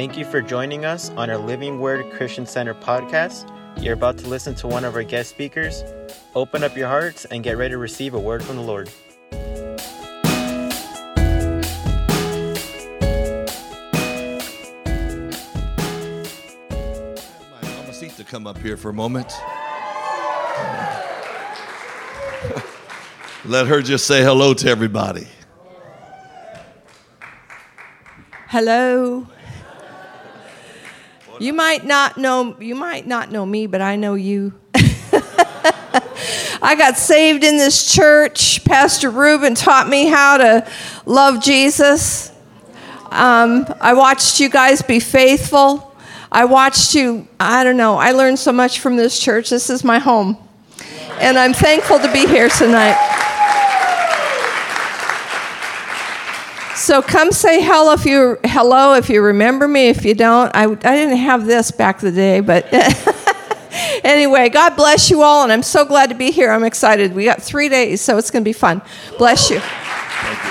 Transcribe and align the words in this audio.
Thank 0.00 0.16
you 0.16 0.24
for 0.24 0.40
joining 0.40 0.86
us 0.86 1.10
on 1.10 1.28
our 1.28 1.36
Living 1.36 1.78
Word 1.78 2.10
Christian 2.14 2.46
Center 2.46 2.72
podcast. 2.72 3.46
You're 3.82 3.92
about 3.92 4.16
to 4.16 4.26
listen 4.28 4.54
to 4.54 4.66
one 4.66 4.86
of 4.86 4.94
our 4.94 5.02
guest 5.02 5.28
speakers. 5.28 5.84
Open 6.34 6.64
up 6.64 6.74
your 6.74 6.88
hearts 6.88 7.26
and 7.26 7.44
get 7.44 7.58
ready 7.58 7.72
to 7.72 7.76
receive 7.76 8.14
a 8.14 8.18
word 8.18 8.42
from 8.42 8.56
the 8.56 8.62
Lord. 8.62 8.88
my 9.30 9.36
mamacita 17.68 18.24
come 18.24 18.46
up 18.46 18.56
here 18.56 18.78
for 18.78 18.88
a 18.88 18.94
moment. 18.94 19.28
Let 23.44 23.66
her 23.66 23.82
just 23.82 24.06
say 24.06 24.22
hello 24.22 24.54
to 24.54 24.66
everybody. 24.66 25.28
Hello. 28.48 29.26
You 31.40 31.54
might 31.54 31.86
not 31.86 32.18
know 32.18 32.54
you 32.60 32.74
might 32.74 33.06
not 33.06 33.32
know 33.32 33.46
me, 33.46 33.66
but 33.66 33.80
I 33.80 33.96
know 33.96 34.12
you. 34.12 34.52
I 36.62 36.76
got 36.76 36.98
saved 36.98 37.44
in 37.44 37.56
this 37.56 37.94
church. 37.94 38.62
Pastor 38.66 39.08
Ruben 39.08 39.54
taught 39.54 39.88
me 39.88 40.04
how 40.06 40.36
to 40.36 40.70
love 41.06 41.42
Jesus. 41.42 42.30
Um, 43.06 43.66
I 43.80 43.94
watched 43.94 44.38
you 44.38 44.50
guys 44.50 44.82
be 44.82 45.00
faithful. 45.00 45.96
I 46.30 46.44
watched 46.44 46.94
you, 46.94 47.26
I 47.40 47.64
don't 47.64 47.78
know, 47.78 47.96
I 47.96 48.12
learned 48.12 48.38
so 48.38 48.52
much 48.52 48.78
from 48.78 48.96
this 48.96 49.18
church. 49.18 49.48
This 49.48 49.70
is 49.70 49.82
my 49.82 49.98
home. 49.98 50.36
And 51.20 51.38
I'm 51.38 51.54
thankful 51.54 51.98
to 52.00 52.12
be 52.12 52.26
here 52.26 52.50
tonight. 52.50 53.28
So 56.90 57.00
come 57.00 57.30
say 57.30 57.62
hello 57.62 57.92
if 57.92 58.04
you 58.04 58.36
hello 58.42 58.94
if 58.94 59.08
you 59.08 59.22
remember 59.22 59.68
me. 59.68 59.90
If 59.90 60.04
you 60.04 60.12
don't, 60.12 60.50
I, 60.56 60.64
I 60.64 60.74
didn't 60.74 61.18
have 61.18 61.46
this 61.46 61.70
back 61.70 62.00
the 62.00 62.10
day, 62.10 62.40
but 62.40 62.66
anyway, 64.04 64.48
God 64.48 64.74
bless 64.74 65.08
you 65.08 65.22
all, 65.22 65.44
and 65.44 65.52
I'm 65.52 65.62
so 65.62 65.84
glad 65.84 66.08
to 66.08 66.16
be 66.16 66.32
here. 66.32 66.50
I'm 66.50 66.64
excited. 66.64 67.14
We 67.14 67.24
got 67.24 67.40
three 67.40 67.68
days, 67.68 68.00
so 68.00 68.18
it's 68.18 68.32
going 68.32 68.42
to 68.42 68.44
be 68.44 68.52
fun. 68.52 68.82
Bless 69.18 69.50
you. 69.50 69.60
Thank 69.60 70.44
you, 70.44 70.50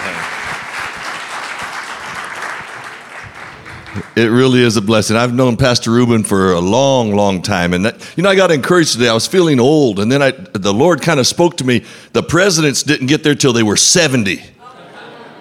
honey. 4.02 4.22
It 4.22 4.30
really 4.30 4.62
is 4.62 4.78
a 4.78 4.82
blessing. 4.82 5.18
I've 5.18 5.34
known 5.34 5.58
Pastor 5.58 5.92
Ruben 5.92 6.24
for 6.24 6.54
a 6.54 6.62
long, 6.62 7.14
long 7.14 7.42
time, 7.42 7.74
and 7.74 7.84
that, 7.84 8.14
you 8.16 8.24
know, 8.24 8.30
I 8.30 8.36
got 8.36 8.50
encouraged 8.50 8.94
today. 8.94 9.10
I 9.10 9.14
was 9.14 9.28
feeling 9.28 9.60
old, 9.60 10.00
and 10.00 10.10
then 10.10 10.22
I, 10.22 10.32
the 10.32 10.74
Lord 10.74 11.02
kind 11.02 11.20
of 11.20 11.28
spoke 11.28 11.58
to 11.58 11.66
me. 11.66 11.84
The 12.14 12.24
presidents 12.24 12.82
didn't 12.82 13.08
get 13.08 13.24
there 13.24 13.36
till 13.36 13.52
they 13.52 13.64
were 13.64 13.76
seventy. 13.76 14.42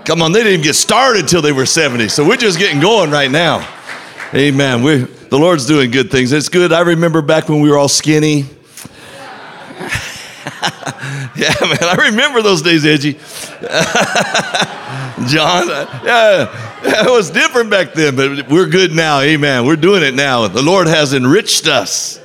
Come 0.08 0.22
on, 0.22 0.32
they 0.32 0.38
didn't 0.38 0.54
even 0.54 0.64
get 0.64 0.74
started 0.74 1.28
till 1.28 1.42
they 1.42 1.52
were 1.52 1.66
70. 1.66 2.08
So 2.08 2.26
we're 2.26 2.38
just 2.38 2.58
getting 2.58 2.80
going 2.80 3.10
right 3.10 3.30
now. 3.30 3.68
Amen. 4.32 4.82
we 4.82 5.00
the 5.00 5.38
Lord's 5.38 5.66
doing 5.66 5.90
good 5.90 6.10
things. 6.10 6.32
It's 6.32 6.48
good. 6.48 6.72
I 6.72 6.80
remember 6.80 7.20
back 7.20 7.50
when 7.50 7.60
we 7.60 7.68
were 7.68 7.76
all 7.76 7.88
skinny. 7.88 8.38
yeah, 11.36 11.52
man, 11.60 11.76
I 11.82 11.96
remember 12.08 12.40
those 12.40 12.62
days, 12.62 12.86
Edgy. 12.86 13.12
John, 15.28 15.68
uh, 15.68 16.00
yeah, 16.02 17.04
it 17.04 17.10
was 17.10 17.28
different 17.28 17.68
back 17.68 17.92
then, 17.92 18.16
but 18.16 18.48
we're 18.48 18.68
good 18.68 18.92
now. 18.92 19.20
Amen. 19.20 19.66
We're 19.66 19.76
doing 19.76 20.02
it 20.02 20.14
now. 20.14 20.48
The 20.48 20.62
Lord 20.62 20.86
has 20.86 21.12
enriched 21.12 21.66
us 21.66 22.18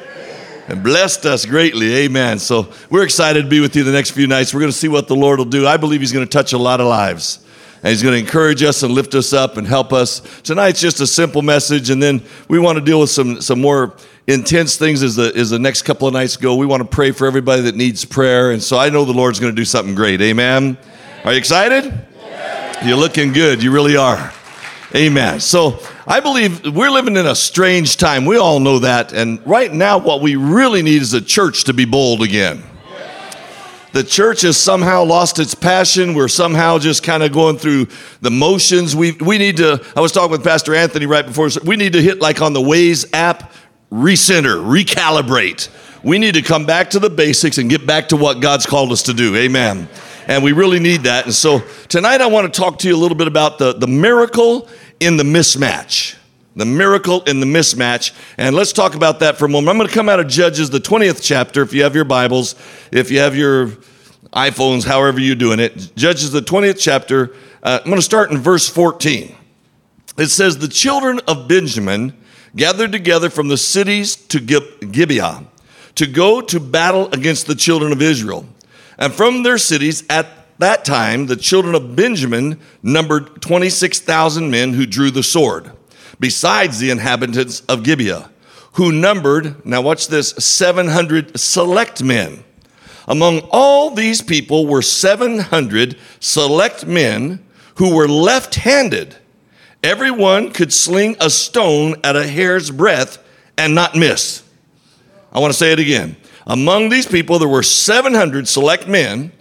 and 0.70 0.81
blessed 0.81 1.25
us 1.25 1.45
greatly. 1.45 1.94
Amen. 1.95 2.40
So 2.40 2.72
we're 2.90 3.03
excited 3.03 3.44
to 3.44 3.50
be 3.50 3.59
with 3.59 3.75
you 3.75 3.84
the 3.84 3.92
next 3.92 4.12
few 4.12 4.28
nights. 4.28 4.53
We're 4.53 4.62
going 4.62 4.72
to 4.72 4.78
see 4.78 4.88
what 4.88 5.09
the 5.09 5.18
Lord 5.18 5.40
will 5.40 5.44
do. 5.44 5.68
I 5.68 5.75
believe 5.75 6.00
He's 6.00 6.14
going 6.14 6.25
to 6.25 6.31
touch 6.31 6.53
a 6.53 6.58
lot 6.58 6.80
of 6.80 6.88
lives 6.88 7.43
and 7.84 7.89
he's 7.89 8.02
going 8.02 8.14
to 8.14 8.20
encourage 8.20 8.64
us 8.64 8.81
and 8.81 8.94
lift 8.94 9.14
us 9.14 9.34
up 9.34 9.58
and 9.58 9.67
help 9.67 9.92
us. 9.92 10.22
Tonight's 10.42 10.80
just 10.80 11.02
a 11.02 11.08
simple 11.08 11.42
message, 11.42 11.90
and 11.90 12.02
then 12.02 12.23
we 12.48 12.58
want 12.58 12.78
to 12.80 12.84
deal 12.84 13.02
with 13.02 13.09
some, 13.09 13.42
some 13.42 13.59
more 13.59 13.94
intense 14.25 14.78
things 14.78 15.03
as 15.03 15.17
the, 15.17 15.34
as 15.36 15.50
the 15.50 15.59
next 15.59 15.81
couple 15.81 16.08
of 16.08 16.14
nights 16.14 16.38
go. 16.38 16.56
We 16.56 16.66
want 16.66 16.81
to 16.81 16.88
pray 16.88 17.12
for 17.12 17.28
everybody 17.28 17.63
that 17.63 17.75
needs 17.75 18.06
prayer, 18.06 18.52
and 18.52 18.63
so 18.63 18.78
I 18.78 18.88
know 18.88 19.03
the 19.03 19.12
Lord's 19.12 19.38
going 19.38 19.52
to 19.52 19.56
do 19.56 19.66
something 19.66 19.96
great. 19.96 20.22
Amen. 20.22 20.78
Are 21.25 21.34
you 21.34 21.38
excited? 21.38 21.94
You're 22.85 22.97
looking 22.97 23.34
good. 23.34 23.62
You 23.62 23.72
really 23.72 23.97
are. 23.97 24.34
Amen. 24.96 25.41
So 25.41 25.79
I 26.08 26.22
believe 26.22 26.74
we're 26.74 26.90
living 26.90 27.18
in 27.18 27.25
a 27.25 27.35
strange 27.35 27.97
time. 27.97 28.25
We 28.25 28.38
all 28.38 28.62
know 28.62 28.79
that. 28.79 29.12
And 29.12 29.46
right 29.46 29.72
now, 29.74 29.97
what 29.97 30.22
we 30.22 30.38
really 30.38 30.84
need 30.84 31.02
is 31.02 31.13
a 31.13 31.22
church 31.22 31.66
to 31.66 31.74
be 31.74 31.84
bold 31.84 32.22
again 32.22 32.63
the 33.94 34.04
church 34.04 34.42
has 34.42 34.58
somehow 34.58 35.04
lost 35.04 35.38
its 35.40 35.54
passion. 35.56 36.16
We're 36.16 36.28
somehow 36.28 36.80
just 36.80 37.04
kind 37.04 37.22
of 37.22 37.31
going 37.31 37.58
through 37.58 37.88
the 38.22 38.31
motions. 38.31 38.96
We, 38.96 39.14
we 39.14 39.38
need 39.38 39.58
to, 39.58 39.86
I 39.96 40.02
was 40.02 40.12
talking 40.12 40.31
with 40.31 40.44
Pastor 40.44 40.74
Anthony 40.76 41.06
right 41.06 41.26
before, 41.26 41.50
we 41.64 41.76
need 41.76 41.94
to 41.94 42.02
hit 42.02 42.20
like 42.20 42.42
on 42.42 42.53
the 42.53 42.59
Waze 42.59 43.08
app, 43.14 43.53
recenter, 43.92 44.58
recalibrate. 44.66 45.70
We 46.03 46.18
need 46.18 46.34
to 46.34 46.42
come 46.42 46.66
back 46.66 46.90
to 46.90 47.00
the 47.00 47.09
basics 47.09 47.59
and 47.59 47.70
get 47.70 47.86
back 47.86 48.09
to 48.09 48.18
what 48.18 48.42
God's 48.42 48.66
called 48.66 48.92
us 48.92 49.03
to 49.03 49.14
do. 49.14 49.36
Amen. 49.36 49.88
And 50.28 50.44
we 50.44 50.53
really 50.53 50.80
need 50.80 51.03
that. 51.03 51.26
And 51.26 51.34
so 51.34 51.59
tonight 51.88 52.20
I 52.20 52.28
want 52.28 52.52
to 52.52 52.59
talk 52.59 52.80
to 52.80 52.88
you 52.88 52.96
a 52.96 52.98
little 52.98 53.18
bit 53.18 53.28
about 53.28 53.59
the, 53.59 53.74
the 53.74 53.88
miracle 53.88 54.68
in 55.00 55.18
the 55.18 55.24
mismatch. 55.24 56.18
The 56.56 56.66
miracle 56.66 57.24
in 57.24 57.40
the 57.40 57.46
mismatch. 57.46 58.14
And 58.38 58.56
let's 58.56 58.74
talk 58.74 58.96
about 58.96 59.19
that 59.22 59.38
for 59.38 59.46
a 59.46 59.50
moment. 59.50 59.69
I'm 59.69 59.78
going 59.78 59.88
to 59.88 59.94
come 59.94 60.09
out 60.09 60.19
of 60.19 60.28
Judges, 60.28 60.69
the 60.69 60.80
20th 60.80 61.22
chapter, 61.22 61.62
if 61.62 61.74
you 61.74 61.84
have 61.84 61.96
your 61.96 62.06
Bibles, 62.06 62.56
if 62.91 63.09
you 63.09 63.19
have 63.19 63.36
your 63.36 63.69
iPhones, 64.34 64.86
however 64.86 65.19
you're 65.19 65.36
doing 65.36 65.59
it. 65.59 65.96
Judges, 65.96 66.31
the 66.31 66.41
20th 66.41 66.80
chapter. 66.80 67.36
Uh, 67.62 67.80
I'm 67.80 67.86
going 67.86 67.97
to 67.97 68.02
start 68.02 68.31
in 68.31 68.38
verse 68.38 68.69
14. 68.69 69.36
It 70.18 70.28
says, 70.28 70.58
The 70.58 70.68
children 70.68 71.19
of 71.28 71.47
Benjamin 71.47 72.16
gathered 72.56 72.91
together 72.91 73.30
from 73.30 73.47
the 73.47 73.58
cities 73.58 74.16
to 74.16 74.40
Gibeah 74.40 75.46
to 75.96 76.08
go 76.08 76.41
to 76.41 76.59
battle 76.59 77.12
against 77.12 77.47
the 77.47 77.56
children 77.56 77.91
of 77.91 78.02
Israel. 78.02 78.46
And 78.97 79.14
from 79.14 79.44
their 79.44 79.58
cities 79.58 80.03
at 80.09 80.28
that 80.59 80.85
time, 80.85 81.25
the 81.25 81.35
children 81.35 81.75
of 81.75 81.96
Benjamin 81.96 82.59
numbered 82.81 83.41
26,000 83.41 84.50
men 84.50 84.74
who 84.74 84.85
drew 84.85 85.12
the 85.12 85.24
sword 85.24 85.72
besides 86.23 86.79
the 86.79 86.89
inhabitants 86.89 87.59
of 87.67 87.84
Gibeah, 87.84 88.29
who 88.75 88.94
numbered, 88.94 89.66
now 89.66 89.81
watch 89.81 90.07
this, 90.07 90.29
700 90.29 91.38
select 91.38 92.01
men. 92.01 92.45
Among 93.09 93.41
all 93.51 93.89
these 93.89 94.22
people 94.22 94.66
were 94.66 94.81
700 94.81 95.97
select 96.22 96.88
men 96.88 97.45
who 97.75 97.94
were 97.94 98.07
left 98.07 98.56
handed. 98.56 99.17
Everyone 99.84 100.51
could 100.51 100.72
sling 100.72 101.17
a 101.19 101.29
stone 101.29 101.95
at 102.06 102.16
a 102.16 102.25
hair's 102.25 102.72
breadth 102.72 103.22
and 103.57 103.75
not 103.75 103.94
miss. 103.94 104.44
I 105.34 105.40
want 105.40 105.51
to 105.51 105.59
say 105.59 105.73
it 105.73 105.79
again. 105.79 106.16
Among 106.47 106.88
these 106.88 107.05
people, 107.05 107.38
there 107.38 107.50
were 107.50 107.63
700 107.63 108.47
select 108.47 108.88
men. 108.88 109.34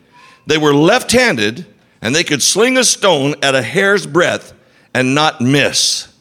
They 0.49 0.59
were 0.59 0.75
left 0.75 1.13
handed 1.13 1.65
and 2.01 2.13
they 2.13 2.25
could 2.25 2.43
sling 2.43 2.77
a 2.77 2.83
stone 2.83 3.37
at 3.41 3.55
a 3.55 3.63
hair's 3.63 4.05
breadth 4.05 4.53
and 4.93 5.15
not 5.15 5.41
miss 5.41 6.12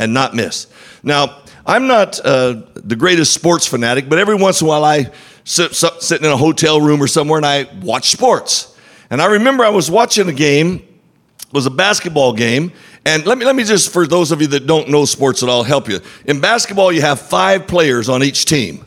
and 0.00 0.14
not 0.14 0.34
miss. 0.34 0.66
Now, 1.02 1.42
I'm 1.66 1.86
not 1.86 2.18
uh, 2.24 2.62
the 2.74 2.96
greatest 2.96 3.34
sports 3.34 3.66
fanatic, 3.66 4.08
but 4.08 4.18
every 4.18 4.34
once 4.34 4.60
in 4.60 4.66
a 4.66 4.68
while 4.70 4.82
I 4.82 5.12
sit, 5.44 5.74
sit, 5.74 6.02
sitting 6.02 6.24
in 6.24 6.32
a 6.32 6.36
hotel 6.36 6.80
room 6.80 7.02
or 7.02 7.06
somewhere 7.06 7.36
and 7.36 7.46
I 7.46 7.68
watch 7.82 8.10
sports. 8.10 8.74
And 9.10 9.20
I 9.20 9.26
remember 9.26 9.62
I 9.62 9.68
was 9.68 9.90
watching 9.90 10.28
a 10.28 10.32
game, 10.32 10.76
it 10.76 11.52
was 11.52 11.66
a 11.66 11.70
basketball 11.70 12.32
game. 12.32 12.72
And 13.04 13.26
let 13.26 13.36
me, 13.36 13.44
let 13.44 13.54
me 13.54 13.64
just, 13.64 13.92
for 13.92 14.06
those 14.06 14.32
of 14.32 14.40
you 14.40 14.46
that 14.48 14.66
don't 14.66 14.88
know 14.88 15.04
sports 15.04 15.42
at 15.42 15.48
all, 15.48 15.64
help 15.64 15.88
you. 15.88 16.00
In 16.24 16.40
basketball, 16.40 16.92
you 16.92 17.02
have 17.02 17.20
five 17.20 17.66
players 17.66 18.08
on 18.08 18.22
each 18.22 18.46
team. 18.46 18.86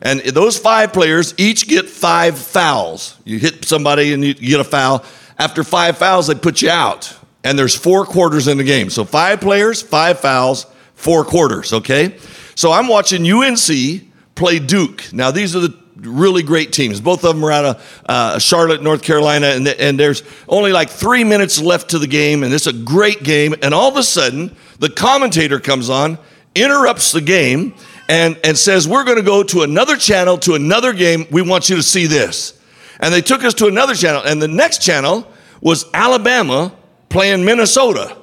And 0.00 0.20
those 0.20 0.58
five 0.58 0.92
players 0.92 1.34
each 1.38 1.66
get 1.66 1.88
five 1.88 2.38
fouls. 2.38 3.18
You 3.24 3.38
hit 3.38 3.64
somebody 3.64 4.12
and 4.12 4.24
you 4.24 4.34
get 4.34 4.60
a 4.60 4.64
foul. 4.64 5.04
After 5.38 5.64
five 5.64 5.98
fouls, 5.98 6.28
they 6.28 6.34
put 6.34 6.62
you 6.62 6.70
out 6.70 7.16
and 7.44 7.58
there's 7.58 7.74
four 7.74 8.04
quarters 8.04 8.48
in 8.48 8.58
the 8.58 8.64
game. 8.64 8.90
So 8.90 9.04
five 9.04 9.40
players, 9.40 9.82
five 9.82 10.20
fouls, 10.20 10.66
four 10.94 11.24
quarters, 11.24 11.72
okay? 11.72 12.16
So 12.54 12.72
I'm 12.72 12.88
watching 12.88 13.28
UNC 13.30 14.02
play 14.34 14.58
Duke. 14.58 15.12
Now, 15.12 15.30
these 15.30 15.56
are 15.56 15.60
the 15.60 15.76
really 15.96 16.42
great 16.42 16.72
teams. 16.72 17.00
Both 17.00 17.24
of 17.24 17.34
them 17.34 17.44
are 17.44 17.52
out 17.52 17.64
of 17.64 18.02
uh, 18.06 18.38
Charlotte, 18.38 18.82
North 18.82 19.02
Carolina, 19.02 19.48
and, 19.48 19.66
and 19.68 19.98
there's 19.98 20.22
only 20.48 20.72
like 20.72 20.90
three 20.90 21.24
minutes 21.24 21.60
left 21.60 21.90
to 21.90 21.98
the 21.98 22.06
game, 22.06 22.42
and 22.42 22.52
it's 22.52 22.66
a 22.66 22.72
great 22.72 23.22
game. 23.22 23.54
And 23.62 23.72
all 23.74 23.88
of 23.88 23.96
a 23.96 24.02
sudden, 24.02 24.54
the 24.78 24.90
commentator 24.90 25.60
comes 25.60 25.90
on, 25.90 26.18
interrupts 26.54 27.12
the 27.12 27.20
game, 27.20 27.74
and, 28.08 28.38
and 28.44 28.58
says, 28.58 28.88
We're 28.88 29.04
going 29.04 29.18
to 29.18 29.22
go 29.22 29.42
to 29.42 29.62
another 29.62 29.96
channel, 29.96 30.38
to 30.38 30.54
another 30.54 30.92
game. 30.92 31.26
We 31.30 31.42
want 31.42 31.68
you 31.68 31.76
to 31.76 31.82
see 31.82 32.06
this. 32.06 32.58
And 33.00 33.12
they 33.12 33.22
took 33.22 33.44
us 33.44 33.54
to 33.54 33.66
another 33.66 33.94
channel, 33.94 34.22
and 34.22 34.40
the 34.40 34.48
next 34.48 34.82
channel 34.82 35.26
was 35.60 35.86
Alabama 35.94 36.72
playing 37.12 37.44
Minnesota. 37.44 38.16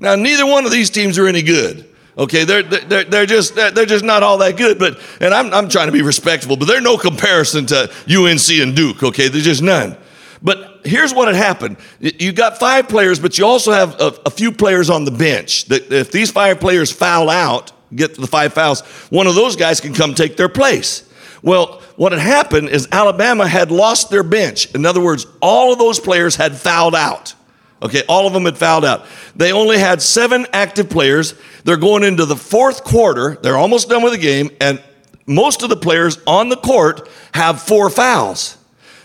Now, 0.00 0.14
neither 0.14 0.46
one 0.46 0.64
of 0.64 0.72
these 0.72 0.90
teams 0.90 1.18
are 1.18 1.26
any 1.26 1.42
good. 1.42 1.92
Okay, 2.18 2.44
they're, 2.44 2.62
they're, 2.62 3.04
they're, 3.04 3.26
just, 3.26 3.54
they're 3.54 3.84
just 3.84 4.04
not 4.04 4.22
all 4.22 4.38
that 4.38 4.56
good, 4.56 4.78
but, 4.78 4.98
and 5.20 5.34
I'm, 5.34 5.52
I'm 5.52 5.68
trying 5.68 5.86
to 5.86 5.92
be 5.92 6.00
respectful, 6.00 6.56
but 6.56 6.66
they're 6.66 6.80
no 6.80 6.96
comparison 6.96 7.66
to 7.66 7.90
UNC 8.08 8.50
and 8.52 8.74
Duke, 8.74 9.02
okay? 9.02 9.28
There's 9.28 9.44
just 9.44 9.62
none. 9.62 9.98
But 10.42 10.80
here's 10.84 11.12
what 11.12 11.28
had 11.28 11.36
happened. 11.36 11.76
You 12.00 12.32
got 12.32 12.58
five 12.58 12.88
players, 12.88 13.18
but 13.18 13.36
you 13.36 13.44
also 13.44 13.72
have 13.72 14.00
a, 14.00 14.14
a 14.26 14.30
few 14.30 14.50
players 14.50 14.88
on 14.88 15.04
the 15.04 15.10
bench. 15.10 15.66
That 15.66 15.92
if 15.92 16.10
these 16.10 16.30
five 16.30 16.58
players 16.58 16.90
foul 16.90 17.28
out, 17.28 17.72
get 17.94 18.14
the 18.14 18.26
five 18.26 18.54
fouls, 18.54 18.80
one 19.10 19.26
of 19.26 19.34
those 19.34 19.56
guys 19.56 19.80
can 19.80 19.92
come 19.92 20.14
take 20.14 20.36
their 20.36 20.48
place. 20.48 21.10
Well, 21.42 21.82
what 21.96 22.12
had 22.12 22.20
happened 22.20 22.70
is 22.70 22.88
Alabama 22.92 23.46
had 23.46 23.70
lost 23.70 24.10
their 24.10 24.22
bench. 24.22 24.74
In 24.74 24.86
other 24.86 25.00
words, 25.00 25.26
all 25.40 25.72
of 25.72 25.78
those 25.78 26.00
players 26.00 26.36
had 26.36 26.56
fouled 26.56 26.94
out. 26.94 27.34
Okay, 27.82 28.02
all 28.08 28.26
of 28.26 28.32
them 28.32 28.46
had 28.46 28.56
fouled 28.56 28.84
out. 28.84 29.04
They 29.34 29.52
only 29.52 29.78
had 29.78 30.00
seven 30.00 30.46
active 30.52 30.88
players. 30.88 31.34
They're 31.64 31.76
going 31.76 32.04
into 32.04 32.24
the 32.24 32.36
fourth 32.36 32.84
quarter. 32.84 33.36
They're 33.42 33.58
almost 33.58 33.90
done 33.90 34.02
with 34.02 34.12
the 34.12 34.18
game, 34.18 34.50
and 34.60 34.82
most 35.26 35.62
of 35.62 35.68
the 35.68 35.76
players 35.76 36.18
on 36.26 36.48
the 36.48 36.56
court 36.56 37.08
have 37.34 37.60
four 37.60 37.90
fouls. 37.90 38.56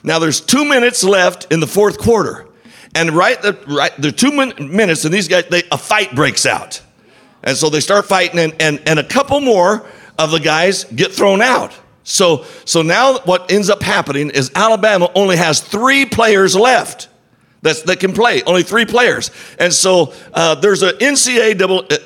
Now 0.03 0.19
there's 0.19 0.39
two 0.39 0.63
minutes 0.63 1.03
left 1.03 1.51
in 1.51 1.59
the 1.59 1.67
fourth 1.67 1.97
quarter, 1.97 2.47
and 2.95 3.11
right, 3.11 3.41
the, 3.41 3.59
right, 3.67 3.91
the 4.01 4.11
two 4.11 4.31
min- 4.31 4.75
minutes, 4.75 5.03
and 5.03 5.13
these 5.13 5.27
guys, 5.27 5.45
they, 5.49 5.63
a 5.71 5.77
fight 5.77 6.15
breaks 6.15 6.45
out, 6.45 6.81
and 7.43 7.57
so 7.57 7.69
they 7.69 7.81
start 7.81 8.05
fighting, 8.05 8.39
and, 8.39 8.55
and 8.59 8.81
and 8.87 8.99
a 8.99 9.03
couple 9.03 9.41
more 9.41 9.85
of 10.17 10.31
the 10.31 10.39
guys 10.39 10.85
get 10.85 11.11
thrown 11.11 11.41
out. 11.41 11.77
So 12.03 12.45
so 12.65 12.81
now 12.81 13.19
what 13.25 13.51
ends 13.51 13.69
up 13.69 13.83
happening 13.83 14.29
is 14.29 14.49
Alabama 14.55 15.11
only 15.13 15.35
has 15.35 15.59
three 15.59 16.05
players 16.05 16.55
left. 16.55 17.09
That's, 17.61 17.83
that 17.83 17.99
can 17.99 18.13
play, 18.13 18.41
only 18.43 18.63
three 18.63 18.85
players. 18.85 19.29
And 19.59 19.71
so 19.71 20.13
uh, 20.33 20.55
there's 20.55 20.81
an 20.81 20.95
NCAA, 20.95 21.55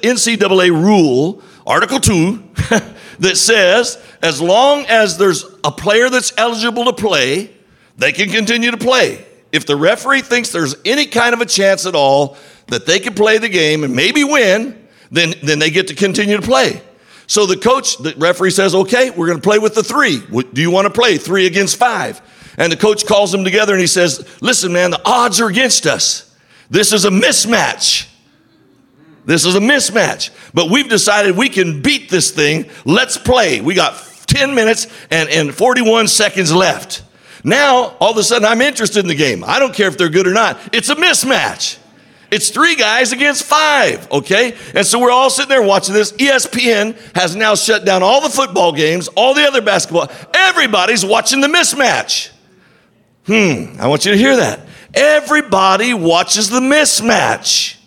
NCAA 0.02 0.70
rule, 0.70 1.42
Article 1.66 2.00
2, 2.00 2.44
that 3.20 3.38
says 3.38 4.02
as 4.22 4.42
long 4.42 4.86
as 4.88 5.18
there's 5.18 5.46
a 5.64 5.72
player 5.72 6.10
that's 6.10 6.34
eligible 6.38 6.86
to 6.86 6.94
play, 6.94 7.52
they 7.98 8.12
can 8.12 8.30
continue 8.30 8.72
to 8.72 8.78
play. 8.78 9.26
If 9.52 9.66
the 9.66 9.78
referee 9.78 10.22
thinks 10.22 10.52
there's 10.52 10.76
any 10.84 11.06
kind 11.06 11.34
of 11.34 11.40
a 11.40 11.46
chance 11.46 11.86
at 11.86 11.96
all 11.96 12.36
that 12.68 12.86
they 12.86 13.00
can 13.00 13.14
play 13.14 13.38
the 13.38 13.48
game 13.48 13.86
and 13.86 13.96
maybe 13.96 14.26
win, 14.26 14.88
then, 15.12 15.36
then 15.42 15.60
they 15.60 15.70
get 15.70 15.88
to 15.88 15.96
continue 15.96 16.36
to 16.36 16.42
play. 16.42 16.82
So 17.28 17.46
the 17.46 17.58
coach, 17.58 17.98
the 17.98 18.14
referee 18.18 18.52
says, 18.52 18.76
okay, 18.76 19.10
we're 19.10 19.28
going 19.28 19.40
to 19.40 19.44
play 19.44 19.60
with 19.60 19.74
the 19.74 19.84
three. 19.84 20.20
Do 20.20 20.62
you 20.62 20.70
want 20.70 20.86
to 20.86 20.94
play 20.94 21.18
three 21.18 21.48
against 21.48 21.78
five? 21.78 22.22
And 22.58 22.72
the 22.72 22.78
coach 22.78 23.06
calls 23.06 23.32
them 23.32 23.44
together 23.44 23.74
and 23.74 23.82
he 23.82 23.88
says, 23.88 24.28
listen, 24.42 24.74
man, 24.74 24.92
the 24.92 25.02
odds 25.06 25.40
are 25.42 25.48
against 25.48 25.86
us. 25.86 26.36
This 26.70 26.94
is 26.94 27.06
a 27.06 27.10
mismatch. 27.10 28.08
This 29.26 29.46
is 29.46 29.56
a 29.56 29.60
mismatch. 29.60 30.30
But 30.54 30.70
we've 30.70 30.88
decided 30.90 31.36
we 31.36 31.50
can 31.50 31.82
beat 31.82 32.10
this 32.10 32.32
thing. 32.32 32.70
Let's 32.86 33.18
play. 33.18 33.62
We 33.62 33.74
got 33.74 33.96
10 34.28 34.56
minutes 34.56 34.88
and, 35.12 35.30
and 35.30 35.54
41 35.54 36.08
seconds 36.08 36.54
left. 36.54 37.04
Now, 37.44 37.96
all 38.00 38.12
of 38.12 38.18
a 38.18 38.24
sudden, 38.24 38.46
I'm 38.46 38.62
interested 38.62 39.00
in 39.00 39.08
the 39.08 39.16
game. 39.16 39.44
I 39.44 39.60
don't 39.60 39.74
care 39.74 39.88
if 39.88 39.98
they're 39.98 40.10
good 40.10 40.28
or 40.28 40.34
not. 40.34 40.58
It's 40.74 40.90
a 40.90 40.96
mismatch. 40.96 41.78
It's 42.32 42.50
three 42.50 42.76
guys 42.76 43.12
against 43.12 43.44
five, 43.44 44.12
okay? 44.12 44.56
And 44.74 44.86
so 44.86 45.00
we're 45.00 45.12
all 45.12 45.30
sitting 45.30 45.50
there 45.50 45.62
watching 45.62 45.94
this. 45.94 46.12
ESPN 46.14 46.98
has 47.16 47.36
now 47.36 47.54
shut 47.54 47.86
down 47.86 48.02
all 48.02 48.20
the 48.20 48.30
football 48.30 48.72
games, 48.72 49.08
all 49.10 49.36
the 49.36 49.44
other 49.44 49.62
basketball. 49.62 50.10
Everybody's 50.34 51.06
watching 51.06 51.40
the 51.40 51.48
mismatch. 51.48 52.32
Hmm, 53.26 53.80
I 53.80 53.88
want 53.88 54.06
you 54.06 54.12
to 54.12 54.18
hear 54.18 54.36
that. 54.36 54.62
Everybody 54.94 55.94
watches 55.94 56.50
the 56.50 56.60
mismatch. 56.60 57.78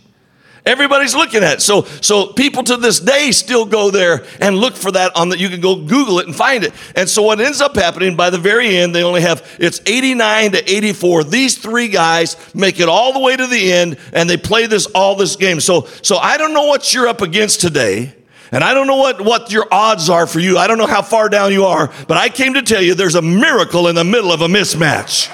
Everybody's 0.66 1.14
looking 1.14 1.42
at 1.42 1.54
it. 1.54 1.62
So, 1.62 1.84
so 2.02 2.26
people 2.26 2.62
to 2.64 2.76
this 2.76 3.00
day 3.00 3.30
still 3.30 3.64
go 3.64 3.90
there 3.90 4.26
and 4.38 4.54
look 4.58 4.74
for 4.74 4.92
that 4.92 5.16
on 5.16 5.30
that. 5.30 5.38
You 5.38 5.48
can 5.48 5.62
go 5.62 5.76
Google 5.76 6.18
it 6.18 6.26
and 6.26 6.36
find 6.36 6.62
it. 6.62 6.74
And 6.94 7.08
so 7.08 7.22
what 7.22 7.40
ends 7.40 7.62
up 7.62 7.74
happening 7.74 8.16
by 8.16 8.28
the 8.28 8.36
very 8.36 8.76
end, 8.76 8.94
they 8.94 9.02
only 9.02 9.22
have, 9.22 9.56
it's 9.58 9.80
89 9.86 10.52
to 10.52 10.70
84. 10.70 11.24
These 11.24 11.56
three 11.56 11.88
guys 11.88 12.36
make 12.54 12.80
it 12.80 12.88
all 12.88 13.14
the 13.14 13.18
way 13.20 13.34
to 13.34 13.46
the 13.46 13.72
end 13.72 13.96
and 14.12 14.28
they 14.28 14.36
play 14.36 14.66
this, 14.66 14.84
all 14.86 15.14
this 15.14 15.36
game. 15.36 15.60
So, 15.60 15.86
so 16.02 16.18
I 16.18 16.36
don't 16.36 16.52
know 16.52 16.66
what 16.66 16.92
you're 16.92 17.08
up 17.08 17.22
against 17.22 17.62
today. 17.62 18.14
And 18.50 18.64
I 18.64 18.72
don't 18.72 18.86
know 18.86 18.96
what, 18.96 19.20
what 19.20 19.52
your 19.52 19.66
odds 19.70 20.08
are 20.08 20.26
for 20.26 20.40
you. 20.40 20.56
I 20.56 20.66
don't 20.66 20.78
know 20.78 20.86
how 20.86 21.02
far 21.02 21.28
down 21.28 21.52
you 21.52 21.64
are, 21.64 21.92
but 22.06 22.16
I 22.16 22.28
came 22.28 22.54
to 22.54 22.62
tell 22.62 22.80
you 22.80 22.94
there's 22.94 23.14
a 23.14 23.22
miracle 23.22 23.88
in 23.88 23.94
the 23.94 24.04
middle 24.04 24.32
of 24.32 24.40
a 24.40 24.46
mismatch. 24.46 25.28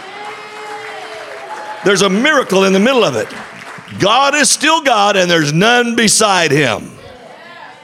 There's 1.85 2.03
a 2.03 2.11
miracle 2.11 2.65
in 2.65 2.73
the 2.73 2.81
middle 2.81 3.05
of 3.05 3.15
it. 3.15 3.29
God 4.01 4.35
is 4.35 4.51
still 4.51 4.83
God 4.83 5.17
and 5.17 5.31
there's 5.31 5.53
none 5.53 5.95
beside 5.95 6.51
him. 6.51 6.91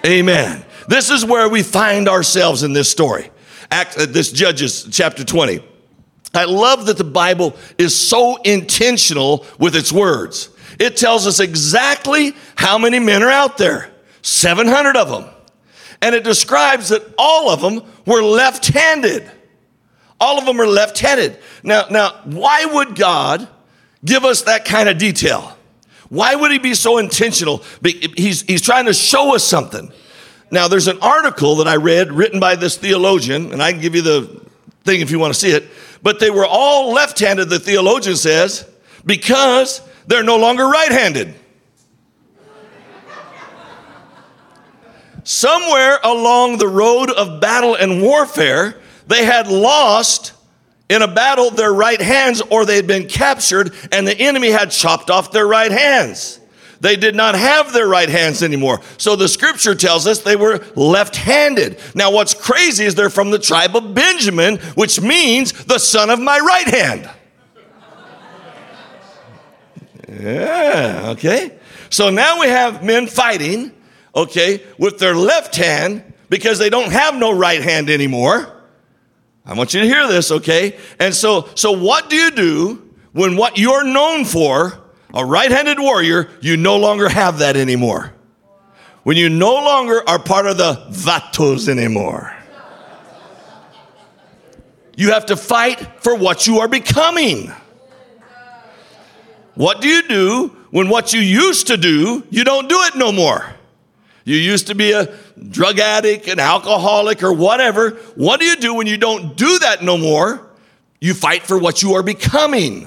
Amen. 0.04 0.64
This 0.88 1.10
is 1.10 1.24
where 1.24 1.48
we 1.48 1.62
find 1.62 2.08
ourselves 2.08 2.62
in 2.62 2.72
this 2.72 2.90
story. 2.90 3.30
Act, 3.70 3.96
uh, 3.96 4.06
this 4.06 4.32
Judges 4.32 4.88
chapter 4.90 5.22
20. 5.22 5.62
I 6.34 6.44
love 6.44 6.86
that 6.86 6.96
the 6.96 7.04
Bible 7.04 7.56
is 7.76 7.94
so 7.94 8.36
intentional 8.42 9.46
with 9.58 9.76
its 9.76 9.92
words. 9.92 10.48
It 10.78 10.96
tells 10.96 11.26
us 11.26 11.38
exactly 11.38 12.34
how 12.56 12.78
many 12.78 12.98
men 12.98 13.22
are 13.22 13.30
out 13.30 13.58
there 13.58 13.89
700 14.22 14.96
of 14.96 15.08
them. 15.08 15.24
And 16.02 16.14
it 16.14 16.24
describes 16.24 16.88
that 16.88 17.02
all 17.18 17.50
of 17.50 17.60
them 17.60 17.82
were 18.06 18.22
left 18.22 18.68
handed. 18.68 19.30
All 20.18 20.38
of 20.38 20.46
them 20.46 20.60
are 20.60 20.66
left 20.66 20.98
handed. 20.98 21.38
Now, 21.62 21.86
now, 21.90 22.20
why 22.24 22.64
would 22.64 22.94
God 22.94 23.48
give 24.04 24.24
us 24.24 24.42
that 24.42 24.64
kind 24.64 24.88
of 24.88 24.98
detail? 24.98 25.56
Why 26.08 26.34
would 26.34 26.50
he 26.50 26.58
be 26.58 26.74
so 26.74 26.98
intentional? 26.98 27.62
He's, 27.82 28.42
he's 28.42 28.62
trying 28.62 28.86
to 28.86 28.94
show 28.94 29.34
us 29.34 29.44
something. 29.44 29.92
Now, 30.50 30.68
there's 30.68 30.88
an 30.88 30.98
article 31.00 31.56
that 31.56 31.68
I 31.68 31.76
read 31.76 32.12
written 32.12 32.40
by 32.40 32.56
this 32.56 32.76
theologian, 32.76 33.52
and 33.52 33.62
I 33.62 33.72
can 33.72 33.80
give 33.80 33.94
you 33.94 34.02
the 34.02 34.44
thing 34.84 35.00
if 35.00 35.10
you 35.10 35.18
want 35.18 35.32
to 35.32 35.38
see 35.38 35.52
it. 35.52 35.64
But 36.02 36.18
they 36.18 36.30
were 36.30 36.46
all 36.46 36.92
left 36.92 37.18
handed, 37.20 37.48
the 37.48 37.60
theologian 37.60 38.16
says, 38.16 38.68
because 39.06 39.80
they're 40.06 40.24
no 40.24 40.36
longer 40.36 40.66
right 40.66 40.90
handed. 40.90 41.34
Somewhere 45.24 45.98
along 46.02 46.58
the 46.58 46.68
road 46.68 47.10
of 47.10 47.40
battle 47.40 47.74
and 47.74 48.02
warfare, 48.02 48.80
they 49.06 49.24
had 49.24 49.48
lost 49.48 50.32
in 50.88 51.02
a 51.02 51.08
battle 51.08 51.50
their 51.50 51.72
right 51.72 52.00
hands 52.00 52.42
or 52.50 52.64
they 52.64 52.76
had 52.76 52.86
been 52.86 53.06
captured 53.06 53.72
and 53.92 54.06
the 54.06 54.18
enemy 54.18 54.48
had 54.48 54.70
chopped 54.70 55.10
off 55.10 55.30
their 55.30 55.46
right 55.46 55.70
hands. 55.70 56.40
They 56.80 56.96
did 56.96 57.14
not 57.14 57.34
have 57.34 57.72
their 57.72 57.86
right 57.86 58.08
hands 58.08 58.42
anymore. 58.42 58.80
So 58.96 59.14
the 59.14 59.28
scripture 59.28 59.74
tells 59.74 60.06
us 60.06 60.20
they 60.20 60.36
were 60.36 60.64
left 60.74 61.14
handed. 61.14 61.78
Now, 61.94 62.10
what's 62.10 62.32
crazy 62.32 62.86
is 62.86 62.94
they're 62.94 63.10
from 63.10 63.30
the 63.30 63.38
tribe 63.38 63.76
of 63.76 63.94
Benjamin, 63.94 64.56
which 64.74 65.00
means 65.00 65.52
the 65.64 65.78
son 65.78 66.08
of 66.08 66.18
my 66.18 66.38
right 66.38 66.68
hand. 66.68 67.10
Yeah, 70.08 71.10
okay. 71.10 71.58
So 71.90 72.10
now 72.10 72.40
we 72.40 72.48
have 72.48 72.82
men 72.82 73.06
fighting, 73.06 73.72
okay, 74.14 74.62
with 74.78 74.98
their 74.98 75.14
left 75.14 75.56
hand 75.56 76.02
because 76.28 76.58
they 76.58 76.70
don't 76.70 76.92
have 76.92 77.14
no 77.16 77.36
right 77.36 77.62
hand 77.62 77.90
anymore. 77.90 78.56
I 79.44 79.54
want 79.54 79.74
you 79.74 79.80
to 79.80 79.86
hear 79.86 80.06
this, 80.06 80.30
okay? 80.30 80.78
And 80.98 81.14
so, 81.14 81.48
so 81.54 81.72
what 81.72 82.08
do 82.08 82.16
you 82.16 82.30
do 82.30 82.90
when 83.12 83.36
what 83.36 83.58
you're 83.58 83.84
known 83.84 84.24
for, 84.24 84.80
a 85.12 85.24
right-handed 85.24 85.80
warrior, 85.80 86.30
you 86.40 86.56
no 86.56 86.76
longer 86.76 87.08
have 87.08 87.38
that 87.38 87.56
anymore? 87.56 88.14
When 89.02 89.16
you 89.16 89.28
no 89.28 89.54
longer 89.54 90.08
are 90.08 90.18
part 90.18 90.46
of 90.46 90.56
the 90.56 90.74
vatos 90.90 91.68
anymore. 91.68 92.36
You 94.96 95.12
have 95.12 95.26
to 95.26 95.36
fight 95.36 95.80
for 96.02 96.14
what 96.14 96.46
you 96.46 96.60
are 96.60 96.68
becoming. 96.68 97.50
What 99.54 99.80
do 99.80 99.88
you 99.88 100.06
do 100.06 100.48
when 100.70 100.88
what 100.88 101.12
you 101.12 101.20
used 101.20 101.68
to 101.68 101.76
do, 101.76 102.24
you 102.30 102.44
don't 102.44 102.68
do 102.68 102.76
it 102.82 102.94
no 102.96 103.10
more? 103.10 103.56
You 104.30 104.36
used 104.36 104.68
to 104.68 104.76
be 104.76 104.92
a 104.92 105.12
drug 105.48 105.80
addict, 105.80 106.28
an 106.28 106.38
alcoholic, 106.38 107.24
or 107.24 107.32
whatever. 107.32 107.90
What 108.14 108.38
do 108.38 108.46
you 108.46 108.54
do 108.54 108.74
when 108.74 108.86
you 108.86 108.96
don't 108.96 109.36
do 109.36 109.58
that 109.58 109.82
no 109.82 109.98
more? 109.98 110.48
You 111.00 111.14
fight 111.14 111.42
for 111.42 111.58
what 111.58 111.82
you 111.82 111.94
are 111.94 112.04
becoming. 112.04 112.86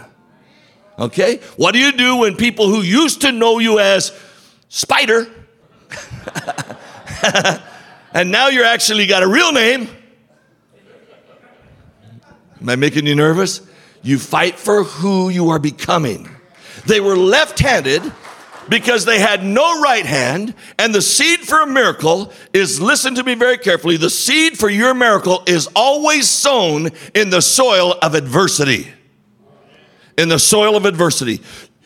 Okay? 0.97 1.41
What 1.57 1.73
do 1.73 1.79
you 1.79 1.91
do 1.91 2.15
when 2.15 2.37
people 2.37 2.69
who 2.69 2.81
used 2.81 3.23
to 3.23 3.33
know 3.33 3.59
you 3.59 3.79
as 3.79 4.17
Spider, 4.69 5.27
and 8.13 8.31
now 8.31 8.47
you're 8.47 8.63
actually 8.63 9.05
got 9.05 9.21
a 9.21 9.27
real 9.27 9.51
name? 9.51 9.89
Am 12.61 12.69
I 12.69 12.77
making 12.77 13.05
you 13.05 13.15
nervous? 13.15 13.59
You 14.01 14.17
fight 14.17 14.57
for 14.57 14.85
who 14.85 15.27
you 15.27 15.49
are 15.49 15.59
becoming. 15.59 16.29
They 16.87 17.01
were 17.01 17.17
left 17.17 17.59
handed 17.59 18.01
because 18.69 19.05
they 19.05 19.19
had 19.19 19.43
no 19.43 19.81
right 19.81 20.05
hand. 20.05 20.53
And 20.79 20.93
the 20.93 21.01
seed 21.01 21.41
for 21.41 21.61
a 21.61 21.67
miracle 21.67 22.31
is, 22.53 22.79
listen 22.79 23.15
to 23.15 23.23
me 23.23 23.35
very 23.35 23.57
carefully, 23.57 23.97
the 23.97 24.09
seed 24.09 24.57
for 24.57 24.69
your 24.69 24.93
miracle 24.93 25.43
is 25.47 25.67
always 25.75 26.29
sown 26.29 26.89
in 27.13 27.29
the 27.29 27.41
soil 27.41 27.93
of 28.01 28.15
adversity. 28.15 28.91
In 30.17 30.29
the 30.29 30.39
soil 30.39 30.75
of 30.75 30.85
adversity. 30.85 31.41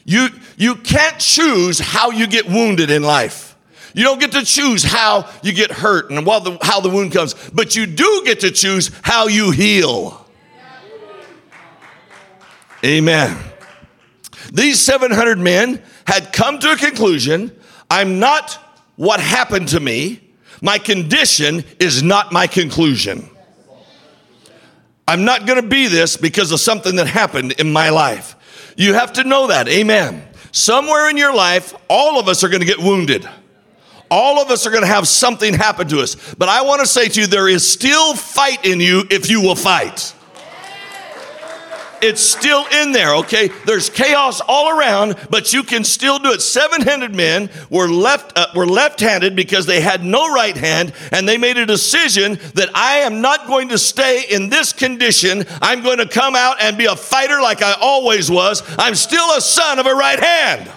You, 0.05 0.29
you 0.57 0.75
can't 0.75 1.19
choose 1.19 1.79
how 1.79 2.11
you 2.11 2.27
get 2.27 2.47
wounded 2.47 2.89
in 2.89 3.03
life. 3.03 3.55
You 3.93 4.03
don't 4.03 4.19
get 4.19 4.33
to 4.33 4.45
choose 4.45 4.83
how 4.83 5.29
you 5.41 5.53
get 5.53 5.71
hurt 5.71 6.11
and 6.11 6.17
the, 6.19 6.57
how 6.61 6.81
the 6.81 6.89
wound 6.89 7.13
comes, 7.13 7.33
but 7.51 7.75
you 7.75 7.85
do 7.85 8.21
get 8.25 8.41
to 8.41 8.51
choose 8.51 8.91
how 9.01 9.27
you 9.27 9.51
heal. 9.51 10.25
Amen. 12.85 13.37
These 14.53 14.79
700 14.79 15.39
men 15.39 15.81
had 16.07 16.31
come 16.31 16.57
to 16.59 16.71
a 16.71 16.77
conclusion 16.77 17.51
I'm 17.91 18.19
not 18.19 18.53
what 18.95 19.19
happened 19.19 19.69
to 19.69 19.79
me, 19.79 20.21
my 20.61 20.79
condition 20.79 21.63
is 21.79 22.01
not 22.01 22.31
my 22.31 22.47
conclusion. 22.47 23.29
I'm 25.07 25.23
not 25.23 25.45
going 25.45 25.61
to 25.61 25.67
be 25.67 25.87
this 25.87 26.17
because 26.17 26.51
of 26.51 26.59
something 26.59 26.95
that 26.97 27.07
happened 27.07 27.53
in 27.53 27.71
my 27.71 27.89
life. 27.89 28.73
You 28.75 28.93
have 28.93 29.13
to 29.13 29.23
know 29.23 29.47
that. 29.47 29.69
Amen. 29.69 30.27
Somewhere 30.51 31.09
in 31.09 31.15
your 31.15 31.33
life, 31.33 31.73
all 31.89 32.19
of 32.19 32.27
us 32.27 32.43
are 32.43 32.49
going 32.49 32.61
to 32.61 32.67
get 32.67 32.79
wounded. 32.79 33.27
All 34.09 34.39
of 34.39 34.49
us 34.49 34.65
are 34.65 34.69
going 34.69 34.83
to 34.83 34.87
have 34.87 35.07
something 35.07 35.53
happen 35.53 35.87
to 35.89 35.99
us. 35.99 36.15
But 36.35 36.49
I 36.49 36.61
want 36.63 36.81
to 36.81 36.87
say 36.87 37.07
to 37.07 37.21
you, 37.21 37.27
there 37.27 37.47
is 37.47 37.69
still 37.69 38.15
fight 38.15 38.65
in 38.65 38.79
you 38.79 39.03
if 39.09 39.29
you 39.29 39.41
will 39.41 39.55
fight. 39.55 40.13
It's 42.01 42.21
still 42.21 42.65
in 42.67 42.91
there, 42.91 43.15
okay? 43.17 43.49
There's 43.65 43.89
chaos 43.89 44.41
all 44.47 44.77
around, 44.77 45.15
but 45.29 45.53
you 45.53 45.63
can 45.63 45.83
still 45.83 46.19
do 46.19 46.31
it. 46.31 46.41
700 46.41 47.15
men 47.15 47.49
were 47.69 47.87
left 47.87 48.37
uh, 48.37 48.47
were 48.55 48.65
left-handed 48.65 49.35
because 49.35 49.65
they 49.65 49.81
had 49.81 50.03
no 50.03 50.33
right 50.33 50.55
hand 50.55 50.93
and 51.11 51.27
they 51.27 51.37
made 51.37 51.57
a 51.57 51.65
decision 51.65 52.39
that 52.53 52.69
I 52.75 52.97
am 52.97 53.21
not 53.21 53.47
going 53.47 53.69
to 53.69 53.77
stay 53.77 54.25
in 54.29 54.49
this 54.49 54.73
condition. 54.73 55.45
I'm 55.61 55.83
going 55.83 55.97
to 55.97 56.07
come 56.07 56.35
out 56.35 56.61
and 56.61 56.77
be 56.77 56.85
a 56.85 56.95
fighter 56.95 57.41
like 57.41 57.61
I 57.61 57.73
always 57.81 58.29
was. 58.29 58.63
I'm 58.77 58.95
still 58.95 59.35
a 59.35 59.41
son 59.41 59.79
of 59.79 59.85
a 59.85 59.93
right 59.93 60.19
hand. 60.19 60.71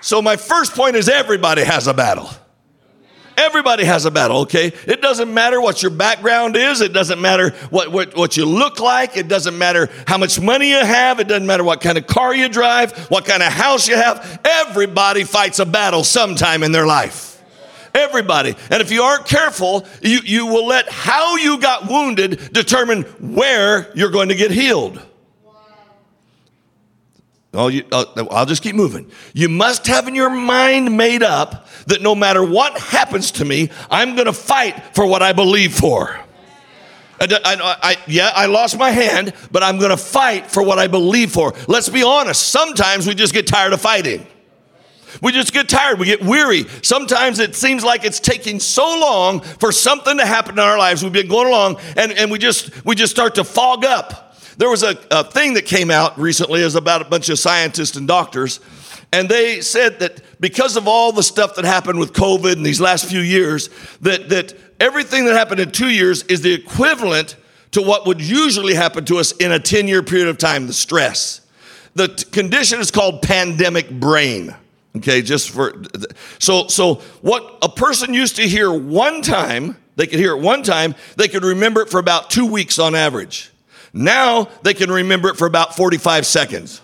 So 0.00 0.20
my 0.20 0.36
first 0.36 0.74
point 0.74 0.96
is 0.96 1.08
everybody 1.08 1.62
has 1.62 1.86
a 1.86 1.94
battle. 1.94 2.28
Everybody 3.36 3.84
has 3.84 4.04
a 4.04 4.10
battle, 4.10 4.38
okay? 4.42 4.72
It 4.86 5.00
doesn't 5.00 5.32
matter 5.32 5.60
what 5.60 5.82
your 5.82 5.90
background 5.90 6.56
is. 6.56 6.80
It 6.80 6.92
doesn't 6.92 7.20
matter 7.20 7.50
what, 7.70 7.90
what, 7.90 8.16
what 8.16 8.36
you 8.36 8.44
look 8.44 8.80
like. 8.80 9.16
It 9.16 9.28
doesn't 9.28 9.56
matter 9.56 9.88
how 10.06 10.18
much 10.18 10.40
money 10.40 10.70
you 10.70 10.84
have. 10.84 11.20
It 11.20 11.28
doesn't 11.28 11.46
matter 11.46 11.64
what 11.64 11.80
kind 11.80 11.98
of 11.98 12.06
car 12.06 12.34
you 12.34 12.48
drive, 12.48 12.96
what 13.10 13.24
kind 13.24 13.42
of 13.42 13.52
house 13.52 13.88
you 13.88 13.96
have. 13.96 14.40
Everybody 14.44 15.24
fights 15.24 15.58
a 15.58 15.66
battle 15.66 16.04
sometime 16.04 16.62
in 16.62 16.72
their 16.72 16.86
life. 16.86 17.42
Everybody. 17.94 18.54
And 18.70 18.80
if 18.80 18.90
you 18.90 19.02
aren't 19.02 19.26
careful, 19.26 19.86
you, 20.00 20.20
you 20.24 20.46
will 20.46 20.66
let 20.66 20.88
how 20.88 21.36
you 21.36 21.58
got 21.60 21.88
wounded 21.88 22.52
determine 22.52 23.02
where 23.02 23.90
you're 23.94 24.10
going 24.10 24.28
to 24.28 24.34
get 24.34 24.50
healed. 24.50 25.00
Oh, 27.54 27.68
you, 27.68 27.84
uh, 27.92 28.04
I'll 28.30 28.46
just 28.46 28.62
keep 28.62 28.74
moving. 28.74 29.10
You 29.34 29.48
must 29.50 29.86
have 29.86 30.08
in 30.08 30.14
your 30.14 30.30
mind 30.30 30.96
made 30.96 31.22
up 31.22 31.68
that 31.86 32.00
no 32.00 32.14
matter 32.14 32.42
what 32.42 32.78
happens 32.78 33.32
to 33.32 33.44
me, 33.44 33.70
I'm 33.90 34.14
going 34.14 34.26
to 34.26 34.32
fight 34.32 34.94
for 34.94 35.06
what 35.06 35.22
I 35.22 35.32
believe 35.32 35.74
for. 35.74 36.18
I, 37.20 37.26
I, 37.44 37.76
I, 37.82 37.96
yeah, 38.06 38.32
I 38.34 38.46
lost 38.46 38.78
my 38.78 38.90
hand, 38.90 39.34
but 39.50 39.62
I'm 39.62 39.78
going 39.78 39.90
to 39.90 39.96
fight 39.98 40.50
for 40.50 40.62
what 40.62 40.78
I 40.78 40.86
believe 40.86 41.30
for. 41.30 41.52
Let's 41.68 41.90
be 41.90 42.02
honest. 42.02 42.48
Sometimes 42.48 43.06
we 43.06 43.14
just 43.14 43.34
get 43.34 43.46
tired 43.46 43.74
of 43.74 43.80
fighting. 43.80 44.26
We 45.20 45.30
just 45.32 45.52
get 45.52 45.68
tired. 45.68 45.98
We 45.98 46.06
get 46.06 46.22
weary. 46.22 46.64
Sometimes 46.82 47.38
it 47.38 47.54
seems 47.54 47.84
like 47.84 48.04
it's 48.04 48.18
taking 48.18 48.60
so 48.60 48.84
long 48.98 49.40
for 49.40 49.70
something 49.72 50.16
to 50.16 50.24
happen 50.24 50.54
in 50.54 50.58
our 50.60 50.78
lives. 50.78 51.02
We've 51.02 51.12
been 51.12 51.28
going 51.28 51.48
along 51.48 51.80
and, 51.96 52.12
and 52.12 52.30
we 52.30 52.38
just 52.38 52.84
we 52.84 52.94
just 52.94 53.12
start 53.12 53.34
to 53.34 53.44
fog 53.44 53.84
up. 53.84 54.31
There 54.58 54.68
was 54.68 54.82
a, 54.82 54.98
a 55.10 55.24
thing 55.24 55.54
that 55.54 55.66
came 55.66 55.90
out 55.90 56.18
recently 56.18 56.60
is 56.60 56.74
about 56.74 57.02
a 57.02 57.04
bunch 57.06 57.28
of 57.28 57.38
scientists 57.38 57.96
and 57.96 58.06
doctors, 58.06 58.60
and 59.12 59.28
they 59.28 59.60
said 59.60 60.00
that 60.00 60.22
because 60.40 60.76
of 60.76 60.88
all 60.88 61.12
the 61.12 61.22
stuff 61.22 61.54
that 61.56 61.64
happened 61.64 61.98
with 61.98 62.12
COVID 62.14 62.56
in 62.56 62.62
these 62.62 62.80
last 62.80 63.04
few 63.04 63.20
years, 63.20 63.68
that, 64.00 64.30
that 64.30 64.54
everything 64.80 65.26
that 65.26 65.34
happened 65.34 65.60
in 65.60 65.70
two 65.70 65.90
years 65.90 66.22
is 66.24 66.40
the 66.40 66.52
equivalent 66.52 67.36
to 67.72 67.82
what 67.82 68.06
would 68.06 68.20
usually 68.20 68.74
happen 68.74 69.04
to 69.06 69.18
us 69.18 69.32
in 69.32 69.52
a 69.52 69.58
10 69.58 69.86
year 69.88 70.02
period 70.02 70.28
of 70.28 70.38
time, 70.38 70.66
the 70.66 70.72
stress. 70.72 71.40
The 71.94 72.08
t- 72.08 72.24
condition 72.30 72.80
is 72.80 72.90
called 72.90 73.22
pandemic 73.22 73.90
brain. 73.90 74.54
Okay, 74.94 75.22
just 75.22 75.50
for 75.50 75.82
so 76.38 76.66
so 76.66 76.96
what 77.22 77.58
a 77.62 77.68
person 77.68 78.12
used 78.12 78.36
to 78.36 78.42
hear 78.42 78.70
one 78.70 79.22
time, 79.22 79.78
they 79.96 80.06
could 80.06 80.18
hear 80.18 80.36
it 80.36 80.42
one 80.42 80.62
time, 80.62 80.94
they 81.16 81.28
could 81.28 81.44
remember 81.44 81.80
it 81.80 81.88
for 81.88 81.98
about 81.98 82.28
2 82.28 82.44
weeks 82.44 82.78
on 82.78 82.94
average. 82.94 83.51
Now 83.92 84.48
they 84.62 84.74
can 84.74 84.90
remember 84.90 85.28
it 85.28 85.36
for 85.36 85.46
about 85.46 85.76
45 85.76 86.26
seconds. 86.26 86.80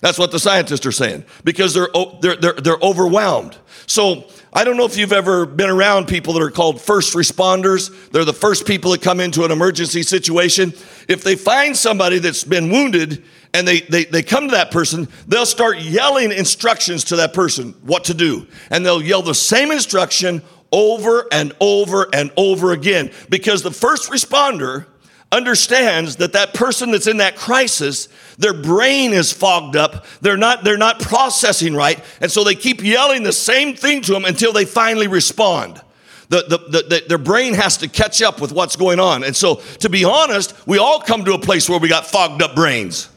That's 0.00 0.18
what 0.18 0.30
the 0.32 0.38
scientists 0.38 0.86
are 0.86 0.92
saying 0.92 1.24
because 1.44 1.74
they're, 1.74 1.88
they're, 2.20 2.36
they're, 2.36 2.52
they're 2.54 2.78
overwhelmed. 2.82 3.56
So 3.86 4.24
I 4.52 4.64
don't 4.64 4.76
know 4.76 4.86
if 4.86 4.96
you've 4.96 5.12
ever 5.12 5.44
been 5.44 5.68
around 5.68 6.08
people 6.08 6.32
that 6.34 6.42
are 6.42 6.50
called 6.50 6.80
first 6.80 7.14
responders. 7.14 8.10
They're 8.10 8.24
the 8.24 8.32
first 8.32 8.66
people 8.66 8.92
that 8.92 9.02
come 9.02 9.20
into 9.20 9.44
an 9.44 9.50
emergency 9.50 10.02
situation. 10.02 10.72
If 11.06 11.22
they 11.22 11.36
find 11.36 11.76
somebody 11.76 12.18
that's 12.18 12.44
been 12.44 12.70
wounded 12.70 13.24
and 13.52 13.68
they, 13.68 13.80
they, 13.80 14.04
they 14.04 14.22
come 14.22 14.48
to 14.48 14.52
that 14.52 14.70
person, 14.70 15.06
they'll 15.28 15.44
start 15.44 15.78
yelling 15.80 16.32
instructions 16.32 17.04
to 17.04 17.16
that 17.16 17.34
person 17.34 17.74
what 17.82 18.04
to 18.04 18.14
do. 18.14 18.46
And 18.70 18.84
they'll 18.84 19.02
yell 19.02 19.22
the 19.22 19.34
same 19.34 19.70
instruction 19.70 20.42
over 20.72 21.26
and 21.30 21.52
over 21.60 22.08
and 22.12 22.30
over 22.36 22.72
again 22.72 23.10
because 23.28 23.62
the 23.62 23.70
first 23.70 24.10
responder 24.10 24.86
understands 25.32 26.16
that 26.16 26.32
that 26.32 26.54
person 26.54 26.90
that's 26.90 27.06
in 27.06 27.18
that 27.18 27.36
crisis 27.36 28.08
their 28.38 28.54
brain 28.54 29.12
is 29.12 29.32
fogged 29.32 29.76
up. 29.76 30.06
They're 30.22 30.38
not 30.38 30.64
they're 30.64 30.78
not 30.78 30.98
processing 30.98 31.74
right. 31.74 32.02
And 32.22 32.30
so 32.30 32.42
they 32.42 32.54
keep 32.54 32.82
yelling 32.82 33.22
the 33.22 33.32
same 33.32 33.76
thing 33.76 34.00
to 34.02 34.12
them 34.12 34.24
until 34.24 34.52
they 34.52 34.64
finally 34.64 35.08
respond. 35.08 35.80
The, 36.30 36.44
the, 36.48 36.58
the, 36.58 36.88
the, 36.88 37.04
their 37.08 37.18
brain 37.18 37.54
has 37.54 37.76
to 37.78 37.88
catch 37.88 38.22
up 38.22 38.40
with 38.40 38.52
what's 38.52 38.76
going 38.76 39.00
on. 39.00 39.24
And 39.24 39.36
so 39.36 39.56
to 39.80 39.88
be 39.88 40.04
honest 40.04 40.54
we 40.66 40.78
all 40.78 41.00
come 41.00 41.24
to 41.26 41.34
a 41.34 41.38
place 41.38 41.68
where 41.68 41.78
we 41.78 41.88
got 41.88 42.06
fogged 42.06 42.42
up 42.42 42.54
brains. 42.54 43.10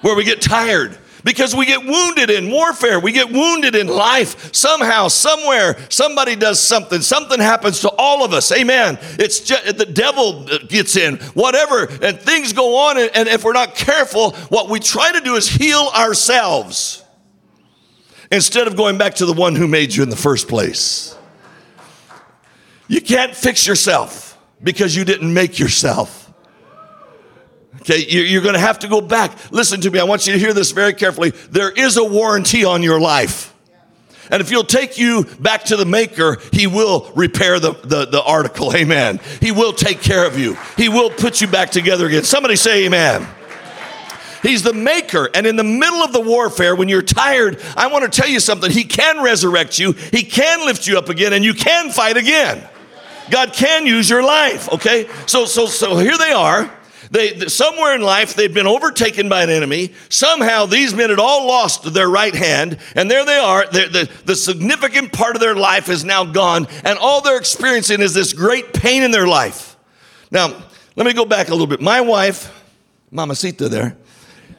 Where 0.00 0.16
we 0.16 0.24
get 0.24 0.40
tired 0.40 0.98
because 1.24 1.56
we 1.56 1.66
get 1.66 1.84
wounded 1.84 2.30
in 2.30 2.50
warfare. 2.50 3.00
We 3.00 3.12
get 3.12 3.32
wounded 3.32 3.74
in 3.74 3.88
life. 3.88 4.54
Somehow, 4.54 5.08
somewhere, 5.08 5.76
somebody 5.88 6.36
does 6.36 6.60
something. 6.60 7.00
Something 7.00 7.40
happens 7.40 7.80
to 7.80 7.90
all 7.98 8.24
of 8.24 8.32
us. 8.32 8.52
Amen. 8.52 8.98
It's 9.18 9.40
just, 9.40 9.78
the 9.78 9.86
devil 9.86 10.46
uh, 10.50 10.58
gets 10.68 10.96
in, 10.96 11.16
whatever, 11.34 11.86
and 12.02 12.20
things 12.20 12.52
go 12.52 12.76
on. 12.76 12.98
And, 12.98 13.10
and 13.14 13.28
if 13.28 13.42
we're 13.42 13.54
not 13.54 13.74
careful, 13.74 14.32
what 14.48 14.68
we 14.68 14.78
try 14.78 15.12
to 15.12 15.20
do 15.20 15.34
is 15.34 15.48
heal 15.48 15.90
ourselves 15.96 17.02
instead 18.30 18.66
of 18.66 18.76
going 18.76 18.98
back 18.98 19.14
to 19.16 19.26
the 19.26 19.32
one 19.32 19.56
who 19.56 19.66
made 19.66 19.94
you 19.94 20.02
in 20.02 20.10
the 20.10 20.16
first 20.16 20.46
place. 20.48 21.16
You 22.86 23.00
can't 23.00 23.34
fix 23.34 23.66
yourself 23.66 24.38
because 24.62 24.94
you 24.94 25.04
didn't 25.04 25.32
make 25.32 25.58
yourself. 25.58 26.23
Okay, 27.84 28.06
you're 28.08 28.40
going 28.40 28.54
to 28.54 28.60
have 28.60 28.78
to 28.78 28.88
go 28.88 29.02
back. 29.02 29.52
Listen 29.52 29.78
to 29.82 29.90
me. 29.90 29.98
I 29.98 30.04
want 30.04 30.26
you 30.26 30.32
to 30.32 30.38
hear 30.38 30.54
this 30.54 30.70
very 30.70 30.94
carefully. 30.94 31.30
There 31.50 31.70
is 31.70 31.98
a 31.98 32.04
warranty 32.04 32.64
on 32.64 32.82
your 32.82 32.98
life. 32.98 33.54
And 34.30 34.40
if 34.40 34.50
you'll 34.50 34.64
take 34.64 34.96
you 34.96 35.24
back 35.38 35.64
to 35.64 35.76
the 35.76 35.84
maker, 35.84 36.38
he 36.50 36.66
will 36.66 37.12
repair 37.14 37.60
the, 37.60 37.72
the, 37.72 38.06
the, 38.06 38.22
article. 38.22 38.74
Amen. 38.76 39.20
He 39.40 39.52
will 39.52 39.74
take 39.74 40.00
care 40.00 40.26
of 40.26 40.38
you. 40.38 40.56
He 40.78 40.88
will 40.88 41.10
put 41.10 41.42
you 41.42 41.46
back 41.46 41.70
together 41.70 42.06
again. 42.06 42.24
Somebody 42.24 42.56
say 42.56 42.86
amen. 42.86 43.26
He's 44.42 44.62
the 44.62 44.72
maker. 44.72 45.28
And 45.34 45.46
in 45.46 45.56
the 45.56 45.64
middle 45.64 46.02
of 46.02 46.12
the 46.12 46.20
warfare, 46.20 46.74
when 46.74 46.88
you're 46.88 47.02
tired, 47.02 47.62
I 47.76 47.88
want 47.88 48.10
to 48.10 48.20
tell 48.20 48.28
you 48.28 48.40
something. 48.40 48.70
He 48.70 48.84
can 48.84 49.22
resurrect 49.22 49.78
you. 49.78 49.92
He 49.92 50.22
can 50.22 50.64
lift 50.64 50.86
you 50.86 50.96
up 50.96 51.10
again 51.10 51.34
and 51.34 51.44
you 51.44 51.52
can 51.52 51.90
fight 51.90 52.16
again. 52.16 52.66
God 53.30 53.52
can 53.52 53.86
use 53.86 54.08
your 54.08 54.22
life. 54.22 54.70
Okay. 54.72 55.08
So, 55.26 55.44
so, 55.44 55.66
so 55.66 55.96
here 55.96 56.16
they 56.18 56.32
are. 56.32 56.70
They, 57.10 57.38
somewhere 57.48 57.94
in 57.94 58.02
life, 58.02 58.34
they'd 58.34 58.54
been 58.54 58.66
overtaken 58.66 59.28
by 59.28 59.42
an 59.42 59.50
enemy. 59.50 59.92
Somehow, 60.08 60.66
these 60.66 60.94
men 60.94 61.10
had 61.10 61.18
all 61.18 61.46
lost 61.46 61.92
their 61.92 62.08
right 62.08 62.34
hand, 62.34 62.78
and 62.94 63.10
there 63.10 63.24
they 63.24 63.36
are. 63.36 63.66
The, 63.66 64.10
the 64.24 64.36
significant 64.36 65.12
part 65.12 65.36
of 65.36 65.40
their 65.40 65.54
life 65.54 65.88
is 65.88 66.04
now 66.04 66.24
gone, 66.24 66.66
and 66.84 66.98
all 66.98 67.20
they're 67.20 67.38
experiencing 67.38 68.00
is 68.00 68.14
this 68.14 68.32
great 68.32 68.72
pain 68.72 69.02
in 69.02 69.10
their 69.10 69.26
life. 69.26 69.76
Now, 70.30 70.62
let 70.96 71.06
me 71.06 71.12
go 71.12 71.24
back 71.24 71.48
a 71.48 71.52
little 71.52 71.66
bit. 71.66 71.80
My 71.80 72.00
wife, 72.00 72.52
Mamacita 73.10 73.68
there, 73.68 73.96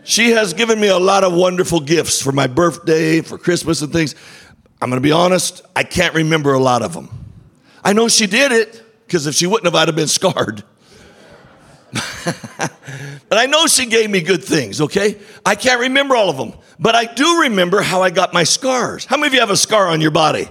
she 0.03 0.31
has 0.31 0.53
given 0.53 0.79
me 0.79 0.87
a 0.87 0.99
lot 0.99 1.23
of 1.23 1.33
wonderful 1.33 1.79
gifts 1.79 2.21
for 2.21 2.31
my 2.31 2.47
birthday, 2.47 3.21
for 3.21 3.37
Christmas, 3.37 3.81
and 3.81 3.91
things. 3.91 4.15
I'm 4.81 4.89
going 4.89 5.01
to 5.01 5.05
be 5.05 5.11
honest, 5.11 5.63
I 5.75 5.83
can't 5.83 6.13
remember 6.13 6.53
a 6.53 6.59
lot 6.59 6.81
of 6.81 6.93
them. 6.93 7.09
I 7.83 7.93
know 7.93 8.07
she 8.07 8.27
did 8.27 8.51
it 8.51 8.83
because 9.07 9.25
if 9.25 9.35
she 9.35 9.47
wouldn't 9.47 9.65
have, 9.65 9.75
I'd 9.75 9.87
have 9.87 9.95
been 9.95 10.07
scarred. 10.07 10.63
but 13.29 13.37
I 13.37 13.45
know 13.45 13.67
she 13.67 13.85
gave 13.85 14.09
me 14.09 14.21
good 14.21 14.43
things, 14.43 14.81
okay? 14.81 15.17
I 15.45 15.55
can't 15.55 15.79
remember 15.79 16.15
all 16.15 16.29
of 16.29 16.37
them, 16.37 16.53
but 16.77 16.93
I 16.93 17.05
do 17.05 17.41
remember 17.41 17.81
how 17.81 18.01
I 18.01 18.09
got 18.09 18.33
my 18.33 18.43
scars. 18.43 19.05
How 19.05 19.15
many 19.15 19.27
of 19.27 19.33
you 19.33 19.39
have 19.39 19.49
a 19.49 19.57
scar 19.57 19.87
on 19.87 20.01
your 20.01 20.11
body? 20.11 20.49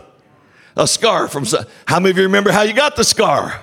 A 0.76 0.88
scar 0.88 1.28
from, 1.28 1.44
how 1.86 2.00
many 2.00 2.10
of 2.10 2.16
you 2.16 2.24
remember 2.24 2.50
how 2.50 2.62
you 2.62 2.72
got 2.72 2.96
the 2.96 3.04
scar? 3.04 3.60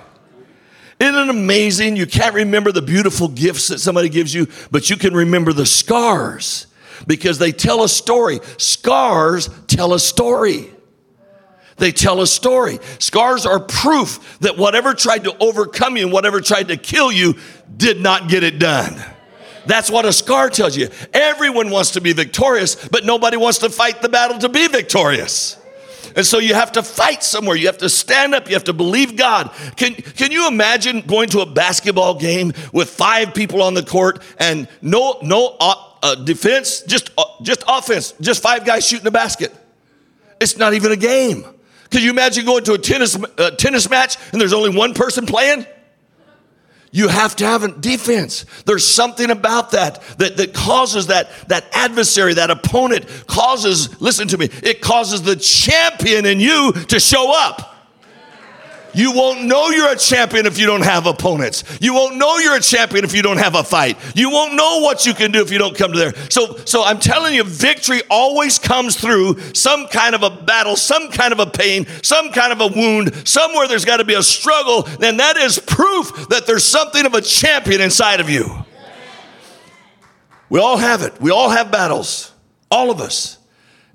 Isn't 1.00 1.14
it 1.16 1.28
amazing? 1.28 1.96
You 1.96 2.06
can't 2.06 2.34
remember 2.34 2.70
the 2.70 2.82
beautiful 2.82 3.26
gifts 3.26 3.68
that 3.68 3.80
somebody 3.80 4.08
gives 4.08 4.32
you, 4.32 4.46
but 4.70 4.88
you 4.88 4.96
can 4.96 5.14
remember 5.14 5.52
the 5.52 5.66
scars 5.66 6.68
because 7.08 7.38
they 7.38 7.50
tell 7.50 7.82
a 7.82 7.88
story. 7.88 8.38
Scars 8.58 9.50
tell 9.66 9.94
a 9.94 9.98
story. 9.98 10.70
They 11.82 11.90
tell 11.90 12.20
a 12.20 12.26
story. 12.28 12.78
Scars 13.00 13.44
are 13.44 13.58
proof 13.58 14.38
that 14.38 14.56
whatever 14.56 14.94
tried 14.94 15.24
to 15.24 15.36
overcome 15.40 15.96
you 15.96 16.04
and 16.04 16.12
whatever 16.12 16.40
tried 16.40 16.68
to 16.68 16.76
kill 16.76 17.10
you 17.10 17.34
did 17.76 18.00
not 18.00 18.28
get 18.28 18.44
it 18.44 18.60
done. 18.60 19.02
That's 19.66 19.90
what 19.90 20.04
a 20.04 20.12
scar 20.12 20.48
tells 20.48 20.76
you. 20.76 20.90
Everyone 21.12 21.70
wants 21.70 21.92
to 21.92 22.00
be 22.00 22.12
victorious, 22.12 22.76
but 22.88 23.04
nobody 23.04 23.36
wants 23.36 23.58
to 23.58 23.68
fight 23.68 24.00
the 24.00 24.08
battle 24.08 24.38
to 24.38 24.48
be 24.48 24.68
victorious. 24.68 25.56
And 26.14 26.24
so 26.24 26.38
you 26.38 26.54
have 26.54 26.70
to 26.72 26.84
fight 26.84 27.24
somewhere. 27.24 27.56
You 27.56 27.66
have 27.66 27.78
to 27.78 27.88
stand 27.88 28.32
up. 28.32 28.46
You 28.46 28.54
have 28.54 28.64
to 28.64 28.72
believe 28.72 29.16
God. 29.16 29.50
Can, 29.74 29.94
can 29.94 30.30
you 30.30 30.46
imagine 30.46 31.00
going 31.00 31.30
to 31.30 31.40
a 31.40 31.46
basketball 31.46 32.14
game 32.14 32.52
with 32.72 32.90
five 32.90 33.34
people 33.34 33.60
on 33.60 33.74
the 33.74 33.82
court 33.82 34.22
and 34.38 34.68
no, 34.82 35.18
no 35.22 35.56
uh, 35.58 35.74
uh, 36.00 36.14
defense, 36.14 36.82
just, 36.82 37.10
uh, 37.18 37.24
just 37.42 37.64
offense, 37.66 38.14
just 38.20 38.40
five 38.40 38.64
guys 38.64 38.86
shooting 38.86 39.08
a 39.08 39.12
basket? 39.12 39.52
It's 40.40 40.56
not 40.56 40.74
even 40.74 40.92
a 40.92 40.96
game. 40.96 41.44
Can 41.92 42.02
you 42.02 42.10
imagine 42.10 42.46
going 42.46 42.64
to 42.64 42.72
a 42.72 42.78
tennis, 42.78 43.16
uh, 43.16 43.50
tennis 43.50 43.88
match 43.88 44.16
and 44.32 44.40
there's 44.40 44.54
only 44.54 44.74
one 44.74 44.94
person 44.94 45.26
playing? 45.26 45.66
You 46.90 47.08
have 47.08 47.36
to 47.36 47.46
have 47.46 47.62
a 47.62 47.68
defense. 47.68 48.44
There's 48.64 48.86
something 48.86 49.30
about 49.30 49.70
that, 49.70 50.02
that 50.18 50.36
that 50.38 50.52
causes 50.52 51.06
that 51.06 51.30
that 51.48 51.66
adversary, 51.72 52.34
that 52.34 52.50
opponent 52.50 53.06
causes, 53.26 54.00
listen 54.00 54.28
to 54.28 54.38
me, 54.38 54.48
it 54.62 54.80
causes 54.80 55.22
the 55.22 55.36
champion 55.36 56.26
in 56.26 56.40
you 56.40 56.72
to 56.72 56.98
show 56.98 57.32
up. 57.34 57.71
You 58.94 59.12
won't 59.12 59.44
know 59.44 59.68
you're 59.68 59.92
a 59.92 59.96
champion 59.96 60.46
if 60.46 60.58
you 60.58 60.66
don't 60.66 60.84
have 60.84 61.06
opponents. 61.06 61.64
You 61.80 61.94
won't 61.94 62.16
know 62.16 62.38
you're 62.38 62.56
a 62.56 62.60
champion 62.60 63.04
if 63.04 63.14
you 63.14 63.22
don't 63.22 63.38
have 63.38 63.54
a 63.54 63.64
fight. 63.64 63.98
You 64.14 64.30
won't 64.30 64.54
know 64.54 64.80
what 64.80 65.06
you 65.06 65.14
can 65.14 65.32
do 65.32 65.40
if 65.40 65.50
you 65.50 65.58
don't 65.58 65.76
come 65.76 65.92
to 65.92 65.98
there. 65.98 66.14
So, 66.30 66.56
so 66.64 66.84
I'm 66.84 66.98
telling 66.98 67.34
you, 67.34 67.44
victory 67.44 68.02
always 68.10 68.58
comes 68.58 68.96
through 68.96 69.40
some 69.54 69.86
kind 69.88 70.14
of 70.14 70.22
a 70.22 70.30
battle, 70.30 70.76
some 70.76 71.10
kind 71.10 71.32
of 71.32 71.38
a 71.38 71.46
pain, 71.46 71.86
some 72.02 72.32
kind 72.32 72.52
of 72.52 72.60
a 72.60 72.66
wound. 72.68 73.26
Somewhere 73.26 73.66
there's 73.68 73.84
got 73.84 73.98
to 73.98 74.04
be 74.04 74.14
a 74.14 74.22
struggle, 74.22 74.86
and 75.02 75.20
that 75.20 75.36
is 75.36 75.58
proof 75.58 76.28
that 76.28 76.46
there's 76.46 76.64
something 76.64 77.06
of 77.06 77.14
a 77.14 77.20
champion 77.20 77.80
inside 77.80 78.20
of 78.20 78.28
you. 78.28 78.64
We 80.48 80.60
all 80.60 80.76
have 80.76 81.02
it. 81.02 81.18
We 81.20 81.30
all 81.30 81.48
have 81.48 81.70
battles. 81.72 82.30
All 82.70 82.90
of 82.90 83.00
us. 83.00 83.38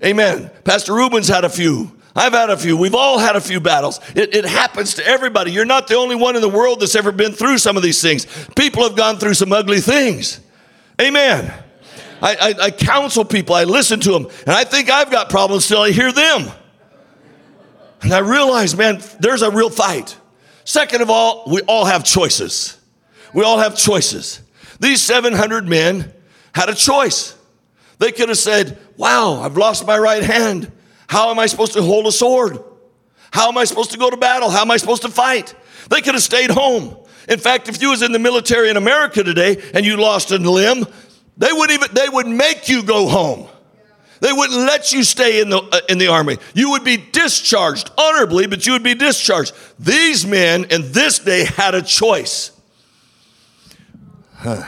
Amen. 0.04 0.50
Pastor 0.64 0.94
Rubens 0.94 1.28
had 1.28 1.44
a 1.44 1.48
few. 1.48 1.97
I've 2.18 2.32
had 2.32 2.50
a 2.50 2.56
few. 2.56 2.76
We've 2.76 2.96
all 2.96 3.18
had 3.18 3.36
a 3.36 3.40
few 3.40 3.60
battles. 3.60 4.00
It, 4.16 4.34
it, 4.34 4.44
happens 4.44 4.94
to 4.94 5.06
everybody. 5.06 5.52
You're 5.52 5.64
not 5.64 5.86
the 5.86 5.94
only 5.94 6.16
one 6.16 6.34
in 6.34 6.42
the 6.42 6.48
world 6.48 6.80
that's 6.80 6.96
ever 6.96 7.12
been 7.12 7.30
through 7.30 7.58
some 7.58 7.76
of 7.76 7.84
these 7.84 8.02
things. 8.02 8.26
People 8.56 8.82
have 8.82 8.96
gone 8.96 9.18
through 9.18 9.34
some 9.34 9.52
ugly 9.52 9.80
things. 9.80 10.40
Amen. 11.00 11.52
I, 12.20 12.34
I, 12.34 12.54
I 12.64 12.70
counsel 12.72 13.24
people, 13.24 13.54
I 13.54 13.62
listen 13.62 14.00
to 14.00 14.10
them, 14.10 14.24
and 14.24 14.50
I 14.50 14.64
think 14.64 14.90
I've 14.90 15.12
got 15.12 15.30
problems 15.30 15.68
till 15.68 15.80
I 15.80 15.92
hear 15.92 16.10
them. 16.10 16.50
And 18.02 18.12
I 18.12 18.18
realize, 18.18 18.76
man, 18.76 19.00
there's 19.20 19.42
a 19.42 19.52
real 19.52 19.70
fight. 19.70 20.16
Second 20.64 21.02
of 21.02 21.10
all, 21.10 21.44
we 21.46 21.60
all 21.68 21.84
have 21.84 22.02
choices. 22.02 22.78
We 23.32 23.44
all 23.44 23.58
have 23.58 23.76
choices. 23.76 24.40
These 24.80 25.02
700 25.02 25.68
men 25.68 26.12
had 26.52 26.68
a 26.68 26.74
choice. 26.74 27.36
They 27.98 28.10
could 28.10 28.28
have 28.28 28.38
said, 28.38 28.76
Wow, 28.96 29.40
I've 29.40 29.56
lost 29.56 29.86
my 29.86 29.96
right 29.96 30.24
hand. 30.24 30.72
How 31.08 31.30
am 31.30 31.38
I 31.38 31.46
supposed 31.46 31.72
to 31.72 31.82
hold 31.82 32.06
a 32.06 32.12
sword? 32.12 32.58
How 33.30 33.48
am 33.48 33.58
I 33.58 33.64
supposed 33.64 33.90
to 33.92 33.98
go 33.98 34.10
to 34.10 34.16
battle? 34.16 34.50
How 34.50 34.62
am 34.62 34.70
I 34.70 34.76
supposed 34.76 35.02
to 35.02 35.08
fight? 35.08 35.54
They 35.90 36.00
could 36.00 36.14
have 36.14 36.22
stayed 36.22 36.50
home. 36.50 36.96
In 37.28 37.38
fact, 37.38 37.68
if 37.68 37.80
you 37.82 37.90
was 37.90 38.02
in 38.02 38.12
the 38.12 38.18
military 38.18 38.70
in 38.70 38.76
America 38.76 39.22
today 39.22 39.62
and 39.74 39.84
you 39.84 39.96
lost 39.96 40.30
a 40.30 40.38
limb, 40.38 40.86
they 41.36 41.52
would 41.52 41.70
even 41.70 41.88
they 41.92 42.08
would 42.08 42.26
make 42.26 42.68
you 42.68 42.82
go 42.82 43.08
home. 43.08 43.48
They 44.20 44.32
wouldn't 44.32 44.58
let 44.58 44.92
you 44.92 45.04
stay 45.04 45.40
in 45.40 45.50
the 45.50 45.58
uh, 45.58 45.80
in 45.88 45.98
the 45.98 46.08
army. 46.08 46.38
You 46.54 46.70
would 46.70 46.84
be 46.84 46.96
discharged 46.96 47.90
honorably, 47.96 48.46
but 48.46 48.66
you 48.66 48.72
would 48.72 48.82
be 48.82 48.94
discharged. 48.94 49.54
These 49.78 50.26
men 50.26 50.64
in 50.64 50.92
this 50.92 51.18
day 51.18 51.44
had 51.44 51.74
a 51.74 51.82
choice. 51.82 52.50
Huh. 54.34 54.64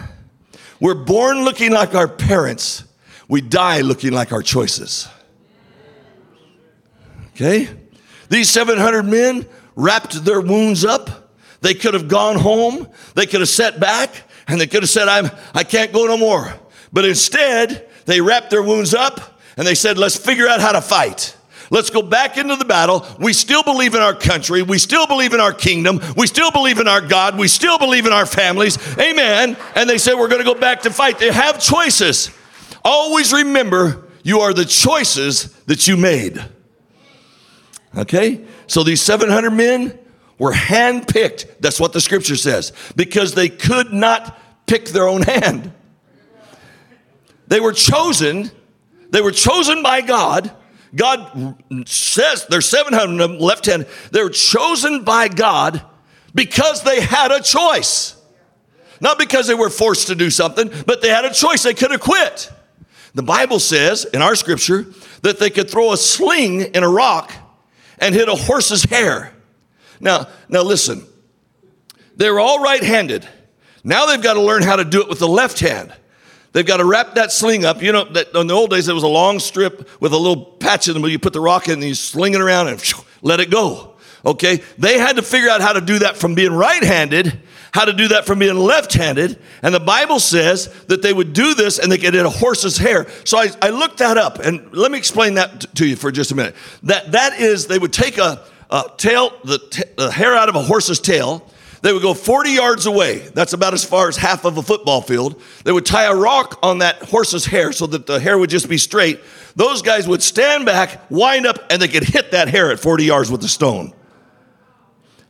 We're 0.80 0.94
born 0.94 1.44
looking 1.44 1.72
like 1.72 1.94
our 1.94 2.08
parents. 2.08 2.84
We 3.28 3.40
die 3.40 3.80
looking 3.80 4.12
like 4.12 4.32
our 4.32 4.42
choices. 4.42 5.08
Okay? 7.40 7.68
These 8.28 8.50
700 8.50 9.02
men 9.02 9.46
wrapped 9.74 10.24
their 10.24 10.40
wounds 10.40 10.84
up. 10.84 11.32
They 11.62 11.74
could 11.74 11.94
have 11.94 12.06
gone 12.06 12.36
home. 12.36 12.86
They 13.14 13.26
could 13.26 13.40
have 13.40 13.48
sat 13.48 13.80
back 13.80 14.14
and 14.46 14.60
they 14.60 14.66
could 14.66 14.82
have 14.82 14.90
said, 14.90 15.08
I'm, 15.08 15.30
I 15.54 15.64
can't 15.64 15.92
go 15.92 16.06
no 16.06 16.18
more. 16.18 16.52
But 16.92 17.06
instead, 17.06 17.88
they 18.04 18.20
wrapped 18.20 18.50
their 18.50 18.62
wounds 18.62 18.94
up 18.94 19.40
and 19.56 19.66
they 19.66 19.74
said, 19.74 19.96
let's 19.96 20.16
figure 20.16 20.48
out 20.48 20.60
how 20.60 20.72
to 20.72 20.82
fight. 20.82 21.36
Let's 21.70 21.88
go 21.88 22.02
back 22.02 22.36
into 22.36 22.56
the 22.56 22.64
battle. 22.64 23.06
We 23.18 23.32
still 23.32 23.62
believe 23.62 23.94
in 23.94 24.02
our 24.02 24.14
country. 24.14 24.62
We 24.62 24.78
still 24.78 25.06
believe 25.06 25.32
in 25.34 25.40
our 25.40 25.52
kingdom. 25.52 26.00
We 26.16 26.26
still 26.26 26.50
believe 26.50 26.78
in 26.78 26.88
our 26.88 27.00
God. 27.00 27.38
We 27.38 27.46
still 27.46 27.78
believe 27.78 28.06
in 28.06 28.12
our 28.12 28.26
families. 28.26 28.76
Amen. 28.98 29.56
And 29.76 29.88
they 29.88 29.98
said, 29.98 30.14
we're 30.14 30.28
going 30.28 30.44
to 30.44 30.52
go 30.52 30.58
back 30.58 30.82
to 30.82 30.90
fight. 30.90 31.18
They 31.18 31.30
have 31.30 31.60
choices. 31.60 32.30
Always 32.84 33.32
remember, 33.32 34.08
you 34.24 34.40
are 34.40 34.52
the 34.52 34.64
choices 34.64 35.52
that 35.66 35.86
you 35.86 35.96
made. 35.96 36.44
Okay? 37.96 38.44
So 38.66 38.82
these 38.82 39.02
700 39.02 39.50
men 39.50 39.98
were 40.38 40.52
handpicked. 40.52 41.60
That's 41.60 41.80
what 41.80 41.92
the 41.92 42.00
scripture 42.00 42.36
says. 42.36 42.72
Because 42.96 43.34
they 43.34 43.48
could 43.48 43.92
not 43.92 44.38
pick 44.66 44.86
their 44.86 45.08
own 45.08 45.22
hand. 45.22 45.72
They 47.48 47.60
were 47.60 47.72
chosen. 47.72 48.50
They 49.10 49.20
were 49.20 49.32
chosen 49.32 49.82
by 49.82 50.00
God. 50.00 50.52
God 50.94 51.56
says 51.86 52.46
there's 52.48 52.68
700 52.68 53.22
of 53.22 53.30
them 53.30 53.38
left 53.38 53.66
hand. 53.66 53.86
They 54.12 54.22
were 54.22 54.30
chosen 54.30 55.04
by 55.04 55.28
God 55.28 55.82
because 56.34 56.82
they 56.82 57.00
had 57.00 57.32
a 57.32 57.42
choice. 57.42 58.16
Not 59.00 59.18
because 59.18 59.46
they 59.46 59.54
were 59.54 59.70
forced 59.70 60.08
to 60.08 60.14
do 60.14 60.30
something, 60.30 60.70
but 60.86 61.00
they 61.00 61.08
had 61.08 61.24
a 61.24 61.32
choice. 61.32 61.62
They 61.62 61.74
could 61.74 61.90
have 61.90 62.00
quit. 62.00 62.52
The 63.14 63.22
Bible 63.22 63.58
says 63.58 64.04
in 64.04 64.22
our 64.22 64.34
scripture 64.34 64.86
that 65.22 65.38
they 65.38 65.50
could 65.50 65.68
throw 65.68 65.92
a 65.92 65.96
sling 65.96 66.60
in 66.60 66.82
a 66.82 66.88
rock 66.88 67.32
and 68.00 68.14
hit 68.14 68.28
a 68.28 68.34
horse's 68.34 68.82
hair. 68.84 69.32
Now, 70.00 70.26
now 70.48 70.62
listen. 70.62 71.06
They 72.16 72.30
were 72.30 72.40
all 72.40 72.60
right-handed. 72.60 73.28
Now 73.84 74.06
they've 74.06 74.22
got 74.22 74.34
to 74.34 74.42
learn 74.42 74.62
how 74.62 74.76
to 74.76 74.84
do 74.84 75.00
it 75.00 75.08
with 75.08 75.18
the 75.18 75.28
left 75.28 75.60
hand. 75.60 75.94
They've 76.52 76.66
got 76.66 76.78
to 76.78 76.84
wrap 76.84 77.14
that 77.14 77.30
sling 77.30 77.64
up. 77.64 77.80
You 77.80 77.92
know, 77.92 78.04
that 78.04 78.34
in 78.34 78.48
the 78.48 78.54
old 78.54 78.70
days, 78.70 78.88
it 78.88 78.92
was 78.92 79.04
a 79.04 79.08
long 79.08 79.38
strip 79.38 79.88
with 80.00 80.12
a 80.12 80.16
little 80.16 80.44
patch 80.44 80.88
in 80.88 80.94
the 80.94 81.00
middle. 81.00 81.12
You 81.12 81.18
put 81.18 81.32
the 81.32 81.40
rock 81.40 81.68
in 81.68 81.74
and 81.74 81.84
you 81.84 81.94
sling 81.94 82.34
it 82.34 82.40
around 82.40 82.68
and 82.68 82.92
let 83.22 83.40
it 83.40 83.50
go. 83.50 83.94
Okay? 84.24 84.60
They 84.76 84.98
had 84.98 85.16
to 85.16 85.22
figure 85.22 85.48
out 85.48 85.60
how 85.60 85.72
to 85.72 85.80
do 85.80 86.00
that 86.00 86.16
from 86.16 86.34
being 86.34 86.52
right 86.52 86.82
handed, 86.82 87.40
how 87.72 87.84
to 87.84 87.92
do 87.92 88.08
that 88.08 88.26
from 88.26 88.38
being 88.38 88.56
left 88.56 88.92
handed. 88.92 89.38
And 89.62 89.74
the 89.74 89.80
Bible 89.80 90.18
says 90.18 90.68
that 90.84 91.02
they 91.02 91.12
would 91.12 91.32
do 91.32 91.54
this 91.54 91.78
and 91.78 91.90
they 91.90 91.98
could 91.98 92.14
hit 92.14 92.26
a 92.26 92.30
horse's 92.30 92.76
hair. 92.76 93.06
So 93.24 93.38
I, 93.38 93.48
I 93.62 93.70
looked 93.70 93.98
that 93.98 94.18
up 94.18 94.38
and 94.38 94.72
let 94.72 94.90
me 94.90 94.98
explain 94.98 95.34
that 95.34 95.60
t- 95.60 95.68
to 95.76 95.86
you 95.86 95.96
for 95.96 96.10
just 96.10 96.32
a 96.32 96.34
minute. 96.34 96.54
That, 96.84 97.12
that 97.12 97.40
is, 97.40 97.66
they 97.66 97.78
would 97.78 97.92
take 97.92 98.18
a, 98.18 98.44
a 98.70 98.84
tail, 98.96 99.32
the, 99.44 99.58
t- 99.58 99.82
the 99.96 100.10
hair 100.10 100.34
out 100.34 100.48
of 100.48 100.56
a 100.56 100.62
horse's 100.62 101.00
tail. 101.00 101.46
They 101.82 101.92
would 101.92 102.02
go 102.02 102.12
40 102.12 102.50
yards 102.50 102.86
away. 102.86 103.18
That's 103.18 103.54
about 103.54 103.72
as 103.72 103.84
far 103.84 104.08
as 104.08 104.16
half 104.16 104.44
of 104.44 104.58
a 104.58 104.62
football 104.62 105.00
field. 105.00 105.40
They 105.64 105.72
would 105.72 105.86
tie 105.86 106.04
a 106.04 106.14
rock 106.14 106.58
on 106.62 106.78
that 106.78 106.96
horse's 107.04 107.46
hair 107.46 107.72
so 107.72 107.86
that 107.86 108.06
the 108.06 108.20
hair 108.20 108.36
would 108.36 108.50
just 108.50 108.68
be 108.68 108.76
straight. 108.76 109.20
Those 109.56 109.80
guys 109.80 110.06
would 110.06 110.22
stand 110.22 110.66
back, 110.66 111.10
wind 111.10 111.46
up, 111.46 111.58
and 111.70 111.80
they 111.80 111.88
could 111.88 112.04
hit 112.04 112.32
that 112.32 112.48
hair 112.48 112.70
at 112.70 112.80
40 112.80 113.04
yards 113.04 113.30
with 113.30 113.42
a 113.44 113.48
stone. 113.48 113.94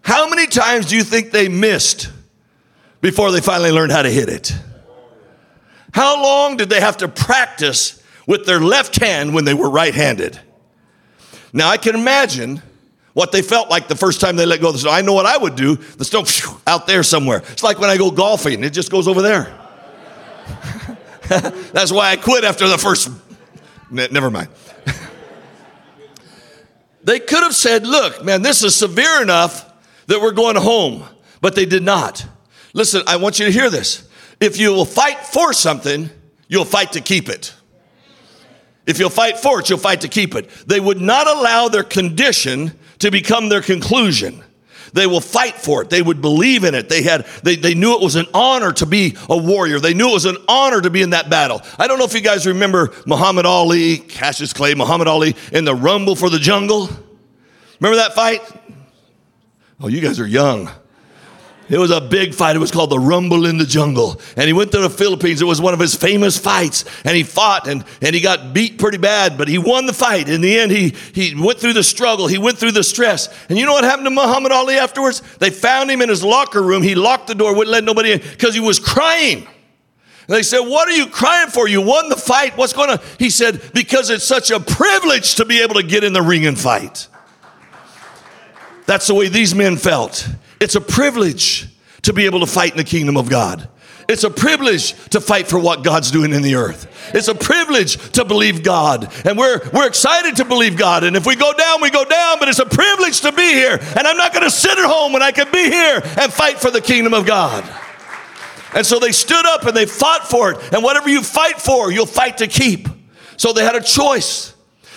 How 0.03 0.29
many 0.29 0.47
times 0.47 0.87
do 0.87 0.97
you 0.97 1.05
think 1.05 1.31
they 1.31 1.49
missed 1.49 2.11
before 3.01 3.31
they 3.33 3.41
finally 3.41 3.71
learned 3.71 3.93
how 3.93 4.03
to 4.03 4.11
hit 4.11 4.29
it? 4.29 4.55
How 5.93 6.23
long 6.23 6.57
did 6.57 6.69
they 6.71 6.81
have 6.81 6.99
to 6.99 7.09
practice 7.09 8.03
with 8.27 8.47
their 8.47 8.61
left 8.61 9.01
hand 9.01 9.35
when 9.35 9.45
they 9.45 9.55
were 9.55 9.71
right 9.71 9.95
handed? 9.95 10.39
Now 11.53 11.69
I 11.69 11.77
can 11.77 11.95
imagine 11.95 12.63
what 13.13 13.33
they 13.33 13.43
felt 13.43 13.71
like 13.71 13.89
the 13.89 13.97
first 13.97 14.21
time 14.21 14.37
they 14.37 14.47
let 14.47 14.61
go 14.61 14.69
of 14.69 14.75
the 14.75 14.79
stone. 14.81 14.95
I 14.95 15.01
know 15.01 15.15
what 15.15 15.27
I 15.27 15.37
would 15.37 15.57
do. 15.57 15.77
The 15.77 16.05
stone 16.05 16.25
phew, 16.25 16.61
out 16.67 16.87
there 16.87 17.03
somewhere. 17.03 17.43
It's 17.51 17.63
like 17.63 17.79
when 17.79 17.91
I 17.91 17.97
go 17.97 18.11
golfing, 18.11 18.63
it 18.63 18.71
just 18.71 18.91
goes 18.91 19.09
over 19.09 19.21
there. 19.23 19.57
That's 21.29 21.93
why 21.93 22.11
I 22.11 22.17
quit 22.17 22.45
after 22.45 22.69
the 22.69 22.79
first. 22.79 23.11
Never 23.91 24.31
mind. 24.31 24.49
they 27.05 27.19
could 27.19 27.43
have 27.43 27.55
said, 27.55 27.87
Look, 27.87 28.25
man, 28.25 28.43
this 28.43 28.63
is 28.63 28.75
severe 28.77 29.23
enough 29.23 29.67
that 30.07 30.21
we're 30.21 30.33
going 30.33 30.57
home, 30.57 31.05
but 31.41 31.55
they 31.55 31.67
did 31.67 31.83
not. 31.83 32.25
Listen, 32.73 33.03
I 33.07 33.17
want 33.17 33.39
you 33.39 33.47
to 33.47 33.53
hear 33.53 33.71
this. 33.71 34.09
If 34.41 34.59
you 34.59 34.71
will 34.71 34.85
fight 34.85 35.21
for 35.21 35.53
something, 35.53 36.11
you'll 36.49 36.65
fight 36.65 36.93
to 36.93 37.01
keep 37.01 37.29
it. 37.29 37.55
If 38.87 38.99
you'll 38.99 39.11
fight 39.11 39.39
for 39.39 39.61
it, 39.61 39.69
you'll 39.69 39.79
fight 39.79 40.01
to 40.03 40.09
keep 40.09 40.35
it. 40.35 40.49
They 40.67 40.81
would 40.81 41.01
not 41.01 41.27
allow 41.27 41.69
their 41.69 41.85
condition 41.85 42.73
to 43.01 43.11
become 43.11 43.49
their 43.49 43.61
conclusion. 43.61 44.43
They 44.93 45.07
will 45.07 45.21
fight 45.21 45.55
for 45.55 45.83
it. 45.83 45.91
They 45.91 46.03
would 46.03 46.21
believe 46.21 46.65
in 46.65 46.75
it. 46.75 46.89
They 46.89 47.03
had, 47.03 47.27
they, 47.45 47.57
they 47.57 47.75
knew 47.75 47.95
it 47.95 48.03
was 48.03 48.17
an 48.17 48.27
honor 48.35 48.73
to 48.73 48.87
be 48.87 49.17
a 49.29 49.37
warrior. 49.37 49.79
They 49.79 49.95
knew 49.95 50.11
it 50.11 50.15
was 50.15 50.25
an 50.25 50.39
honor 50.49 50.81
to 50.81 50.91
be 50.91 51.03
in 51.03 51.11
that 51.11 51.31
battle. 51.31 51.63
I 51.79 51.87
don't 51.87 51.99
know 51.99 52.05
if 52.05 52.15
you 52.15 52.21
guys 52.21 52.47
remember 52.47 52.93
Muhammad 53.07 53.47
Ali, 53.47 53.99
Cassius 53.99 54.53
Clay, 54.53 54.75
Muhammad 54.75 55.07
Ali 55.07 55.37
in 55.53 55.65
the 55.65 55.75
Rumble 55.75 56.17
for 56.17 56.29
the 56.29 56.39
Jungle. 56.39 56.89
Remember 57.79 57.97
that 57.97 58.15
fight? 58.15 58.41
Oh, 59.81 59.89
you 59.89 60.01
guys 60.01 60.19
are 60.19 60.27
young. 60.27 60.69
It 61.71 61.79
was 61.79 61.93
a 61.93 62.01
big 62.01 62.35
fight. 62.35 62.57
It 62.57 62.59
was 62.59 62.73
called 62.73 62.91
the 62.91 62.99
Rumble 62.99 63.47
in 63.47 63.57
the 63.57 63.65
Jungle. 63.65 64.21
And 64.37 64.49
he 64.49 64.53
went 64.53 64.73
to 64.73 64.79
the 64.79 64.91
Philippines. 64.91 65.41
It 65.41 65.45
was 65.45 65.61
one 65.61 65.73
of 65.73 65.79
his 65.79 65.95
famous 65.95 66.37
fights. 66.37 66.85
And 67.05 67.17
he 67.17 67.23
fought 67.23 67.69
and, 67.69 67.85
and 68.03 68.13
he 68.13 68.21
got 68.21 68.53
beat 68.53 68.77
pretty 68.77 68.99
bad, 68.99 69.39
but 69.39 69.47
he 69.47 69.57
won 69.57 69.87
the 69.87 69.93
fight. 69.93 70.29
In 70.29 70.41
the 70.41 70.59
end, 70.59 70.73
he, 70.73 70.97
he 71.15 71.41
went 71.41 71.61
through 71.61 71.75
the 71.75 71.85
struggle. 71.85 72.27
He 72.27 72.39
went 72.39 72.59
through 72.59 72.73
the 72.73 72.83
stress. 72.83 73.29
And 73.49 73.57
you 73.57 73.67
know 73.67 73.73
what 73.73 73.85
happened 73.85 74.07
to 74.07 74.11
Muhammad 74.11 74.51
Ali 74.51 74.75
afterwards? 74.75 75.23
They 75.39 75.51
found 75.51 75.93
him 75.93 76.03
in 76.03 76.09
his 76.09 76.25
locker 76.25 76.61
room. 76.61 76.83
He 76.83 76.97
locked 76.97 77.29
the 77.29 77.37
door, 77.37 77.55
wouldn't 77.55 77.73
let 77.73 77.85
nobody 77.85 78.13
in 78.13 78.19
because 78.19 78.53
he 78.53 78.61
was 78.61 78.81
crying. 78.81 79.47
And 80.27 80.37
they 80.37 80.43
said, 80.43 80.61
What 80.61 80.89
are 80.89 80.93
you 80.93 81.07
crying 81.07 81.51
for? 81.51 81.69
You 81.69 81.83
won 81.83 82.09
the 82.09 82.17
fight. 82.17 82.57
What's 82.57 82.73
going 82.73 82.91
on? 82.91 82.99
He 83.17 83.31
said, 83.31 83.71
Because 83.73 84.11
it's 84.11 84.25
such 84.25 84.51
a 84.51 84.59
privilege 84.59 85.37
to 85.37 85.45
be 85.45 85.63
able 85.63 85.75
to 85.75 85.85
get 85.85 86.03
in 86.03 86.15
the 86.15 86.23
ring 86.23 86.47
and 86.47 86.59
fight. 86.59 87.07
That's 88.87 89.07
the 89.07 89.15
way 89.15 89.29
these 89.29 89.55
men 89.55 89.77
felt. 89.77 90.29
It's 90.61 90.75
a 90.75 90.81
privilege 90.81 91.69
to 92.03 92.13
be 92.13 92.27
able 92.27 92.41
to 92.41 92.47
fight 92.47 92.73
in 92.73 92.77
the 92.77 92.85
kingdom 92.85 93.17
of 93.17 93.29
God. 93.29 93.69
It's 94.09 94.25
a 94.25 94.31
privilege 94.31 94.95
to 95.11 95.21
fight 95.21 95.47
for 95.47 95.59
what 95.59 95.85
God's 95.85 96.11
doing 96.11 96.33
in 96.33 96.43
the 96.43 96.57
earth. 96.57 97.13
It's 97.15 97.29
a 97.29 97.35
privilege 97.35 97.97
to 98.13 98.25
believe 98.25 98.65
God. 98.65 99.13
And 99.25 99.39
we're, 99.39 99.61
we're 99.73 99.87
excited 99.87 100.37
to 100.37 100.45
believe 100.45 100.77
God. 100.77 101.05
And 101.05 101.17
if 101.17 101.27
we 101.27 101.37
go 101.37 101.53
down, 101.53 101.81
we 101.81 101.91
go 101.91 102.05
down, 102.05 102.39
but 102.41 102.49
it's 102.49 102.59
a 102.59 102.67
privilege 102.67 103.21
to 103.21 103.31
be 103.31 103.53
here. 103.53 103.79
And 103.81 104.07
I'm 104.07 104.17
not 104.17 104.33
going 104.33 104.45
to 104.45 104.51
sit 104.51 104.77
at 104.77 104.85
home 104.85 105.13
when 105.13 105.23
I 105.23 105.31
can 105.31 105.51
be 105.53 105.63
here 105.63 106.03
and 106.19 106.33
fight 106.33 106.59
for 106.59 106.73
the 106.73 106.81
kingdom 106.81 107.15
of 107.15 107.25
God. 107.25 107.65
And 108.75 108.85
so 108.85 108.99
they 108.99 109.13
stood 109.13 109.47
up 109.47 109.65
and 109.67 109.77
they 109.77 109.87
fought 109.87 110.29
for 110.29 110.53
it. 110.53 110.73
And 110.73 110.83
whatever 110.83 111.09
you 111.09 111.23
fight 111.23 111.61
for, 111.61 111.93
you'll 111.93 112.07
fight 112.07 112.39
to 112.39 112.49
keep. 112.49 112.89
So 113.37 113.53
they 113.53 113.63
had 113.63 113.77
a 113.77 113.83
choice. 113.83 114.55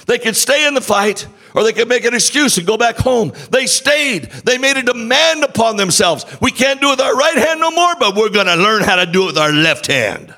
They 0.08 0.18
could 0.18 0.36
stay 0.36 0.68
in 0.68 0.74
the 0.74 0.82
fight 0.82 1.28
or 1.54 1.64
they 1.64 1.74
could 1.74 1.88
make 1.88 2.06
an 2.06 2.14
excuse 2.14 2.58
and 2.58 2.66
go 2.66 2.78
back 2.78 2.98
home. 2.98 3.32
They 3.52 3.68
stayed. 3.68 4.24
They 4.24 4.58
made 4.58 4.78
a 4.78 4.84
demand 4.84 5.44
upon 5.44 5.78
themselves. 5.78 6.26
We 6.42 6.52
can't 6.52 6.82
do 6.82 6.88
it 6.88 6.92
with 6.92 7.02
our 7.02 7.16
right 7.16 7.38
hand 7.38 7.60
no 7.60 7.72
more, 7.72 7.96
but 8.00 8.16
we're 8.16 8.30
going 8.30 8.48
to 8.48 8.56
learn 8.56 8.84
how 8.84 8.96
to 8.96 9.06
do 9.06 9.24
it 9.24 9.26
with 9.28 9.38
our 9.38 9.52
left 9.52 9.88
hand. 9.88 10.34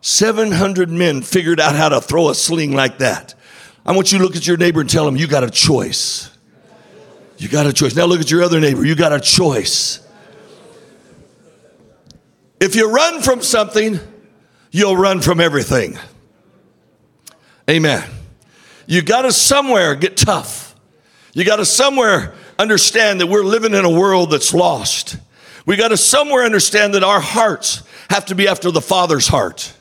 700 0.00 0.90
men 0.90 1.22
figured 1.22 1.60
out 1.60 1.74
how 1.74 1.88
to 1.88 2.00
throw 2.00 2.30
a 2.30 2.34
sling 2.34 2.72
like 2.72 2.98
that. 2.98 3.34
I 3.84 3.92
want 3.92 4.12
you 4.12 4.18
to 4.18 4.24
look 4.24 4.36
at 4.36 4.46
your 4.46 4.56
neighbor 4.56 4.80
and 4.80 4.90
tell 4.90 5.06
him, 5.06 5.16
You 5.16 5.26
got 5.26 5.44
a 5.44 5.50
choice. 5.50 6.30
You 7.38 7.48
got 7.48 7.66
a 7.66 7.72
choice. 7.72 7.94
Now 7.94 8.06
look 8.06 8.20
at 8.20 8.30
your 8.30 8.42
other 8.42 8.60
neighbor. 8.60 8.84
You 8.84 8.96
got 8.96 9.12
a 9.12 9.20
choice. 9.20 10.00
If 12.60 12.74
you 12.74 12.90
run 12.90 13.22
from 13.22 13.42
something, 13.42 14.00
you'll 14.72 14.96
run 14.96 15.20
from 15.20 15.40
everything. 15.40 15.96
Amen. 17.70 18.02
You 18.90 19.02
got 19.02 19.22
to 19.22 19.32
somewhere 19.32 19.94
get 19.94 20.16
tough. 20.16 20.74
You 21.34 21.44
got 21.44 21.56
to 21.56 21.66
somewhere 21.66 22.34
understand 22.58 23.20
that 23.20 23.26
we're 23.26 23.44
living 23.44 23.74
in 23.74 23.84
a 23.84 23.90
world 23.90 24.30
that's 24.30 24.54
lost. 24.54 25.18
We 25.66 25.76
got 25.76 25.88
to 25.88 25.98
somewhere 25.98 26.42
understand 26.42 26.94
that 26.94 27.04
our 27.04 27.20
hearts 27.20 27.82
have 28.08 28.24
to 28.26 28.34
be 28.34 28.48
after 28.48 28.70
the 28.70 28.80
Father's 28.80 29.28
heart. 29.28 29.74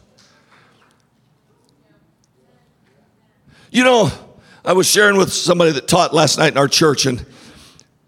You 3.71 3.85
know, 3.85 4.11
I 4.65 4.73
was 4.73 4.87
sharing 4.87 5.15
with 5.15 5.31
somebody 5.31 5.71
that 5.71 5.87
taught 5.87 6.13
last 6.13 6.37
night 6.37 6.51
in 6.51 6.57
our 6.57 6.67
church, 6.67 7.05
and 7.05 7.25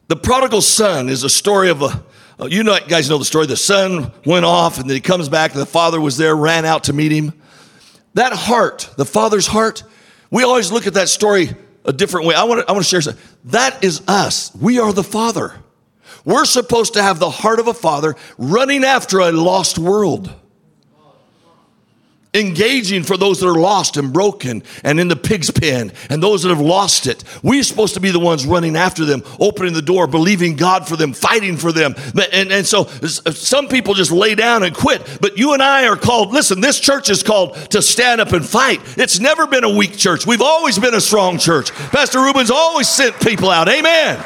the 0.09 0.17
prodigal 0.17 0.62
son 0.62 1.07
is 1.07 1.23
a 1.23 1.29
story 1.29 1.69
of 1.69 1.81
a, 1.81 2.03
uh, 2.41 2.47
you 2.47 2.62
know, 2.62 2.77
guys 2.89 3.09
know 3.09 3.17
the 3.17 3.23
story. 3.23 3.45
The 3.45 3.55
son 3.55 4.12
went 4.25 4.43
off, 4.43 4.77
and 4.77 4.89
then 4.89 4.95
he 4.95 5.01
comes 5.01 5.29
back, 5.29 5.53
and 5.53 5.62
the 5.62 5.65
father 5.65 6.01
was 6.01 6.17
there, 6.17 6.35
ran 6.35 6.65
out 6.65 6.83
to 6.85 6.93
meet 6.93 7.13
him. 7.13 7.31
That 8.15 8.33
heart, 8.33 8.89
the 8.97 9.05
father's 9.05 9.47
heart, 9.47 9.83
we 10.31 10.43
always 10.43 10.71
look 10.71 10.87
at 10.87 10.93
that 10.95 11.09
story 11.09 11.49
a 11.85 11.93
different 11.93 12.27
way. 12.27 12.35
I 12.35 12.43
want 12.43 12.61
to, 12.61 12.69
I 12.69 12.73
want 12.73 12.83
to 12.83 12.89
share 12.89 13.01
something. 13.01 13.23
That 13.45 13.83
is 13.83 14.01
us. 14.07 14.53
We 14.55 14.79
are 14.79 14.93
the 14.93 15.03
Father. 15.03 15.53
We're 16.25 16.45
supposed 16.45 16.93
to 16.93 17.01
have 17.01 17.19
the 17.19 17.29
heart 17.29 17.59
of 17.59 17.67
a 17.67 17.73
father 17.73 18.15
running 18.37 18.83
after 18.83 19.19
a 19.19 19.31
lost 19.31 19.79
world 19.79 20.33
engaging 22.33 23.03
for 23.03 23.17
those 23.17 23.39
that 23.39 23.47
are 23.47 23.59
lost 23.59 23.97
and 23.97 24.13
broken 24.13 24.61
and 24.83 24.99
in 24.99 25.07
the 25.07 25.15
pig's 25.15 25.49
pen 25.49 25.91
and 26.09 26.21
those 26.21 26.43
that 26.43 26.49
have 26.49 26.61
lost 26.61 27.07
it. 27.07 27.23
We're 27.41 27.63
supposed 27.63 27.95
to 27.95 27.99
be 27.99 28.11
the 28.11 28.19
ones 28.19 28.45
running 28.45 28.75
after 28.75 29.03
them, 29.03 29.23
opening 29.39 29.73
the 29.73 29.81
door, 29.81 30.05
believing 30.05 30.55
God 30.55 30.87
for 30.87 30.95
them, 30.95 31.13
fighting 31.13 31.57
for 31.57 31.71
them. 31.71 31.95
And, 32.31 32.51
and 32.51 32.65
so 32.65 32.85
some 32.85 33.67
people 33.67 33.95
just 33.95 34.11
lay 34.11 34.35
down 34.35 34.63
and 34.63 34.75
quit. 34.75 35.19
But 35.19 35.37
you 35.37 35.53
and 35.53 35.63
I 35.63 35.87
are 35.87 35.97
called, 35.97 36.31
listen, 36.31 36.61
this 36.61 36.79
church 36.79 37.09
is 37.09 37.23
called 37.23 37.55
to 37.71 37.81
stand 37.81 38.21
up 38.21 38.31
and 38.31 38.45
fight. 38.45 38.79
It's 38.97 39.19
never 39.19 39.47
been 39.47 39.63
a 39.63 39.75
weak 39.75 39.97
church. 39.97 40.27
We've 40.27 40.41
always 40.41 40.77
been 40.77 40.93
a 40.93 41.01
strong 41.01 41.39
church. 41.39 41.71
Pastor 41.71 42.21
Ruben's 42.21 42.51
always 42.51 42.87
sent 42.87 43.19
people 43.21 43.49
out. 43.49 43.67
Amen. 43.67 44.23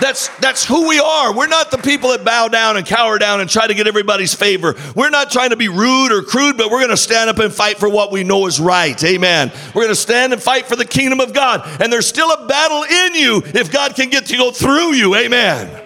That's, 0.00 0.28
that's 0.38 0.64
who 0.64 0.88
we 0.88 0.98
are. 0.98 1.34
We're 1.34 1.46
not 1.46 1.70
the 1.70 1.78
people 1.78 2.10
that 2.10 2.24
bow 2.24 2.48
down 2.48 2.76
and 2.76 2.84
cower 2.84 3.18
down 3.18 3.40
and 3.40 3.48
try 3.48 3.66
to 3.66 3.74
get 3.74 3.86
everybody's 3.86 4.34
favor. 4.34 4.74
We're 4.96 5.10
not 5.10 5.30
trying 5.30 5.50
to 5.50 5.56
be 5.56 5.68
rude 5.68 6.10
or 6.10 6.22
crude, 6.22 6.56
but 6.56 6.70
we're 6.70 6.80
going 6.80 6.90
to 6.90 6.96
stand 6.96 7.30
up 7.30 7.38
and 7.38 7.52
fight 7.52 7.78
for 7.78 7.88
what 7.88 8.10
we 8.10 8.24
know 8.24 8.46
is 8.46 8.58
right. 8.58 9.02
Amen. 9.04 9.52
We're 9.68 9.82
going 9.82 9.88
to 9.88 9.94
stand 9.94 10.32
and 10.32 10.42
fight 10.42 10.66
for 10.66 10.74
the 10.74 10.84
kingdom 10.84 11.20
of 11.20 11.32
God. 11.32 11.80
And 11.80 11.92
there's 11.92 12.08
still 12.08 12.30
a 12.30 12.46
battle 12.46 12.82
in 12.82 13.14
you 13.14 13.42
if 13.46 13.72
God 13.72 13.94
can 13.94 14.10
get 14.10 14.26
to 14.26 14.36
go 14.36 14.50
through 14.50 14.94
you. 14.94 15.14
Amen. 15.14 15.82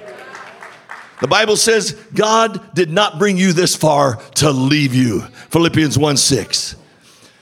The 1.21 1.29
Bible 1.29 1.57
says 1.57 1.93
God 2.15 2.75
did 2.75 2.91
not 2.91 3.19
bring 3.19 3.37
you 3.37 3.53
this 3.53 3.77
far 3.77 4.17
to 4.37 4.51
leave 4.51 4.95
you. 4.95 5.21
Philippians 5.51 5.99
1 5.99 6.17
6. 6.17 6.77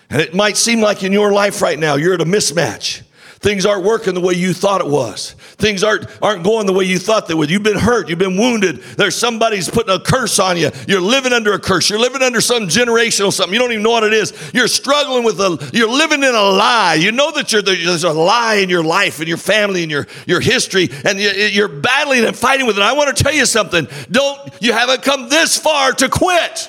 And 0.09 0.21
it 0.21 0.35
might 0.35 0.57
seem 0.57 0.81
like 0.81 1.03
in 1.03 1.13
your 1.13 1.33
life 1.33 1.61
right 1.61 1.79
now, 1.79 1.97
you're 1.97 2.15
at 2.15 2.21
a 2.21 2.25
mismatch. 2.25 3.03
Things 3.47 3.65
aren't 3.65 3.85
working 3.85 4.15
the 4.15 4.21
way 4.21 4.35
you 4.35 4.53
thought 4.53 4.81
it 4.81 4.89
was. 4.89 5.31
Things 5.57 5.85
aren't, 5.85 6.09
aren't 6.21 6.43
going 6.43 6.67
the 6.67 6.73
way 6.73 6.83
you 6.83 6.99
thought 6.99 7.29
they 7.29 7.35
would. 7.35 7.49
You've 7.49 7.63
been 7.63 7.79
hurt. 7.79 8.09
You've 8.09 8.19
been 8.19 8.37
wounded. 8.37 8.79
There's 8.97 9.15
somebody's 9.15 9.71
putting 9.71 9.95
a 9.95 10.01
curse 10.01 10.41
on 10.41 10.57
you. 10.57 10.73
You're 10.89 11.01
living 11.01 11.33
under 11.33 11.53
a 11.53 11.59
curse. 11.61 11.89
You're 11.89 12.01
living 12.01 12.23
under 12.23 12.41
some 12.41 12.65
generational 12.65 13.33
something. 13.33 13.55
You 13.55 13.61
don't 13.61 13.71
even 13.71 13.85
know 13.85 13.93
what 13.93 14.03
it 14.03 14.15
is. 14.15 14.33
You're 14.53 14.67
struggling 14.67 15.23
with 15.23 15.39
a, 15.39 15.71
you're 15.73 15.89
living 15.89 16.25
in 16.25 16.35
a 16.35 16.43
lie. 16.43 16.95
You 16.95 17.13
know 17.13 17.31
that 17.31 17.47
there's 17.47 18.03
a 18.03 18.13
lie 18.13 18.57
in 18.57 18.69
your 18.69 18.83
life 18.83 19.21
and 19.21 19.29
your 19.29 19.37
family 19.37 19.85
and 19.85 19.93
your, 19.93 20.09
your 20.27 20.41
history 20.41 20.89
and 21.05 21.21
you're 21.21 21.69
battling 21.69 22.25
and 22.25 22.37
fighting 22.37 22.67
with 22.67 22.79
it. 22.79 22.83
I 22.83 22.95
want 22.95 23.17
to 23.17 23.23
tell 23.23 23.33
you 23.33 23.47
something. 23.47 23.87
Don't, 24.11 24.41
you 24.61 24.73
haven't 24.73 25.05
come 25.05 25.29
this 25.29 25.57
far 25.57 25.93
to 25.93 26.09
quit. 26.09 26.69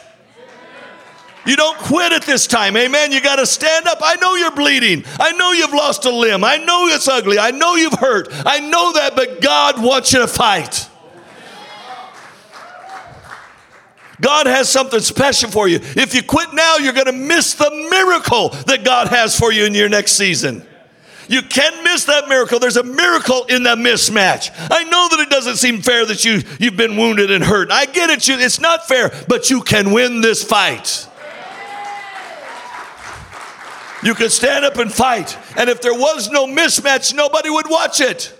You 1.47 1.55
don't 1.55 1.77
quit 1.77 2.11
at 2.11 2.23
this 2.23 2.45
time. 2.45 2.75
Amen. 2.75 3.13
You 3.13 3.21
got 3.21 3.37
to 3.37 3.45
stand 3.45 3.87
up. 3.87 3.99
I 4.01 4.15
know 4.15 4.35
you're 4.35 4.51
bleeding. 4.51 5.05
I 5.17 5.31
know 5.31 5.53
you've 5.53 5.73
lost 5.73 6.03
a 6.03 6.11
limb. 6.11 6.43
I 6.43 6.57
know 6.57 6.87
it's 6.87 7.07
ugly. 7.07 7.39
I 7.39 7.51
know 7.51 7.75
you've 7.75 7.93
hurt. 7.93 8.27
I 8.45 8.59
know 8.59 8.91
that, 8.93 9.15
but 9.15 9.39
God 9.39 9.81
wants 9.81 10.11
you 10.11 10.19
to 10.19 10.27
fight. 10.27 10.89
God 14.19 14.47
has 14.47 14.67
something 14.67 14.99
special 14.99 15.49
for 15.49 15.67
you. 15.67 15.79
If 15.81 16.13
you 16.13 16.21
quit 16.21 16.53
now, 16.53 16.77
you're 16.77 16.93
going 16.93 17.05
to 17.05 17.11
miss 17.13 17.53
the 17.53 17.69
miracle 17.89 18.49
that 18.65 18.83
God 18.83 19.07
has 19.07 19.37
for 19.37 19.51
you 19.51 19.65
in 19.65 19.73
your 19.73 19.89
next 19.89 20.13
season. 20.13 20.63
You 21.29 21.41
can't 21.41 21.83
miss 21.83 22.05
that 22.05 22.27
miracle. 22.27 22.59
There's 22.59 22.77
a 22.77 22.83
miracle 22.83 23.45
in 23.45 23.63
that 23.63 23.77
mismatch. 23.77 24.49
I 24.71 24.83
know 24.83 25.07
that 25.11 25.19
it 25.19 25.29
doesn't 25.29 25.57
seem 25.57 25.81
fair 25.81 26.05
that 26.05 26.25
you, 26.25 26.41
you've 26.59 26.77
been 26.77 26.97
wounded 26.97 27.31
and 27.31 27.43
hurt. 27.43 27.71
I 27.71 27.85
get 27.85 28.09
it. 28.09 28.27
You, 28.27 28.37
it's 28.37 28.59
not 28.59 28.87
fair, 28.87 29.11
but 29.27 29.49
you 29.49 29.61
can 29.61 29.91
win 29.91 30.21
this 30.21 30.43
fight. 30.43 31.07
You 34.03 34.13
could 34.13 34.31
stand 34.31 34.63
up 34.63 34.77
and 34.77 34.91
fight. 34.91 35.37
And 35.57 35.69
if 35.69 35.81
there 35.81 35.93
was 35.93 36.29
no 36.29 36.45
mismatch, 36.45 37.13
nobody 37.13 37.49
would 37.49 37.69
watch 37.69 37.99
it. 37.99 38.33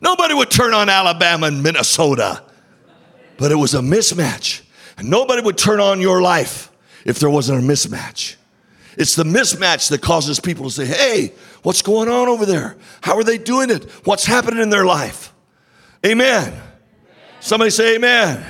Nobody 0.00 0.34
would 0.34 0.50
turn 0.50 0.74
on 0.74 0.88
Alabama 0.88 1.46
and 1.46 1.62
Minnesota. 1.62 2.42
But 3.36 3.50
it 3.50 3.56
was 3.56 3.74
a 3.74 3.80
mismatch. 3.80 4.62
And 4.96 5.10
nobody 5.10 5.42
would 5.42 5.58
turn 5.58 5.80
on 5.80 6.00
your 6.00 6.22
life 6.22 6.70
if 7.04 7.18
there 7.18 7.30
wasn't 7.30 7.62
a 7.62 7.66
mismatch. 7.66 8.36
It's 8.96 9.14
the 9.14 9.24
mismatch 9.24 9.90
that 9.90 10.02
causes 10.02 10.40
people 10.40 10.64
to 10.64 10.70
say, 10.70 10.86
hey, 10.86 11.32
what's 11.62 11.82
going 11.82 12.08
on 12.08 12.28
over 12.28 12.44
there? 12.44 12.76
How 13.00 13.16
are 13.16 13.24
they 13.24 13.38
doing 13.38 13.70
it? 13.70 13.84
What's 14.04 14.24
happening 14.24 14.60
in 14.60 14.70
their 14.70 14.84
life? 14.84 15.32
Amen. 16.04 16.60
Somebody 17.40 17.70
say, 17.70 17.94
amen. 17.94 18.38
amen. 18.38 18.46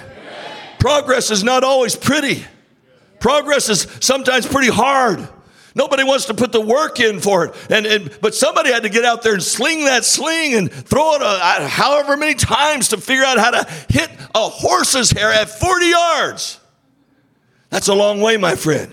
Progress 0.79 1.31
is 1.31 1.45
not 1.45 1.65
always 1.65 1.97
pretty. 1.97 2.45
Progress 3.21 3.69
is 3.69 3.87
sometimes 4.01 4.47
pretty 4.47 4.71
hard. 4.71 5.29
Nobody 5.75 6.03
wants 6.03 6.27
to 6.27 6.35
put 6.35 6.51
the 6.51 6.61
work 6.61 6.99
in 6.99 7.21
for 7.21 7.47
it. 7.47 7.55
And, 7.71 7.87
and, 7.87 8.19
but 8.21 8.35
somebody 8.35 8.73
had 8.73 8.83
to 8.83 8.89
get 8.89 9.05
out 9.05 9.23
there 9.23 9.35
and 9.35 9.43
sling 9.43 9.85
that 9.85 10.05
sling 10.05 10.55
and 10.55 10.73
throw 10.73 11.15
it 11.15 11.23
a, 11.23 11.69
however 11.69 12.17
many 12.17 12.35
times 12.35 12.89
to 12.89 12.97
figure 12.97 13.25
out 13.25 13.39
how 13.39 13.53
to 13.53 13.65
hit 13.89 14.11
a 14.35 14.49
horse's 14.49 15.11
hair 15.11 15.31
at 15.31 15.49
40 15.49 15.87
yards. 15.87 16.59
That's 17.71 17.89
a 17.89 17.95
long 17.95 18.21
way, 18.21 18.37
my 18.37 18.57
friend. 18.57 18.93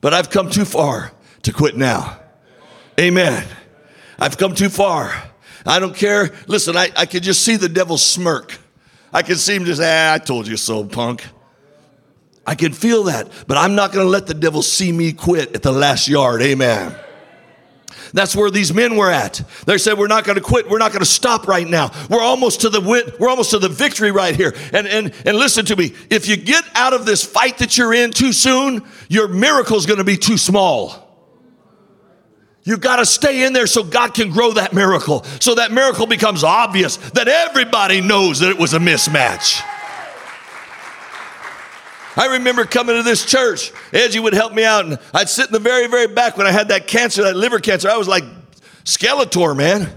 But 0.00 0.14
I've 0.14 0.30
come 0.30 0.48
too 0.48 0.64
far 0.64 1.12
to 1.42 1.52
quit 1.52 1.76
now. 1.76 2.18
Amen. 2.98 3.46
I've 4.18 4.38
come 4.38 4.54
too 4.54 4.68
far. 4.68 5.12
I 5.66 5.78
don't 5.78 5.94
care. 5.94 6.30
Listen, 6.46 6.76
I, 6.76 6.90
I 6.96 7.06
can 7.06 7.22
just 7.22 7.42
see 7.42 7.56
the 7.56 7.68
devil 7.68 7.98
smirk. 7.98 8.58
I 9.12 9.22
can 9.22 9.36
see 9.36 9.56
him 9.56 9.64
just, 9.64 9.82
ah, 9.82 10.14
I 10.14 10.18
told 10.18 10.46
you 10.46 10.56
so, 10.56 10.84
punk. 10.84 11.26
I 12.46 12.54
can 12.54 12.72
feel 12.72 13.04
that, 13.04 13.30
but 13.46 13.56
I'm 13.56 13.74
not 13.74 13.92
going 13.92 14.04
to 14.04 14.10
let 14.10 14.26
the 14.26 14.34
devil 14.34 14.62
see 14.62 14.90
me 14.90 15.12
quit 15.12 15.54
at 15.54 15.62
the 15.62 15.72
last 15.72 16.08
yard. 16.08 16.42
Amen. 16.42 16.94
That's 18.12 18.34
where 18.34 18.50
these 18.50 18.72
men 18.74 18.96
were 18.96 19.10
at. 19.10 19.42
They 19.66 19.78
said, 19.78 19.98
"We're 19.98 20.08
not 20.08 20.24
going 20.24 20.36
to 20.36 20.42
quit. 20.42 20.68
We're 20.68 20.78
not 20.78 20.90
going 20.90 21.00
to 21.00 21.10
stop 21.10 21.46
right 21.46 21.66
now. 21.66 21.92
We're 22.08 22.22
almost 22.22 22.62
to 22.62 22.68
the 22.68 22.80
win- 22.80 23.12
we're 23.18 23.28
almost 23.28 23.50
to 23.50 23.58
the 23.58 23.68
victory 23.68 24.10
right 24.10 24.34
here." 24.34 24.54
And 24.72 24.88
and 24.88 25.12
and 25.24 25.36
listen 25.36 25.64
to 25.66 25.76
me. 25.76 25.92
If 26.08 26.26
you 26.26 26.36
get 26.36 26.64
out 26.74 26.92
of 26.92 27.06
this 27.06 27.24
fight 27.24 27.58
that 27.58 27.78
you're 27.78 27.94
in 27.94 28.10
too 28.10 28.32
soon, 28.32 28.82
your 29.08 29.28
miracle 29.28 29.76
is 29.76 29.86
going 29.86 29.98
to 29.98 30.04
be 30.04 30.16
too 30.16 30.38
small. 30.38 31.06
You've 32.62 32.80
got 32.80 32.96
to 32.96 33.06
stay 33.06 33.44
in 33.44 33.52
there 33.52 33.66
so 33.66 33.82
God 33.82 34.12
can 34.12 34.30
grow 34.30 34.52
that 34.52 34.72
miracle. 34.72 35.24
So 35.40 35.54
that 35.54 35.72
miracle 35.72 36.06
becomes 36.06 36.44
obvious 36.44 36.96
that 36.96 37.26
everybody 37.26 38.00
knows 38.00 38.40
that 38.40 38.50
it 38.50 38.58
was 38.58 38.74
a 38.74 38.78
mismatch. 38.78 39.62
I 42.16 42.34
remember 42.34 42.64
coming 42.64 42.96
to 42.96 43.02
this 43.02 43.24
church. 43.24 43.72
Edgy 43.92 44.18
would 44.18 44.32
help 44.32 44.52
me 44.52 44.64
out, 44.64 44.84
and 44.84 44.98
I'd 45.14 45.28
sit 45.28 45.46
in 45.46 45.52
the 45.52 45.60
very, 45.60 45.86
very 45.86 46.08
back 46.08 46.36
when 46.36 46.46
I 46.46 46.52
had 46.52 46.68
that 46.68 46.86
cancer, 46.86 47.22
that 47.22 47.36
liver 47.36 47.60
cancer. 47.60 47.88
I 47.88 47.96
was 47.96 48.08
like 48.08 48.24
Skeletor, 48.84 49.56
man. 49.56 49.96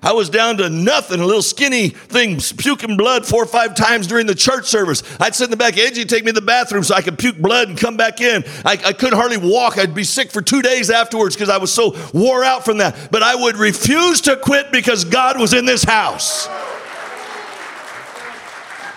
I 0.00 0.12
was 0.12 0.30
down 0.30 0.58
to 0.58 0.70
nothing, 0.70 1.20
a 1.20 1.26
little 1.26 1.42
skinny 1.42 1.88
thing, 1.88 2.38
puking 2.56 2.96
blood 2.96 3.26
four 3.26 3.42
or 3.42 3.46
five 3.46 3.74
times 3.74 4.06
during 4.06 4.26
the 4.26 4.34
church 4.34 4.66
service. 4.66 5.02
I'd 5.20 5.34
sit 5.34 5.44
in 5.44 5.50
the 5.50 5.56
back, 5.56 5.76
Edgy 5.76 6.04
take 6.04 6.24
me 6.24 6.30
to 6.30 6.40
the 6.40 6.46
bathroom 6.46 6.84
so 6.84 6.94
I 6.94 7.02
could 7.02 7.18
puke 7.18 7.38
blood 7.38 7.68
and 7.68 7.76
come 7.76 7.96
back 7.96 8.20
in. 8.20 8.44
I, 8.64 8.78
I 8.84 8.92
couldn't 8.92 9.18
hardly 9.18 9.38
walk. 9.38 9.76
I'd 9.76 9.94
be 9.94 10.04
sick 10.04 10.30
for 10.30 10.40
two 10.40 10.62
days 10.62 10.88
afterwards 10.88 11.34
because 11.34 11.48
I 11.48 11.58
was 11.58 11.72
so 11.72 11.96
wore 12.14 12.44
out 12.44 12.64
from 12.64 12.78
that. 12.78 13.10
But 13.10 13.24
I 13.24 13.34
would 13.34 13.56
refuse 13.56 14.20
to 14.22 14.36
quit 14.36 14.70
because 14.70 15.04
God 15.04 15.38
was 15.38 15.52
in 15.52 15.66
this 15.66 15.82
house. 15.82 16.48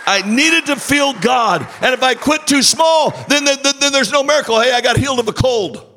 I 0.05 0.21
needed 0.27 0.65
to 0.67 0.75
feel 0.75 1.13
God. 1.13 1.67
And 1.81 1.93
if 1.93 2.03
I 2.03 2.15
quit 2.15 2.47
too 2.47 2.63
small, 2.63 3.11
then, 3.27 3.45
then, 3.45 3.57
then 3.79 3.91
there's 3.91 4.11
no 4.11 4.23
miracle. 4.23 4.59
Hey, 4.59 4.73
I 4.73 4.81
got 4.81 4.97
healed 4.97 5.19
of 5.19 5.27
a 5.27 5.33
cold. 5.33 5.87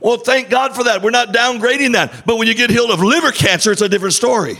Well, 0.00 0.18
thank 0.18 0.48
God 0.48 0.74
for 0.74 0.84
that. 0.84 1.02
We're 1.02 1.10
not 1.10 1.28
downgrading 1.34 1.94
that. 1.94 2.24
But 2.24 2.38
when 2.38 2.46
you 2.46 2.54
get 2.54 2.70
healed 2.70 2.90
of 2.90 3.00
liver 3.00 3.32
cancer, 3.32 3.72
it's 3.72 3.82
a 3.82 3.88
different 3.88 4.14
story. 4.14 4.58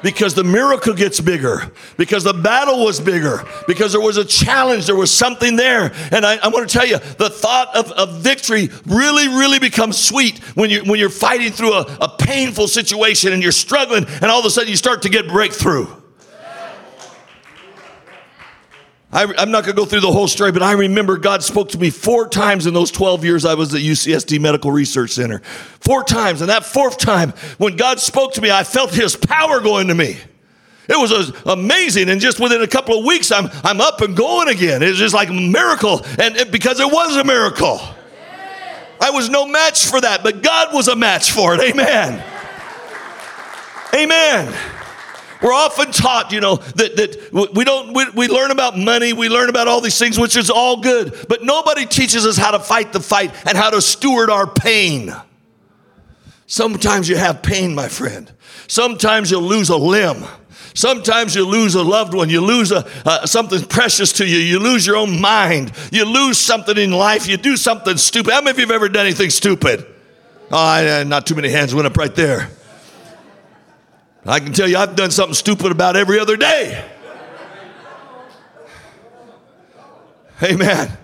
Because 0.00 0.34
the 0.34 0.44
miracle 0.44 0.94
gets 0.94 1.18
bigger, 1.18 1.72
because 1.96 2.22
the 2.22 2.32
battle 2.32 2.84
was 2.84 3.00
bigger, 3.00 3.44
because 3.66 3.90
there 3.90 4.00
was 4.00 4.16
a 4.16 4.24
challenge, 4.24 4.86
there 4.86 4.94
was 4.94 5.12
something 5.12 5.56
there. 5.56 5.92
And 6.12 6.24
I, 6.24 6.36
I 6.36 6.46
want 6.48 6.70
to 6.70 6.72
tell 6.72 6.86
you, 6.86 6.98
the 6.98 7.28
thought 7.28 7.74
of, 7.74 7.90
of 7.90 8.20
victory 8.20 8.68
really, 8.86 9.26
really 9.26 9.58
becomes 9.58 9.98
sweet 9.98 10.38
when, 10.54 10.70
you, 10.70 10.84
when 10.84 11.00
you're 11.00 11.10
fighting 11.10 11.50
through 11.50 11.72
a, 11.72 11.98
a 12.00 12.16
painful 12.16 12.68
situation 12.68 13.32
and 13.32 13.42
you're 13.42 13.50
struggling, 13.50 14.04
and 14.06 14.26
all 14.26 14.38
of 14.38 14.46
a 14.46 14.50
sudden 14.50 14.70
you 14.70 14.76
start 14.76 15.02
to 15.02 15.08
get 15.08 15.26
breakthrough. 15.26 15.88
I, 19.10 19.22
am 19.22 19.50
not 19.50 19.64
going 19.64 19.74
to 19.74 19.80
go 19.80 19.86
through 19.86 20.00
the 20.00 20.12
whole 20.12 20.28
story, 20.28 20.52
but 20.52 20.62
I 20.62 20.72
remember 20.72 21.16
God 21.16 21.42
spoke 21.42 21.70
to 21.70 21.78
me 21.78 21.88
four 21.88 22.28
times 22.28 22.66
in 22.66 22.74
those 22.74 22.90
12 22.90 23.24
years 23.24 23.44
I 23.46 23.54
was 23.54 23.74
at 23.74 23.80
UCSD 23.80 24.38
Medical 24.38 24.70
Research 24.70 25.12
Center. 25.12 25.38
Four 25.80 26.04
times. 26.04 26.42
And 26.42 26.50
that 26.50 26.66
fourth 26.66 26.98
time, 26.98 27.32
when 27.56 27.76
God 27.76 28.00
spoke 28.00 28.34
to 28.34 28.42
me, 28.42 28.50
I 28.50 28.64
felt 28.64 28.92
His 28.92 29.16
power 29.16 29.60
going 29.60 29.88
to 29.88 29.94
me. 29.94 30.18
It 30.88 30.96
was 30.96 31.32
amazing. 31.46 32.10
And 32.10 32.20
just 32.20 32.38
within 32.38 32.62
a 32.62 32.66
couple 32.66 32.98
of 32.98 33.04
weeks, 33.04 33.32
I'm, 33.32 33.48
I'm 33.64 33.80
up 33.80 34.02
and 34.02 34.14
going 34.14 34.48
again. 34.48 34.82
It 34.82 34.88
was 34.88 34.98
just 34.98 35.14
like 35.14 35.30
a 35.30 35.34
miracle. 35.34 36.02
And 36.18 36.36
it, 36.36 36.50
because 36.50 36.80
it 36.80 36.90
was 36.90 37.16
a 37.16 37.24
miracle, 37.24 37.80
I 39.00 39.10
was 39.10 39.30
no 39.30 39.46
match 39.46 39.86
for 39.86 40.00
that, 40.00 40.22
but 40.22 40.42
God 40.42 40.74
was 40.74 40.88
a 40.88 40.96
match 40.96 41.30
for 41.30 41.54
it. 41.54 41.60
Amen. 41.60 42.22
Amen. 43.94 44.77
We're 45.40 45.52
often 45.52 45.92
taught, 45.92 46.32
you 46.32 46.40
know, 46.40 46.56
that, 46.56 46.96
that 46.96 47.50
we 47.54 47.64
don't, 47.64 47.94
we, 47.94 48.10
we 48.10 48.28
learn 48.28 48.50
about 48.50 48.76
money, 48.76 49.12
we 49.12 49.28
learn 49.28 49.48
about 49.48 49.68
all 49.68 49.80
these 49.80 49.98
things, 49.98 50.18
which 50.18 50.36
is 50.36 50.50
all 50.50 50.80
good, 50.80 51.26
but 51.28 51.42
nobody 51.42 51.86
teaches 51.86 52.26
us 52.26 52.36
how 52.36 52.50
to 52.50 52.58
fight 52.58 52.92
the 52.92 53.00
fight 53.00 53.32
and 53.46 53.56
how 53.56 53.70
to 53.70 53.80
steward 53.80 54.30
our 54.30 54.46
pain. 54.46 55.14
Sometimes 56.46 57.08
you 57.08 57.16
have 57.16 57.42
pain, 57.42 57.74
my 57.74 57.88
friend. 57.88 58.32
Sometimes 58.66 59.30
you'll 59.30 59.42
lose 59.42 59.68
a 59.68 59.76
limb. 59.76 60.24
Sometimes 60.74 61.34
you 61.34 61.44
lose 61.44 61.74
a 61.74 61.82
loved 61.82 62.14
one. 62.14 62.30
You 62.30 62.40
lose 62.40 62.72
a, 62.72 62.88
uh, 63.04 63.26
something 63.26 63.62
precious 63.64 64.12
to 64.14 64.26
you. 64.26 64.38
You 64.38 64.58
lose 64.58 64.86
your 64.86 64.96
own 64.96 65.20
mind. 65.20 65.72
You 65.92 66.04
lose 66.04 66.38
something 66.38 66.76
in 66.76 66.92
life. 66.92 67.26
You 67.26 67.36
do 67.36 67.56
something 67.56 67.96
stupid. 67.96 68.32
How 68.32 68.40
many 68.40 68.52
of 68.52 68.58
you 68.58 68.66
have 68.66 68.74
ever 68.74 68.88
done 68.88 69.06
anything 69.06 69.30
stupid? 69.30 69.84
Oh, 70.50 71.04
not 71.06 71.26
too 71.26 71.34
many 71.34 71.50
hands 71.50 71.74
went 71.74 71.86
up 71.86 71.96
right 71.96 72.14
there. 72.14 72.48
I 74.28 74.40
can 74.40 74.52
tell 74.52 74.68
you, 74.68 74.76
I've 74.76 74.94
done 74.94 75.10
something 75.10 75.34
stupid 75.34 75.72
about 75.72 75.96
every 75.96 76.20
other 76.20 76.36
day. 76.36 76.84
Amen. 80.42 80.96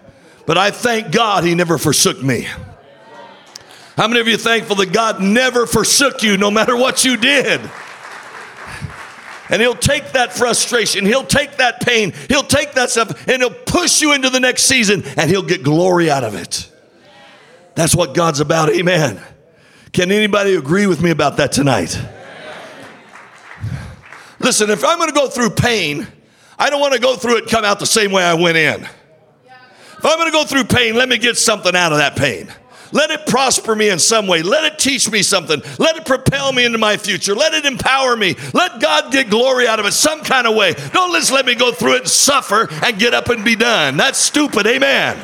But 0.47 0.59
I 0.59 0.71
thank 0.71 1.11
God 1.11 1.43
he 1.43 1.55
never 1.55 1.79
forsook 1.79 2.23
me. 2.23 2.47
How 3.97 4.09
many 4.09 4.21
of 4.21 4.29
you 4.29 4.37
thankful 4.37 4.77
that 4.77 4.93
God 4.93 5.23
never 5.23 5.67
forsook 5.67 6.23
you 6.23 6.37
no 6.37 6.51
matter 6.51 6.77
what 6.77 7.05
you 7.05 7.17
did? 7.17 7.63
And 9.49 9.63
he'll 9.63 9.75
take 9.75 10.13
that 10.13 10.35
frustration, 10.35 11.07
he'll 11.07 11.25
take 11.25 11.57
that 11.57 11.81
pain, 11.81 12.13
he'll 12.29 12.43
take 12.43 12.73
that 12.73 12.91
stuff, 12.91 13.27
and 13.29 13.41
he'll 13.41 13.51
push 13.51 14.03
you 14.03 14.13
into 14.13 14.29
the 14.29 14.41
next 14.41 14.65
season 14.65 15.03
and 15.17 15.31
he'll 15.31 15.43
get 15.43 15.63
glory 15.63 16.11
out 16.11 16.25
of 16.25 16.35
it. 16.35 16.71
That's 17.75 17.97
what 17.97 18.15
God's 18.15 18.41
about. 18.41 18.71
Amen. 18.71 19.21
Can 19.93 20.11
anybody 20.11 20.55
agree 20.57 20.87
with 20.87 21.03
me 21.03 21.11
about 21.11 21.39
that 21.39 21.53
tonight? 21.53 21.99
Listen, 24.45 24.69
if 24.69 24.85
I'm 24.85 24.99
going 24.99 25.09
to 25.09 25.15
go 25.15 25.27
through 25.27 25.51
pain, 25.51 26.07
I 26.59 26.69
don't 26.69 26.79
want 26.79 26.93
to 26.93 27.01
go 27.01 27.17
through 27.17 27.39
it 27.39 27.43
and 27.45 27.51
come 27.51 27.65
out 27.65 27.81
the 27.81 27.87
same 27.87 28.13
way 28.13 28.23
I 28.23 28.35
went 28.35 28.59
in. 28.59 28.83
If 28.83 30.05
I'm 30.05 30.19
going 30.19 30.31
to 30.31 30.37
go 30.37 30.45
through 30.45 30.65
pain, 30.65 30.95
let 30.95 31.09
me 31.09 31.17
get 31.17 31.39
something 31.39 31.75
out 31.75 31.93
of 31.93 31.99
that 31.99 32.15
pain. 32.15 32.53
Let 32.93 33.11
it 33.11 33.27
prosper 33.27 33.75
me 33.75 33.89
in 33.89 33.99
some 33.99 34.27
way. 34.27 34.43
Let 34.43 34.71
it 34.71 34.79
teach 34.79 35.11
me 35.11 35.23
something. 35.23 35.63
Let 35.79 35.97
it 35.97 36.05
propel 36.05 36.53
me 36.53 36.67
into 36.67 36.77
my 36.77 36.99
future. 36.99 37.35
Let 37.35 37.55
it 37.55 37.65
empower 37.65 38.17
me. 38.19 38.37
Let 38.53 38.83
God 38.83 39.11
get 39.11 39.31
glory 39.31 39.67
out 39.67 39.81
of 39.81 39.87
it 39.87 39.93
some 39.93 40.21
kind 40.21 40.47
of 40.47 40.55
way. 40.55 40.75
Don't 40.93 41.13
just 41.15 41.33
let 41.33 41.47
me 41.47 41.55
go 41.55 41.73
through 41.73 41.95
it 41.95 42.01
and 42.03 42.09
suffer 42.09 42.69
and 42.85 42.99
get 42.99 43.15
up 43.15 43.31
and 43.31 43.45
be 43.47 43.57
done. 43.57 43.97
That's 43.97 44.19
stupid. 44.19 44.67
Amen. 44.67 45.17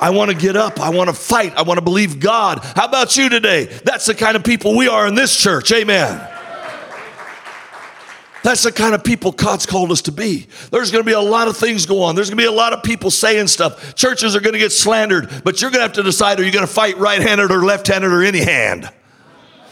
I 0.00 0.10
want 0.10 0.30
to 0.30 0.36
get 0.36 0.56
up. 0.56 0.80
I 0.80 0.90
want 0.90 1.10
to 1.10 1.14
fight. 1.14 1.52
I 1.56 1.62
want 1.62 1.78
to 1.78 1.84
believe 1.84 2.20
God. 2.20 2.60
How 2.76 2.86
about 2.86 3.16
you 3.16 3.28
today? 3.28 3.64
That's 3.84 4.06
the 4.06 4.14
kind 4.14 4.36
of 4.36 4.44
people 4.44 4.76
we 4.76 4.86
are 4.86 5.08
in 5.08 5.16
this 5.16 5.36
church. 5.36 5.72
Amen. 5.72 6.31
That's 8.42 8.64
the 8.64 8.72
kind 8.72 8.94
of 8.94 9.04
people 9.04 9.30
God's 9.32 9.66
called 9.66 9.92
us 9.92 10.02
to 10.02 10.12
be. 10.12 10.48
There's 10.70 10.90
going 10.90 11.04
to 11.04 11.06
be 11.06 11.14
a 11.14 11.20
lot 11.20 11.46
of 11.46 11.56
things 11.56 11.86
go 11.86 12.02
on. 12.02 12.16
There's 12.16 12.28
going 12.28 12.38
to 12.38 12.42
be 12.42 12.48
a 12.48 12.52
lot 12.52 12.72
of 12.72 12.82
people 12.82 13.10
saying 13.10 13.46
stuff. 13.46 13.94
Churches 13.94 14.34
are 14.34 14.40
going 14.40 14.54
to 14.54 14.58
get 14.58 14.72
slandered, 14.72 15.30
but 15.44 15.60
you're 15.60 15.70
going 15.70 15.78
to 15.78 15.86
have 15.86 15.92
to 15.94 16.02
decide 16.02 16.40
are 16.40 16.42
you 16.42 16.50
going 16.50 16.66
to 16.66 16.72
fight 16.72 16.98
right 16.98 17.20
handed 17.20 17.52
or 17.52 17.64
left 17.64 17.86
handed 17.86 18.12
or 18.12 18.22
any 18.22 18.40
hand? 18.40 18.90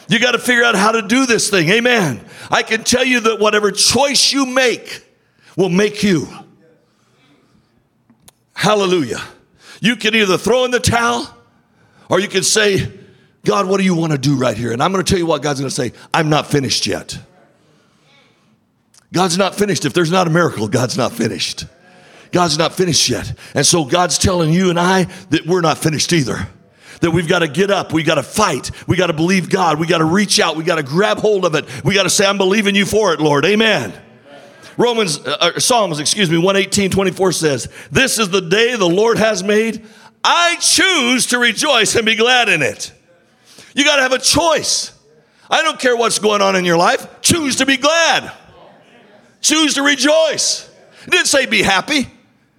You 0.08 0.20
got 0.20 0.32
to 0.32 0.38
figure 0.38 0.64
out 0.64 0.74
how 0.74 0.92
to 0.92 1.02
do 1.02 1.26
this 1.26 1.50
thing. 1.50 1.68
Amen. 1.68 2.24
I 2.50 2.62
can 2.62 2.84
tell 2.84 3.04
you 3.04 3.20
that 3.20 3.40
whatever 3.40 3.70
choice 3.70 4.32
you 4.32 4.46
make 4.46 5.04
will 5.56 5.68
make 5.68 6.02
you. 6.02 6.28
Hallelujah. 8.54 9.22
You 9.80 9.96
can 9.96 10.14
either 10.14 10.36
throw 10.36 10.64
in 10.64 10.70
the 10.70 10.80
towel 10.80 11.32
or 12.08 12.20
you 12.20 12.28
can 12.28 12.42
say, 12.42 12.92
God, 13.44 13.66
what 13.66 13.78
do 13.78 13.84
you 13.84 13.94
want 13.94 14.12
to 14.12 14.18
do 14.18 14.36
right 14.36 14.56
here? 14.56 14.72
And 14.72 14.82
I'm 14.82 14.92
going 14.92 15.04
to 15.04 15.08
tell 15.08 15.18
you 15.18 15.26
what 15.26 15.42
God's 15.42 15.60
going 15.60 15.70
to 15.70 15.74
say 15.74 15.92
I'm 16.12 16.28
not 16.28 16.46
finished 16.46 16.86
yet. 16.86 17.18
God's 19.12 19.36
not 19.36 19.54
finished. 19.54 19.84
If 19.84 19.92
there's 19.92 20.10
not 20.10 20.26
a 20.26 20.30
miracle, 20.30 20.68
God's 20.68 20.96
not 20.96 21.12
finished. 21.12 21.66
God's 22.32 22.58
not 22.58 22.74
finished 22.74 23.08
yet. 23.08 23.32
And 23.54 23.66
so 23.66 23.84
God's 23.84 24.18
telling 24.18 24.52
you 24.52 24.70
and 24.70 24.78
I 24.78 25.04
that 25.30 25.46
we're 25.46 25.60
not 25.60 25.78
finished 25.78 26.12
either. 26.12 26.48
That 27.00 27.10
we've 27.10 27.28
got 27.28 27.40
to 27.40 27.48
get 27.48 27.70
up, 27.70 27.92
we 27.92 28.02
got 28.02 28.16
to 28.16 28.22
fight, 28.22 28.70
we 28.86 28.96
got 28.96 29.06
to 29.06 29.14
believe 29.14 29.48
God, 29.48 29.80
we 29.80 29.86
got 29.86 29.98
to 29.98 30.04
reach 30.04 30.38
out, 30.38 30.56
we 30.56 30.64
got 30.64 30.76
to 30.76 30.82
grab 30.82 31.16
hold 31.18 31.46
of 31.46 31.54
it, 31.54 31.64
we 31.82 31.94
got 31.94 32.02
to 32.02 32.10
say, 32.10 32.26
I'm 32.26 32.36
believing 32.36 32.74
you 32.74 32.84
for 32.84 33.14
it, 33.14 33.20
Lord. 33.20 33.46
Amen. 33.46 33.94
Romans, 34.76 35.18
uh, 35.18 35.58
Psalms, 35.58 35.98
excuse 35.98 36.30
me, 36.30 36.36
118, 36.36 36.90
24 36.90 37.32
says, 37.32 37.68
This 37.90 38.18
is 38.18 38.28
the 38.28 38.40
day 38.40 38.76
the 38.76 38.88
Lord 38.88 39.18
has 39.18 39.42
made. 39.42 39.84
I 40.22 40.56
choose 40.56 41.26
to 41.26 41.38
rejoice 41.38 41.96
and 41.96 42.04
be 42.04 42.14
glad 42.14 42.48
in 42.48 42.62
it. 42.62 42.92
You 43.74 43.84
got 43.84 43.96
to 43.96 44.02
have 44.02 44.12
a 44.12 44.18
choice. 44.18 44.92
I 45.50 45.62
don't 45.62 45.78
care 45.78 45.96
what's 45.96 46.18
going 46.18 46.42
on 46.42 46.54
in 46.54 46.64
your 46.64 46.76
life, 46.76 47.20
choose 47.22 47.56
to 47.56 47.66
be 47.66 47.76
glad. 47.76 48.32
Choose 49.40 49.74
to 49.74 49.82
rejoice. 49.82 50.68
It 51.06 51.10
didn't 51.10 51.26
say 51.26 51.46
be 51.46 51.62
happy, 51.62 52.06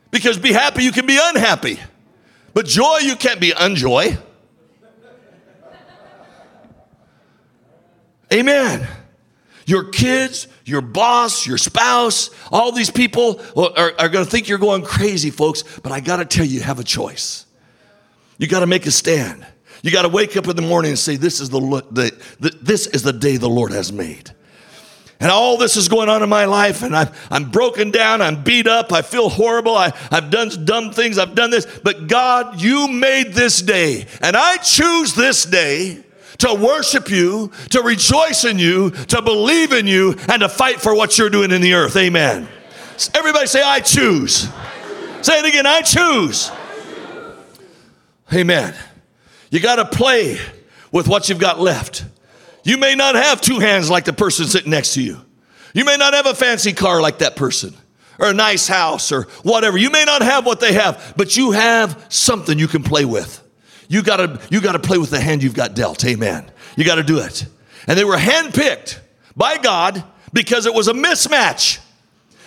because 0.09 0.37
be 0.37 0.51
happy, 0.51 0.83
you 0.83 0.91
can 0.91 1.05
be 1.05 1.19
unhappy. 1.21 1.79
But 2.53 2.65
joy, 2.65 2.99
you 3.01 3.15
can't 3.15 3.39
be 3.39 3.53
unjoy. 3.57 4.17
Amen. 8.33 8.87
Your 9.65 9.85
kids, 9.85 10.47
your 10.65 10.81
boss, 10.81 11.45
your 11.45 11.57
spouse, 11.57 12.29
all 12.51 12.71
these 12.71 12.89
people 12.89 13.41
are, 13.55 13.93
are 13.99 14.09
going 14.09 14.25
to 14.25 14.29
think 14.29 14.47
you're 14.47 14.57
going 14.57 14.83
crazy, 14.83 15.29
folks. 15.29 15.63
But 15.83 15.91
I 15.91 15.99
got 15.99 16.17
to 16.17 16.25
tell 16.25 16.45
you, 16.45 16.55
you 16.55 16.61
have 16.61 16.79
a 16.79 16.83
choice. 16.83 17.45
You 18.37 18.47
got 18.47 18.61
to 18.61 18.67
make 18.67 18.85
a 18.85 18.91
stand. 18.91 19.45
You 19.83 19.91
got 19.91 20.01
to 20.01 20.09
wake 20.09 20.35
up 20.35 20.47
in 20.47 20.55
the 20.55 20.61
morning 20.61 20.91
and 20.91 20.99
say, 20.99 21.15
"This 21.15 21.39
is 21.39 21.49
the, 21.49 21.59
the, 21.91 22.11
the, 22.39 22.57
this 22.61 22.87
is 22.87 23.03
the 23.03 23.13
day 23.13 23.37
the 23.37 23.49
Lord 23.49 23.71
has 23.71 23.91
made." 23.91 24.31
And 25.21 25.29
all 25.31 25.55
this 25.55 25.77
is 25.77 25.87
going 25.87 26.09
on 26.09 26.23
in 26.23 26.29
my 26.29 26.45
life, 26.45 26.81
and 26.81 26.95
I'm, 26.95 27.09
I'm 27.29 27.51
broken 27.51 27.91
down, 27.91 28.21
I'm 28.21 28.43
beat 28.43 28.67
up, 28.67 28.91
I 28.91 29.03
feel 29.03 29.29
horrible, 29.29 29.75
I, 29.75 29.93
I've 30.09 30.31
done 30.31 30.49
dumb 30.65 30.91
things, 30.91 31.17
I've 31.17 31.35
done 31.35 31.51
this, 31.51 31.65
but 31.83 32.07
God, 32.07 32.59
you 32.59 32.87
made 32.87 33.33
this 33.33 33.61
day, 33.61 34.07
and 34.21 34.35
I 34.35 34.57
choose 34.57 35.13
this 35.13 35.45
day 35.45 36.03
to 36.39 36.55
worship 36.55 37.09
you, 37.09 37.51
to 37.69 37.81
rejoice 37.83 38.45
in 38.45 38.57
you, 38.57 38.89
to 38.89 39.21
believe 39.21 39.73
in 39.73 39.85
you, 39.85 40.15
and 40.27 40.41
to 40.41 40.49
fight 40.49 40.81
for 40.81 40.95
what 40.95 41.17
you're 41.17 41.29
doing 41.29 41.51
in 41.51 41.61
the 41.61 41.75
earth. 41.75 41.95
Amen. 41.95 42.47
Everybody 43.13 43.45
say, 43.45 43.61
I 43.61 43.79
choose. 43.79 44.49
Say 45.21 45.39
it 45.39 45.45
again, 45.45 45.67
I 45.67 45.81
choose. 45.81 46.51
Amen. 48.33 48.73
You 49.51 49.59
got 49.59 49.75
to 49.75 49.85
play 49.85 50.39
with 50.91 51.07
what 51.07 51.29
you've 51.29 51.39
got 51.39 51.59
left. 51.59 52.05
You 52.63 52.77
may 52.77 52.95
not 52.95 53.15
have 53.15 53.41
two 53.41 53.59
hands 53.59 53.89
like 53.89 54.05
the 54.05 54.13
person 54.13 54.45
sitting 54.45 54.71
next 54.71 54.93
to 54.93 55.01
you. 55.01 55.19
You 55.73 55.85
may 55.85 55.97
not 55.97 56.13
have 56.13 56.25
a 56.25 56.35
fancy 56.35 56.73
car 56.73 57.01
like 57.01 57.19
that 57.19 57.35
person 57.35 57.73
or 58.19 58.29
a 58.29 58.33
nice 58.33 58.67
house 58.67 59.11
or 59.11 59.23
whatever. 59.43 59.77
You 59.77 59.89
may 59.89 60.03
not 60.05 60.21
have 60.21 60.45
what 60.45 60.59
they 60.59 60.73
have, 60.73 61.13
but 61.17 61.35
you 61.35 61.51
have 61.51 62.05
something 62.09 62.59
you 62.59 62.67
can 62.67 62.83
play 62.83 63.05
with. 63.05 63.41
You 63.87 64.03
gotta, 64.03 64.39
you 64.49 64.61
gotta 64.61 64.79
play 64.79 64.97
with 64.97 65.09
the 65.09 65.19
hand 65.19 65.43
you've 65.43 65.55
got 65.55 65.73
dealt. 65.73 66.05
Amen. 66.05 66.49
You 66.75 66.85
gotta 66.85 67.03
do 67.03 67.19
it. 67.19 67.45
And 67.87 67.97
they 67.97 68.03
were 68.03 68.17
handpicked 68.17 68.99
by 69.35 69.57
God 69.57 70.03
because 70.33 70.65
it 70.65 70.73
was 70.73 70.87
a 70.87 70.93
mismatch. 70.93 71.79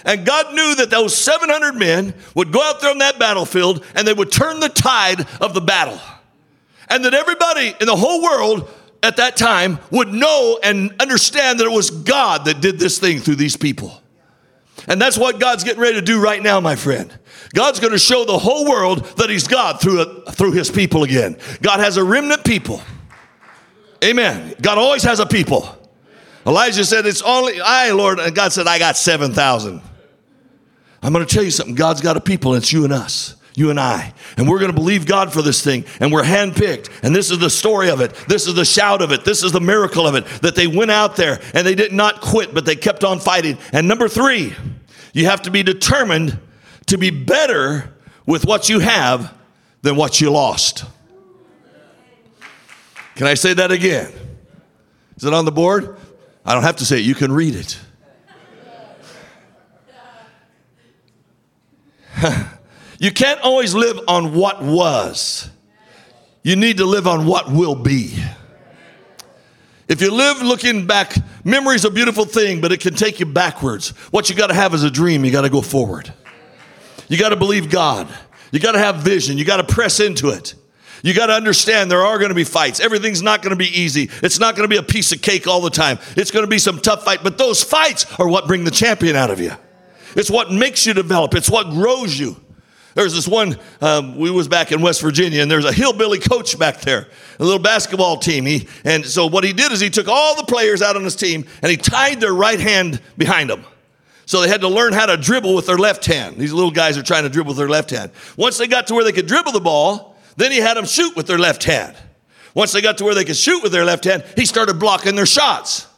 And 0.05 0.25
God 0.25 0.55
knew 0.55 0.75
that 0.77 0.91
those 0.91 1.17
700 1.17 1.75
men 1.75 2.15
would 2.35 2.53
go 2.53 2.63
out 2.63 2.81
there 2.81 2.91
on 2.91 2.99
that 2.99 3.19
battlefield 3.19 3.85
and 3.95 4.07
they 4.07 4.13
would 4.13 4.31
turn 4.31 4.61
the 4.61 4.69
tide 4.69 5.27
of 5.41 5.55
the 5.55 5.61
battle. 5.61 5.99
And 6.89 7.05
that 7.05 7.15
everybody 7.15 7.75
in 7.81 7.87
the 7.87 7.97
whole 7.97 8.23
world 8.23 8.71
at 9.05 9.19
that 9.19 9.37
time 9.37 9.79
would 9.91 10.13
know 10.13 10.59
and 10.63 10.95
understand 10.99 11.61
that 11.61 11.67
it 11.67 11.73
was 11.73 11.91
God 11.91 12.47
that 12.47 12.63
did 12.63 12.79
this 12.79 12.99
thing 12.99 13.21
through 13.21 13.37
these 13.37 13.57
people. 13.57 14.01
And 14.89 15.01
that's 15.01 15.19
what 15.19 15.39
God's 15.39 15.63
getting 15.63 15.81
ready 15.81 15.97
to 15.97 16.03
do 16.03 16.21
right 16.21 16.43
now, 16.43 16.59
my 16.59 16.75
friend. 16.75 17.17
God's 17.55 17.81
going 17.81 17.93
to 17.93 17.99
show 17.99 18.25
the 18.25 18.39
whole 18.39 18.69
world 18.69 19.05
that 19.19 19.29
He's 19.29 19.47
God 19.47 19.81
through, 19.81 20.01
a, 20.01 20.33
through 20.33 20.53
His 20.53 20.71
people 20.71 21.05
again. 21.05 21.37
God 21.61 21.81
has 21.81 21.99
a 21.99 22.05
remnant 22.05 22.45
people. 22.45 22.81
Amen. 24.03 24.55
God 24.61 24.79
always 24.79 25.03
has 25.03 25.21
a 25.21 25.27
people. 25.27 25.69
Elijah 26.47 26.85
said, 26.85 27.07
It's 27.07 27.23
only 27.23 27.61
I, 27.61 27.93
Lord. 27.93 28.19
And 28.19 28.35
God 28.35 28.53
said, 28.53 28.67
I 28.67 28.79
got 28.79 28.97
7,000. 28.97 29.81
I'm 31.03 31.13
going 31.13 31.25
to 31.25 31.33
tell 31.33 31.45
you 31.45 31.51
something. 31.51 31.75
God's 31.75 32.01
got 32.01 32.17
a 32.17 32.21
people, 32.21 32.55
and 32.55 32.63
it's 32.63 32.73
you 32.73 32.85
and 32.85 32.93
us 32.93 33.37
you 33.57 33.71
and 33.71 33.79
I. 33.79 34.13
And 34.37 34.49
we're 34.49 34.59
going 34.59 34.71
to 34.71 34.77
believe 34.77 35.07
God 35.07 35.33
for 35.33 35.43
this 35.43 35.63
thing. 35.63 35.85
And 36.01 36.13
we're 36.13 36.25
handpicked. 36.25 36.91
And 37.03 37.15
this 37.15 37.31
is 37.31 37.39
the 37.39 37.51
story 37.51 37.89
of 37.89 38.01
it. 38.01 38.13
This 38.29 38.47
is 38.47 38.55
the 38.55 38.65
shout 38.65 39.01
of 39.01 39.13
it. 39.13 39.25
This 39.25 39.45
is 39.45 39.53
the 39.53 39.61
miracle 39.61 40.07
of 40.07 40.15
it 40.15 40.27
that 40.43 40.57
they 40.57 40.67
went 40.67 40.91
out 40.91 41.17
there 41.17 41.41
and 41.55 41.67
they 41.67 41.75
did 41.75 41.93
not 41.93 42.21
quit, 42.21 42.53
but 42.53 42.65
they 42.65 42.77
kept 42.77 43.05
on 43.05 43.21
fighting. 43.21 43.59
And 43.73 43.87
number 43.87 44.09
three, 44.09 44.55
you 45.13 45.27
have 45.27 45.43
to 45.43 45.51
be 45.51 45.63
determined 45.63 46.39
to 46.87 46.99
be 46.99 47.11
better 47.11 47.93
with 48.27 48.45
what 48.45 48.69
you 48.69 48.81
have 48.81 49.33
than 49.83 49.97
what 49.97 50.21
you 50.21 50.31
lost. 50.31 50.85
Can 53.15 53.27
I 53.29 53.35
say 53.35 53.55
that 53.55 53.71
again? 53.71 54.13
Is 55.17 55.25
it 55.25 55.33
on 55.33 55.45
the 55.45 55.53
board? 55.53 55.97
I 56.45 56.55
don't 56.55 56.65
have 56.65 56.77
to 56.77 56.85
say 56.85 56.99
it, 56.99 57.05
you 57.05 57.15
can 57.15 57.31
read 57.31 57.55
it. 57.55 57.79
You 62.99 63.11
can't 63.11 63.41
always 63.41 63.75
live 63.75 64.01
on 64.09 64.35
what 64.35 64.63
was. 64.63 65.51
You 66.43 66.57
need 66.57 66.79
to 66.79 66.85
live 66.85 67.07
on 67.07 67.27
what 67.27 67.51
will 67.51 67.75
be. 67.75 68.17
If 69.89 70.01
you 70.01 70.11
live 70.13 70.41
looking 70.43 70.87
back, 70.87 71.15
memory's 71.45 71.85
a 71.85 71.91
beautiful 71.91 72.25
thing, 72.25 72.61
but 72.61 72.73
it 72.73 72.81
can 72.81 72.95
take 72.95 73.21
you 73.21 73.27
backwards. 73.27 73.91
What 74.11 74.31
you 74.31 74.37
got 74.37 74.47
to 74.47 74.55
have 74.55 74.75
is 74.75 74.83
a 74.83 74.91
dream. 74.91 75.25
You 75.25 75.31
got 75.31 75.43
to 75.43 75.51
go 75.51 75.61
forward. 75.61 76.13
You 77.09 77.19
got 77.19 77.31
to 77.31 77.37
believe 77.37 77.71
God. 77.71 78.09
You 78.51 78.61
got 78.61 78.73
to 78.73 78.79
have 78.79 78.97
vision. 78.97 79.37
You 79.37 79.45
got 79.45 79.57
to 79.59 79.75
press 79.75 80.01
into 80.01 80.29
it. 80.31 80.55
You 81.03 81.13
got 81.13 81.27
to 81.27 81.35
understand 81.35 81.91
there 81.91 82.01
are 82.01 82.19
going 82.19 82.31
to 82.31 82.35
be 82.35 82.45
fights. 82.45 82.81
Everything's 82.81 83.21
not 83.21 83.43
going 83.43 83.51
to 83.51 83.57
be 83.57 83.69
easy. 83.79 84.09
It's 84.23 84.39
not 84.39 84.57
going 84.57 84.69
to 84.69 84.73
be 84.73 84.79
a 84.79 84.83
piece 84.83 85.13
of 85.13 85.21
cake 85.21 85.47
all 85.47 85.61
the 85.61 85.69
time. 85.69 85.99
It's 86.17 86.31
going 86.31 86.45
to 86.45 86.51
be 86.51 86.59
some 86.59 86.79
tough 86.79 87.05
fight, 87.05 87.23
but 87.23 87.37
those 87.37 87.63
fights 87.63 88.07
are 88.19 88.27
what 88.27 88.47
bring 88.47 88.65
the 88.65 88.71
champion 88.71 89.17
out 89.17 89.31
of 89.31 89.39
you. 89.39 89.53
It's 90.17 90.31
what 90.31 90.51
makes 90.51 90.87
you 90.87 90.95
develop. 90.95 91.35
It's 91.35 91.51
what 91.51 91.69
grows 91.71 92.19
you. 92.19 92.41
There's 92.95 93.13
this 93.13 93.27
one, 93.27 93.59
um, 93.81 94.17
we 94.17 94.31
was 94.31 94.47
back 94.47 94.71
in 94.71 94.81
West 94.81 95.03
Virginia, 95.03 95.43
and 95.43 95.51
there's 95.51 95.65
a 95.65 95.73
hillbilly 95.73 96.21
coach 96.21 96.57
back 96.59 96.81
there, 96.81 97.09
a 97.41 97.45
little 97.45 97.59
basketball 97.59 98.19
team. 98.19 98.47
He, 98.47 98.69
and 98.85 99.05
so 99.05 99.27
what 99.27 99.43
he 99.43 99.53
did 99.53 99.73
is 99.73 99.81
he 99.81 99.91
took 99.91 100.07
all 100.07 100.37
the 100.37 100.45
players 100.45 100.81
out 100.81 100.95
on 100.95 101.03
his 101.03 101.17
team 101.17 101.45
and 101.61 101.71
he 101.71 101.77
tied 101.77 102.21
their 102.21 102.33
right 102.33 102.61
hand 102.61 103.01
behind 103.19 103.51
them. 103.51 103.65
So 104.27 104.41
they 104.41 104.49
had 104.49 104.61
to 104.63 104.69
learn 104.69 104.93
how 104.93 105.07
to 105.07 105.17
dribble 105.17 105.55
with 105.55 105.67
their 105.67 105.77
left 105.77 106.07
hand. 106.07 106.37
These 106.37 106.53
little 106.53 106.71
guys 106.71 106.97
are 106.97 107.03
trying 107.03 107.25
to 107.25 107.29
dribble 107.29 107.51
with 107.51 107.59
their 107.59 107.69
left 107.69 107.91
hand. 107.91 108.11
Once 108.37 108.59
they 108.59 108.67
got 108.67 108.87
to 108.87 108.95
where 108.95 109.05
they 109.05 109.13
could 109.13 109.27
dribble 109.27 109.53
the 109.53 109.61
ball, 109.61 110.17
then 110.37 110.53
he 110.53 110.59
had 110.59 110.77
them 110.77 110.87
shoot 110.87 111.15
with 111.17 111.27
their 111.27 111.39
left 111.39 111.65
hand. 111.65 111.97
Once 112.55 112.73
they 112.73 112.81
got 112.81 112.97
to 112.99 113.05
where 113.05 113.15
they 113.15 113.25
could 113.25 113.37
shoot 113.37 113.63
with 113.63 113.73
their 113.73 113.85
left 113.85 114.05
hand, 114.05 114.25
he 114.37 114.47
started 114.47 114.79
blocking 114.79 115.17
their 115.17 115.27
shots. 115.27 115.89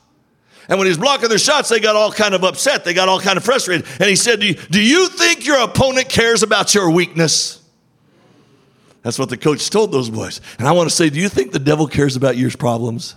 And 0.68 0.78
when 0.78 0.86
he 0.86 0.90
was 0.90 0.98
blocking 0.98 1.28
their 1.28 1.38
shots, 1.38 1.68
they 1.68 1.80
got 1.80 1.96
all 1.96 2.10
kind 2.10 2.34
of 2.34 2.42
upset. 2.42 2.84
They 2.84 2.94
got 2.94 3.08
all 3.08 3.20
kind 3.20 3.36
of 3.36 3.44
frustrated. 3.44 3.86
And 4.00 4.08
he 4.08 4.16
said, 4.16 4.40
do 4.40 4.46
you, 4.46 4.54
do 4.54 4.80
you 4.80 5.08
think 5.08 5.46
your 5.46 5.60
opponent 5.60 6.08
cares 6.08 6.42
about 6.42 6.74
your 6.74 6.90
weakness? 6.90 7.62
That's 9.02 9.18
what 9.18 9.28
the 9.28 9.36
coach 9.36 9.70
told 9.70 9.92
those 9.92 10.10
boys. 10.10 10.40
And 10.58 10.66
I 10.66 10.72
want 10.72 10.90
to 10.90 10.94
say, 10.94 11.10
do 11.10 11.20
you 11.20 11.28
think 11.28 11.52
the 11.52 11.60
devil 11.60 11.86
cares 11.86 12.16
about 12.16 12.36
your 12.36 12.50
problems? 12.50 13.14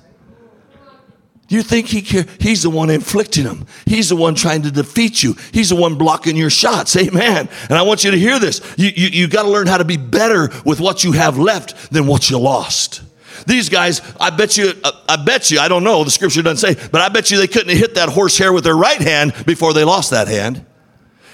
Do 1.47 1.55
you 1.55 1.63
think 1.63 1.87
he 1.87 2.03
cares? 2.03 2.27
He's 2.39 2.61
the 2.61 2.69
one 2.69 2.91
inflicting 2.91 3.45
them. 3.45 3.65
He's 3.87 4.09
the 4.09 4.15
one 4.15 4.35
trying 4.35 4.61
to 4.61 4.71
defeat 4.71 5.23
you. 5.23 5.35
He's 5.51 5.69
the 5.69 5.75
one 5.75 5.95
blocking 5.95 6.37
your 6.37 6.51
shots. 6.51 6.95
Amen. 6.95 7.49
And 7.69 7.71
I 7.71 7.81
want 7.81 8.03
you 8.03 8.11
to 8.11 8.19
hear 8.19 8.37
this. 8.37 8.61
You, 8.77 8.91
you, 8.95 9.07
you 9.07 9.27
got 9.27 9.43
to 9.43 9.49
learn 9.49 9.65
how 9.65 9.79
to 9.79 9.85
be 9.85 9.97
better 9.97 10.51
with 10.63 10.79
what 10.79 11.03
you 11.03 11.13
have 11.13 11.39
left 11.39 11.91
than 11.91 12.05
what 12.05 12.29
you 12.29 12.37
lost. 12.37 13.01
These 13.49 13.69
guys, 13.69 14.03
I 14.19 14.29
bet 14.29 14.57
you, 14.57 14.73
uh, 14.83 14.91
I 15.09 15.15
bet 15.15 15.49
you, 15.49 15.59
I 15.59 15.69
don't 15.69 15.83
know, 15.83 16.03
the 16.03 16.11
scripture 16.11 16.43
doesn't 16.43 16.75
say, 16.75 16.87
but 16.91 17.01
I 17.01 17.09
bet 17.09 17.31
you 17.31 17.39
they 17.39 17.47
couldn't 17.47 17.69
have 17.69 17.79
hit 17.79 17.95
that 17.95 18.07
horsehair 18.07 18.53
with 18.53 18.63
their 18.63 18.77
right 18.77 19.01
hand 19.01 19.33
before 19.47 19.73
they 19.73 19.83
lost 19.83 20.11
that 20.11 20.27
hand. 20.27 20.63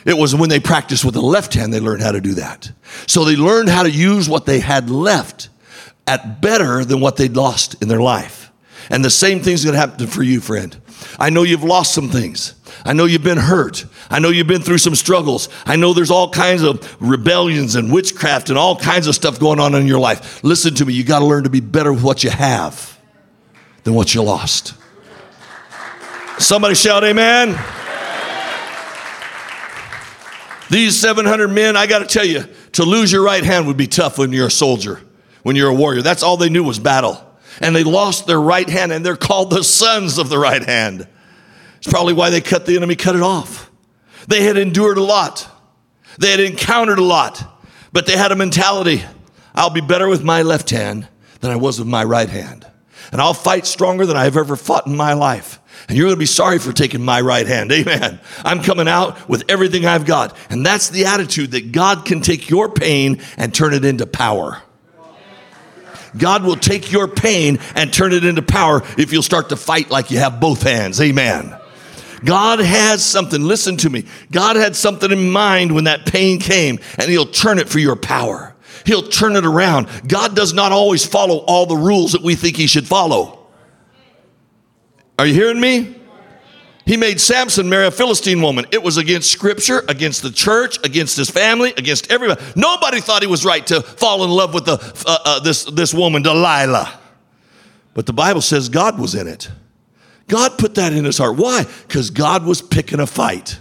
It 0.06 0.18
was 0.18 0.34
when 0.34 0.48
they 0.48 0.62
practiced 0.62 1.04
with 1.04 1.14
the 1.14 1.22
left 1.22 1.54
hand 1.56 1.74
they 1.74 1.82
learned 1.82 2.02
how 2.02 2.14
to 2.14 2.22
do 2.22 2.36
that. 2.36 2.72
So 3.06 3.26
they 3.26 3.36
learned 3.36 3.68
how 3.68 3.84
to 3.84 3.92
use 3.92 4.30
what 4.30 4.46
they 4.46 4.62
had 4.62 4.90
left 4.90 5.50
at 6.08 6.40
better 6.40 6.86
than 6.86 7.02
what 7.02 7.18
they'd 7.18 7.36
lost 7.36 7.82
in 7.82 7.90
their 7.90 8.02
life. 8.02 8.50
And 8.90 9.04
the 9.04 9.10
same 9.10 9.42
thing's 9.42 9.66
to 9.66 9.76
happen 9.76 10.08
for 10.08 10.24
you, 10.24 10.40
friend. 10.40 10.80
I 11.20 11.30
know 11.32 11.44
you've 11.44 11.66
lost 11.66 11.94
some 11.94 12.08
things. 12.08 12.56
I 12.86 12.94
know 12.94 13.06
you've 13.06 13.24
been 13.24 13.40
hurt. 13.40 13.84
I 14.12 14.20
know 14.20 14.30
you've 14.30 14.46
been 14.46 14.62
through 14.62 14.78
some 14.78 14.94
struggles. 14.94 15.50
I 15.66 15.76
know 15.76 15.94
there's 15.94 16.12
all 16.12 16.30
kinds 16.30 16.62
of 16.62 16.96
rebellions 17.02 17.76
and 17.76 17.92
witchcraft 17.92 18.50
and 18.50 18.60
all 18.60 18.78
kinds 18.78 19.08
of 19.08 19.16
stuff 19.16 19.40
going 19.40 19.60
on 19.60 19.74
in 19.74 19.88
your 19.88 20.00
life. 20.00 20.44
Listen 20.44 20.76
to 20.76 20.86
me, 20.86 20.94
you 20.94 21.04
got 21.04 21.20
to 21.20 21.26
learn 21.26 21.46
to 21.46 21.50
be 21.50 21.62
better 21.62 21.92
with 21.92 22.04
what 22.04 22.24
you 22.24 22.30
have 22.30 23.00
than 23.84 23.96
what 23.96 24.14
you 24.14 24.22
lost. 24.22 24.76
Somebody 26.38 26.76
shout, 26.76 27.04
Amen. 27.04 27.60
These 30.70 31.00
700 31.00 31.48
men, 31.48 31.76
I 31.76 31.88
got 31.88 32.00
to 32.00 32.06
tell 32.06 32.26
you, 32.26 32.46
to 32.74 32.84
lose 32.84 33.12
your 33.12 33.24
right 33.24 33.44
hand 33.44 33.68
would 33.68 33.78
be 33.78 33.88
tough 33.88 34.18
when 34.18 34.32
you're 34.32 34.48
a 34.48 34.52
soldier, 34.52 35.02
when 35.44 35.56
you're 35.56 35.70
a 35.70 35.74
warrior. 35.76 36.02
That's 36.02 36.24
all 36.24 36.38
they 36.38 36.50
knew 36.50 36.64
was 36.64 36.80
battle. 36.80 37.22
And 37.62 37.76
they 37.76 37.84
lost 37.84 38.28
their 38.28 38.42
right 38.42 38.68
hand, 38.68 38.92
and 38.92 39.06
they're 39.06 39.16
called 39.16 39.50
the 39.50 39.64
sons 39.64 40.18
of 40.18 40.30
the 40.30 40.38
right 40.38 40.64
hand. 40.64 41.08
It's 41.86 41.92
probably 41.94 42.14
why 42.14 42.32
they 42.32 42.42
cut 42.42 42.66
the 42.66 42.76
enemy, 42.76 42.96
cut 42.96 43.16
it 43.16 43.22
off. 43.22 43.70
They 44.28 44.42
had 44.42 44.58
endured 44.58 44.98
a 44.98 45.04
lot, 45.04 45.48
they 46.18 46.32
had 46.32 46.40
encountered 46.40 46.98
a 46.98 47.04
lot, 47.04 47.62
but 47.94 48.08
they 48.08 48.18
had 48.18 48.32
a 48.32 48.36
mentality 48.36 49.04
I'll 49.54 49.70
be 49.70 49.82
better 49.82 50.10
with 50.10 50.24
my 50.24 50.42
left 50.42 50.72
hand 50.72 51.08
than 51.42 51.52
I 51.52 51.56
was 51.56 51.78
with 51.78 51.88
my 51.88 52.04
right 52.04 52.28
hand. 52.28 52.68
And 53.12 53.22
I'll 53.22 53.36
fight 53.36 53.68
stronger 53.68 54.06
than 54.06 54.18
I've 54.18 54.36
ever 54.36 54.56
fought 54.56 54.88
in 54.88 54.96
my 54.98 55.14
life. 55.14 55.60
And 55.88 55.96
you're 55.96 56.08
going 56.08 56.16
to 56.16 56.20
be 56.20 56.26
sorry 56.26 56.58
for 56.58 56.74
taking 56.74 57.06
my 57.06 57.22
right 57.22 57.46
hand. 57.46 57.72
Amen. 57.72 58.20
I'm 58.44 58.64
coming 58.64 58.88
out 58.88 59.30
with 59.30 59.44
everything 59.48 59.86
I've 59.86 60.06
got. 60.06 60.36
And 60.50 60.66
that's 60.66 60.90
the 60.90 61.06
attitude 61.06 61.52
that 61.52 61.72
God 61.72 62.04
can 62.04 62.22
take 62.22 62.50
your 62.50 62.68
pain 62.68 63.22
and 63.38 63.54
turn 63.54 63.76
it 63.76 63.86
into 63.86 64.08
power. 64.08 64.62
God 66.18 66.44
will 66.44 66.56
take 66.56 66.92
your 66.92 67.08
pain 67.08 67.60
and 67.76 67.94
turn 67.94 68.12
it 68.12 68.26
into 68.26 68.42
power 68.42 68.82
if 68.98 69.14
you'll 69.14 69.22
start 69.22 69.50
to 69.50 69.56
fight 69.56 69.92
like 69.92 70.12
you 70.12 70.18
have 70.18 70.40
both 70.40 70.64
hands. 70.64 71.00
Amen. 71.00 71.56
God 72.24 72.60
has 72.60 73.06
something, 73.06 73.42
listen 73.42 73.78
to 73.78 73.90
me. 73.90 74.06
God 74.32 74.56
had 74.56 74.76
something 74.76 75.12
in 75.12 75.32
mind 75.32 75.74
when 75.74 75.86
that 75.86 76.06
pain 76.06 76.40
came, 76.40 76.80
and 76.98 77.10
He'll 77.10 77.26
turn 77.26 77.60
it 77.60 77.70
for 77.70 77.80
your 77.80 77.96
power. 77.96 78.56
He'll 78.86 79.08
turn 79.08 79.36
it 79.36 79.46
around. 79.46 79.88
God 80.08 80.36
does 80.36 80.54
not 80.54 80.72
always 80.72 81.06
follow 81.06 81.38
all 81.40 81.66
the 81.66 81.76
rules 81.76 82.12
that 82.12 82.22
we 82.22 82.36
think 82.36 82.56
He 82.56 82.68
should 82.68 82.88
follow. 82.88 83.48
Are 85.18 85.26
you 85.26 85.34
hearing 85.34 85.60
me? 85.60 85.96
He 86.86 86.98
made 86.98 87.20
Samson 87.20 87.68
marry 87.68 87.88
a 87.88 87.92
Philistine 87.92 88.42
woman. 88.42 88.66
It 88.72 88.84
was 88.84 88.98
against 88.98 89.32
scripture, 89.32 89.84
against 89.90 90.22
the 90.22 90.30
church, 90.30 90.78
against 90.84 91.18
his 91.18 91.32
family, 91.32 91.74
against 91.78 92.12
everybody. 92.12 92.44
Nobody 92.56 93.02
thought 93.02 93.24
he 93.24 93.28
was 93.28 93.44
right 93.44 93.66
to 93.68 93.82
fall 93.82 94.24
in 94.24 94.30
love 94.30 94.54
with 94.54 94.66
the, 94.66 94.74
uh, 95.08 95.18
uh, 95.26 95.40
this, 95.40 95.64
this 95.64 95.96
woman, 95.96 96.22
Delilah. 96.22 97.00
But 97.96 98.06
the 98.06 98.14
Bible 98.14 98.42
says 98.42 98.70
God 98.70 99.00
was 99.00 99.16
in 99.16 99.28
it. 99.28 99.50
God 100.28 100.58
put 100.58 100.76
that 100.76 100.94
in 100.94 101.06
his 101.06 101.18
heart. 101.18 101.38
Why? 101.38 101.66
Because 101.88 102.10
God 102.10 102.46
was 102.46 102.62
picking 102.62 103.00
a 103.00 103.08
fight. 103.08 103.60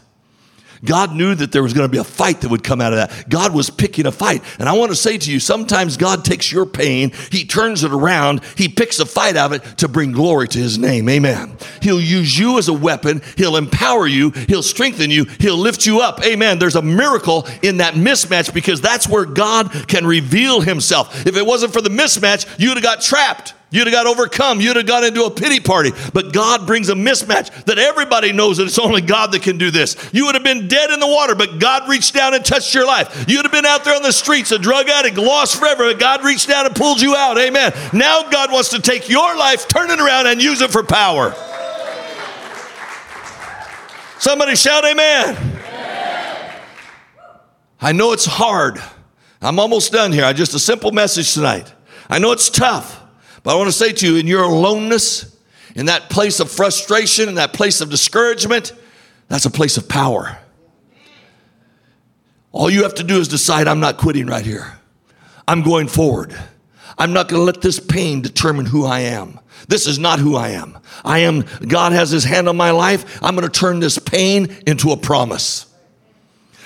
God 0.85 1.15
knew 1.15 1.35
that 1.35 1.51
there 1.51 1.63
was 1.63 1.73
going 1.73 1.89
to 1.89 1.93
be 1.93 1.99
a 1.99 2.05
fight 2.05 2.43
that 2.43 2.51
would 2.51 2.63
come 2.63 2.81
out 2.81 2.93
of 2.93 2.99
that. 2.99 3.29
God 3.29 3.55
was 3.55 3.71
picking 3.71 4.07
a 4.07 4.13
fight. 4.13 4.43
And 4.59 4.69
I 4.69 4.73
want 4.75 4.93
to 4.93 4.97
say 4.97 5.17
to 5.17 5.33
you, 5.33 5.41
sometimes 5.41 5.97
God 5.97 6.25
takes 6.25 6.53
your 6.53 6.67
pain, 6.67 7.13
He 7.31 7.47
turns 7.47 7.85
it 7.85 7.93
around, 7.93 8.43
He 8.57 8.69
picks 8.69 8.99
a 9.01 9.07
fight 9.07 9.37
out 9.37 9.53
of 9.53 9.63
it 9.63 9.79
to 9.79 9.89
bring 9.89 10.13
glory 10.13 10.49
to 10.49 10.59
His 10.59 10.79
name. 10.79 11.09
Amen. 11.09 11.57
He'll 11.81 12.01
use 12.01 12.39
you 12.39 12.59
as 12.59 12.69
a 12.69 12.75
weapon, 12.75 13.23
He'll 13.37 13.57
empower 13.57 14.07
you, 14.07 14.31
He'll 14.31 14.63
strengthen 14.63 15.11
you, 15.11 15.25
He'll 15.41 15.57
lift 15.57 15.87
you 15.87 16.01
up. 16.01 16.23
Amen. 16.23 16.59
There's 16.59 16.77
a 16.77 16.83
miracle 16.83 17.49
in 17.63 17.79
that 17.79 17.95
mismatch 17.95 18.53
because 18.53 18.81
that's 18.81 19.09
where 19.09 19.25
God 19.25 19.73
can 19.89 20.07
reveal 20.07 20.61
Himself. 20.61 21.27
If 21.27 21.37
it 21.37 21.47
wasn't 21.47 21.73
for 21.73 21.81
the 21.81 21.91
mismatch, 21.91 22.59
you'd 22.59 22.75
have 22.75 22.83
got 22.83 23.01
trapped. 23.01 23.55
You'd 23.75 23.89
have 23.89 23.93
got 23.93 24.07
overcome. 24.07 24.61
You'd 24.61 24.77
have 24.77 24.87
got 24.87 25.03
into 25.03 25.25
a 25.25 25.31
pity 25.33 25.59
party. 25.59 25.91
But 26.13 26.33
God 26.33 26.65
brings 26.65 26.91
a 26.91 26.95
mismatch 26.95 27.65
that 27.65 27.77
everybody 27.77 28.33
knows 28.33 28.59
that 28.59 28.69
it's 28.69 28.79
only 28.79 29.01
God 29.01 29.33
that 29.33 29.43
can 29.43 29.59
do 29.59 29.73
this. 29.73 29.97
You 30.13 30.27
would 30.27 30.37
have 30.37 30.45
been 30.45 30.69
dead 30.69 30.91
in 30.91 31.01
the 31.01 31.09
water, 31.09 31.35
but 31.35 31.59
God 31.59 31.89
reached 31.89 32.15
down 32.15 32.35
and 32.35 32.45
touched 32.45 32.73
your 32.73 32.87
life. 32.87 33.25
You'd 33.27 33.45
have 33.45 33.51
been 33.51 33.67
out 33.67 33.83
there 33.83 33.97
on 33.97 34.03
the 34.03 34.13
streets, 34.13 34.53
a 34.53 34.61
drug 34.61 34.89
addict, 34.89 35.19
lost 35.19 35.59
forever, 35.59 35.91
but 35.91 35.99
God 35.99 36.23
reached 36.23 36.49
down 36.49 36.67
and 36.67 36.77
pulled 36.77 37.01
you 37.01 37.17
out. 37.17 37.37
Amen. 37.37 37.73
Now 37.93 38.31
God 38.31 38.53
wants 38.53 38.69
to 38.69 38.81
take 38.81 39.09
your 39.09 39.37
life, 39.37 39.67
turn 39.67 39.91
it 39.91 39.99
around, 39.99 40.29
and 40.29 40.41
use 40.41 40.61
it 40.61 40.71
for 40.71 40.85
power. 40.85 41.35
Somebody 44.21 44.55
shout, 44.55 44.85
Amen. 44.85 45.61
I 47.81 47.91
know 47.91 48.13
it's 48.13 48.25
hard. 48.25 48.81
I'm 49.43 49.59
almost 49.59 49.91
done 49.91 50.13
here. 50.13 50.25
I 50.25 50.33
just 50.33 50.55
a 50.55 50.61
simple 50.61 50.93
message 50.93 51.35
tonight. 51.35 51.75
I 52.09 52.21
know 52.21 52.31
it's 52.31 52.49
tough. 52.49 53.04
But 53.45 53.55
I 53.55 53.59
want 53.59 53.69
to 53.69 53.73
say 53.73 53.93
to 53.93 54.07
you, 54.07 54.17
in 54.17 54.27
your 54.27 54.43
aloneness, 54.43 55.37
in 55.77 55.87
that 55.87 56.11
place 56.11 56.41
of 56.41 56.51
frustration, 56.51 57.29
in 57.29 57.37
that 57.37 57.53
place 57.53 57.81
of 57.81 57.91
discouragement, 57.91 58.73
that's 59.29 59.45
a 59.45 59.51
place 59.51 59.77
of 59.77 59.89
power. 59.89 60.39
All 62.51 62.71
you 62.71 62.83
have 62.85 62.95
to 62.97 63.05
do 63.05 63.19
is 63.21 63.29
decide 63.29 63.69
I'm 63.69 63.81
not 63.81 63.99
quitting 63.99 64.27
right 64.27 64.45
here. 64.45 64.79
I'm 65.47 65.63
going 65.63 65.89
forward. 65.89 66.35
I'm 66.97 67.13
not 67.13 67.29
going 67.29 67.41
to 67.41 67.45
let 67.45 67.61
this 67.61 67.79
pain 67.79 68.23
determine 68.23 68.67
who 68.67 68.87
I 68.87 69.01
am. 69.01 69.41
This 69.69 69.87
is 69.87 69.99
not 69.99 70.21
who 70.21 70.37
I 70.37 70.51
am. 70.51 70.79
I 71.05 71.21
am, 71.21 71.45
God 71.67 71.93
has 71.93 72.11
his 72.11 72.25
hand 72.25 72.49
on 72.49 72.57
my 72.57 72.71
life. 72.71 73.23
I'm 73.23 73.35
going 73.35 73.49
to 73.49 73.61
turn 73.61 73.81
this 73.81 73.99
pain 73.99 74.57
into 74.67 74.91
a 74.93 74.97
promise. 74.97 75.67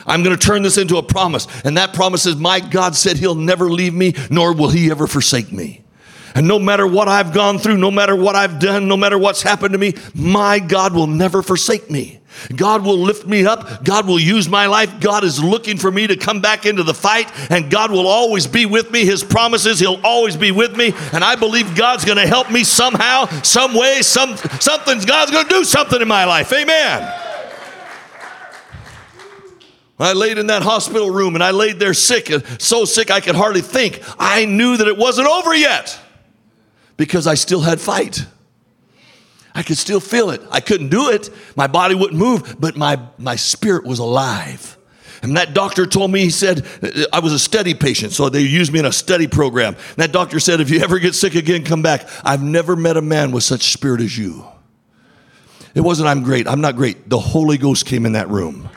I'm 0.07 0.22
going 0.22 0.37
to 0.37 0.47
turn 0.47 0.62
this 0.62 0.79
into 0.79 0.97
a 0.97 1.03
promise. 1.03 1.49
And 1.64 1.76
that 1.76 1.93
promise 1.93 2.24
is 2.26 2.37
my 2.37 2.61
God 2.61 2.95
said 2.95 3.16
he'll 3.16 3.35
never 3.35 3.68
leave 3.68 3.95
me, 3.95 4.14
nor 4.31 4.55
will 4.55 4.70
he 4.70 4.91
ever 4.91 5.07
forsake 5.07 5.51
me. 5.51 5.83
And 6.35 6.47
no 6.47 6.59
matter 6.59 6.87
what 6.87 7.09
I've 7.09 7.33
gone 7.33 7.59
through, 7.59 7.79
no 7.79 7.91
matter 7.91 8.14
what 8.14 8.37
I've 8.37 8.59
done, 8.59 8.89
no 8.89 8.97
matter 8.97 9.18
what's 9.18 9.43
happened 9.43 9.72
to 9.72 9.79
me, 9.79 9.95
my 10.14 10.59
God 10.59 10.95
will 10.95 11.07
never 11.07 11.43
forsake 11.43 11.91
me. 11.91 12.20
God 12.55 12.85
will 12.85 12.99
lift 12.99 13.26
me 13.26 13.47
up. 13.47 13.85
God 13.85 14.07
will 14.07 14.18
use 14.18 14.49
my 14.49 14.66
life. 14.66 15.01
God 15.01 15.24
is 15.24 15.43
looking 15.43 15.76
for 15.76 15.91
me 15.91 16.07
to 16.07 16.16
come 16.16 16.41
back 16.41 16.66
into 16.66 16.83
the 16.83 16.95
fight, 16.95 17.31
and 17.51 17.70
God 17.70 17.91
will 17.91 18.07
always 18.07 18.47
be 18.47 18.66
with 18.66 18.91
me. 18.91 19.05
His 19.05 19.24
promises, 19.24 19.81
He'll 19.81 20.01
always 20.05 20.37
be 20.37 20.53
with 20.53 20.76
me. 20.76 20.93
And 21.12 21.24
I 21.24 21.37
believe 21.37 21.74
God's 21.74 22.05
going 22.05 22.18
to 22.18 22.26
help 22.26 22.51
me 22.51 22.64
somehow, 22.64 23.26
some 23.43 23.74
way, 23.74 24.03
some 24.03 24.37
something. 24.37 25.01
God's 25.01 25.31
going 25.31 25.47
to 25.47 25.51
do 25.51 25.64
something 25.64 26.01
in 26.01 26.09
my 26.09 26.24
life. 26.24 26.53
Amen. 26.53 27.14
I 30.01 30.12
laid 30.12 30.39
in 30.39 30.47
that 30.47 30.62
hospital 30.62 31.11
room 31.11 31.35
and 31.35 31.43
I 31.43 31.51
laid 31.51 31.81
there 31.81 31.95
sick, 31.95 32.31
so 32.61 32.85
sick 32.85 33.11
I 33.11 33.18
could 33.18 33.35
hardly 33.35 33.62
think. 33.62 34.01
I 34.16 34.45
knew 34.45 34.76
that 34.76 34.87
it 34.87 34.97
wasn't 34.97 35.26
over 35.26 35.53
yet 35.53 35.99
because 36.99 37.26
I 37.26 37.34
still 37.34 37.62
had 37.62 37.80
fight. 37.80 38.26
I 39.55 39.62
could 39.62 39.78
still 39.78 40.01
feel 40.01 40.28
it. 40.30 40.42
I 40.51 40.61
couldn't 40.61 40.90
do 40.90 41.09
it. 41.09 41.30
My 41.57 41.66
body 41.66 41.94
wouldn't 41.94 42.18
move, 42.18 42.57
but 42.61 42.76
my, 42.76 43.01
my 43.16 43.36
spirit 43.36 43.86
was 43.86 43.99
alive. 43.99 44.76
And 45.22 45.36
that 45.36 45.55
doctor 45.55 45.86
told 45.86 46.12
me, 46.12 46.20
he 46.20 46.30
said, 46.30 46.64
uh, 46.82 47.07
I 47.12 47.20
was 47.20 47.32
a 47.32 47.38
study 47.38 47.74
patient, 47.74 48.12
so 48.12 48.28
they 48.28 48.42
used 48.42 48.72
me 48.72 48.78
in 48.78 48.84
a 48.84 48.92
study 48.92 49.26
program. 49.26 49.74
And 49.74 49.96
that 49.96 50.12
doctor 50.12 50.38
said, 50.38 50.61
if 50.61 50.70
you 50.70 50.80
ever 50.80 50.99
get 50.99 51.14
sick 51.14 51.34
again, 51.34 51.64
come 51.64 51.82
back. 51.82 52.09
I've 52.24 52.42
never 52.42 52.76
met 52.76 52.96
a 52.96 53.03
man 53.03 53.32
with 53.32 53.42
such 53.42 53.72
spirit 53.72 54.01
as 54.01 54.16
you. 54.16 54.44
It 55.74 55.80
wasn't, 55.80 56.09
I'm 56.09 56.22
great. 56.22 56.46
I'm 56.46 56.61
not 56.61 56.76
great. 56.76 57.09
The 57.09 57.18
Holy 57.18 57.59
Ghost 57.59 57.86
came 57.86 58.07
in 58.07 58.12
that 58.12 58.28
room. 58.28 58.68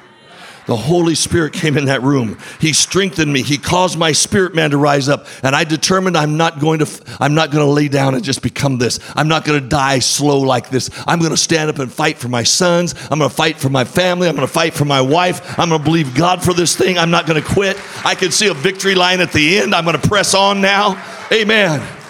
The 0.67 0.75
Holy 0.75 1.15
Spirit 1.15 1.53
came 1.53 1.77
in 1.77 1.85
that 1.85 2.01
room. 2.01 2.37
He 2.59 2.73
strengthened 2.73 3.31
me. 3.31 3.41
He 3.41 3.57
caused 3.57 3.97
my 3.97 4.11
spirit 4.11 4.53
man 4.53 4.71
to 4.71 4.77
rise 4.77 5.09
up. 5.09 5.25
And 5.43 5.55
I 5.55 5.63
determined 5.63 6.15
I'm 6.15 6.37
not 6.37 6.59
going 6.59 6.79
to, 6.79 7.03
I'm 7.19 7.33
not 7.33 7.51
going 7.51 7.65
to 7.65 7.71
lay 7.71 7.87
down 7.87 8.15
and 8.15 8.23
just 8.23 8.41
become 8.41 8.77
this. 8.77 8.99
I'm 9.15 9.27
not 9.27 9.45
going 9.45 9.61
to 9.61 9.67
die 9.67 9.99
slow 9.99 10.39
like 10.39 10.69
this. 10.69 10.89
I'm 11.07 11.19
going 11.19 11.31
to 11.31 11.37
stand 11.37 11.69
up 11.69 11.79
and 11.79 11.91
fight 11.91 12.17
for 12.17 12.27
my 12.27 12.43
sons. 12.43 12.93
I'm 13.09 13.19
going 13.19 13.29
to 13.29 13.35
fight 13.35 13.57
for 13.57 13.69
my 13.69 13.83
family. 13.83 14.27
I'm 14.27 14.35
going 14.35 14.47
to 14.47 14.53
fight 14.53 14.73
for 14.73 14.85
my 14.85 15.01
wife. 15.01 15.59
I'm 15.59 15.69
going 15.69 15.81
to 15.81 15.85
believe 15.85 16.15
God 16.15 16.43
for 16.43 16.53
this 16.53 16.75
thing. 16.75 16.97
I'm 16.97 17.11
not 17.11 17.25
going 17.25 17.41
to 17.41 17.47
quit. 17.47 17.77
I 18.05 18.15
can 18.15 18.31
see 18.31 18.47
a 18.47 18.53
victory 18.53 18.95
line 18.95 19.21
at 19.21 19.31
the 19.31 19.59
end. 19.59 19.73
I'm 19.73 19.85
going 19.85 19.99
to 19.99 20.07
press 20.07 20.33
on 20.33 20.61
now. 20.61 21.01
Amen. 21.31 22.00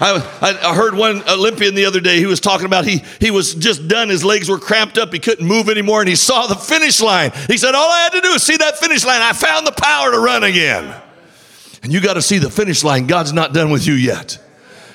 I, 0.00 0.58
I 0.62 0.74
heard 0.74 0.94
one 0.94 1.22
Olympian 1.28 1.74
the 1.74 1.84
other 1.84 2.00
day, 2.00 2.18
he 2.18 2.26
was 2.26 2.40
talking 2.40 2.66
about 2.66 2.86
he, 2.86 3.04
he 3.20 3.30
was 3.30 3.54
just 3.54 3.86
done. 3.86 4.08
His 4.08 4.24
legs 4.24 4.48
were 4.48 4.58
cramped 4.58 4.96
up. 4.96 5.12
He 5.12 5.18
couldn't 5.18 5.46
move 5.46 5.68
anymore. 5.68 6.00
And 6.00 6.08
he 6.08 6.16
saw 6.16 6.46
the 6.46 6.54
finish 6.54 7.00
line. 7.00 7.32
He 7.48 7.58
said, 7.58 7.74
All 7.74 7.90
I 7.90 8.00
had 8.00 8.12
to 8.12 8.20
do 8.22 8.28
is 8.28 8.42
see 8.42 8.56
that 8.56 8.78
finish 8.78 9.04
line. 9.04 9.20
I 9.20 9.32
found 9.34 9.66
the 9.66 9.72
power 9.72 10.10
to 10.10 10.18
run 10.18 10.42
again. 10.42 10.94
And 11.82 11.92
you 11.92 12.00
got 12.00 12.14
to 12.14 12.22
see 12.22 12.38
the 12.38 12.50
finish 12.50 12.82
line. 12.82 13.06
God's 13.06 13.32
not 13.32 13.52
done 13.52 13.70
with 13.70 13.86
you 13.86 13.94
yet. 13.94 14.38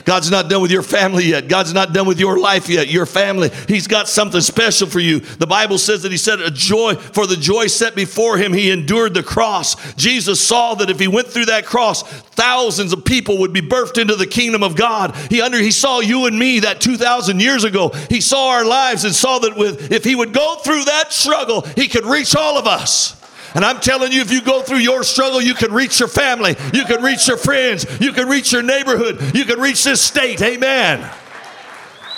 God's 0.06 0.30
not 0.30 0.49
done 0.49 0.62
with 0.62 0.72
your 0.72 0.84
family 0.84 1.26
yet. 1.26 1.47
God's 1.47 1.74
not 1.74 1.91
done 1.91 2.08
with 2.08 2.20
your 2.20 2.38
life 2.38 2.70
yet, 2.70 2.88
your 2.88 3.08
family. 3.08 3.49
He's 3.68 3.88
got 3.88 4.08
something 4.08 4.39
special 4.39 4.88
for 4.88 4.99
you. 4.99 5.20
The 5.20 5.47
Bible 5.47 5.80
says 5.80 6.03
that 6.03 6.12
He 6.12 6.18
said, 6.18 6.39
a 6.39 6.51
joy, 6.51 6.95
for 6.95 7.26
the 7.26 7.36
joy 7.36 7.68
set 7.68 7.95
before 7.95 8.38
Him, 8.38 8.53
He 8.53 8.70
endured 8.70 9.16
the 9.16 9.24
cross. 9.24 9.76
Jesus 9.95 10.39
saw 10.39 10.76
that 10.76 10.91
if 10.91 10.99
He 10.99 11.08
went 11.08 11.28
through 11.28 11.45
that 11.45 11.66
cross, 11.66 12.03
thousands 12.03 12.93
of 12.93 13.03
people 13.03 13.39
would 13.39 13.51
be 13.51 13.62
birthed 13.62 13.99
into 13.99 14.16
the 14.16 14.28
kingdom 14.28 14.62
of 14.62 14.76
God. 14.76 15.16
He 15.30 15.41
under 15.41 15.58
He 15.58 15.72
saw 15.72 16.01
you 16.01 16.28
and 16.28 16.38
me 16.38 16.60
that 16.60 16.82
2,000 16.82 17.39
years 17.39 17.64
ago. 17.64 17.89
He 18.10 18.22
saw 18.22 18.49
our 18.49 18.66
lives 18.66 19.06
and 19.06 19.16
saw 19.16 19.39
that 19.39 19.58
with, 19.58 19.91
if 19.91 20.03
He 20.03 20.16
would 20.16 20.34
go 20.34 20.58
through 20.64 20.86
that 20.86 21.12
struggle, 21.12 21.62
He 21.76 21.88
could 21.88 22.06
reach 22.06 22.36
all 22.36 22.60
of 22.60 22.68
us. 22.68 23.20
And 23.56 23.64
I'm 23.64 23.80
telling 23.80 24.12
you, 24.12 24.22
if 24.22 24.32
you 24.32 24.41
go 24.41 24.62
through 24.62 24.80
your 24.80 25.03
struggle, 25.03 25.41
you 25.41 25.53
can 25.53 25.74
reach 25.74 25.99
your 25.99 26.10
family, 26.10 26.56
you 26.74 26.84
can 26.84 27.01
reach 27.01 27.28
your 27.28 27.38
friends, 27.38 27.86
you 28.01 28.12
can 28.12 28.28
reach 28.28 28.51
your 28.51 28.62
neighborhood, 28.62 29.34
you 29.34 29.45
can 29.45 29.60
reach 29.60 29.86
this 29.86 30.01
state. 30.01 30.41
Amen. 30.41 31.10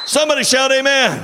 Somebody 0.08 0.44
shout, 0.44 0.72
Amen. 0.72 1.20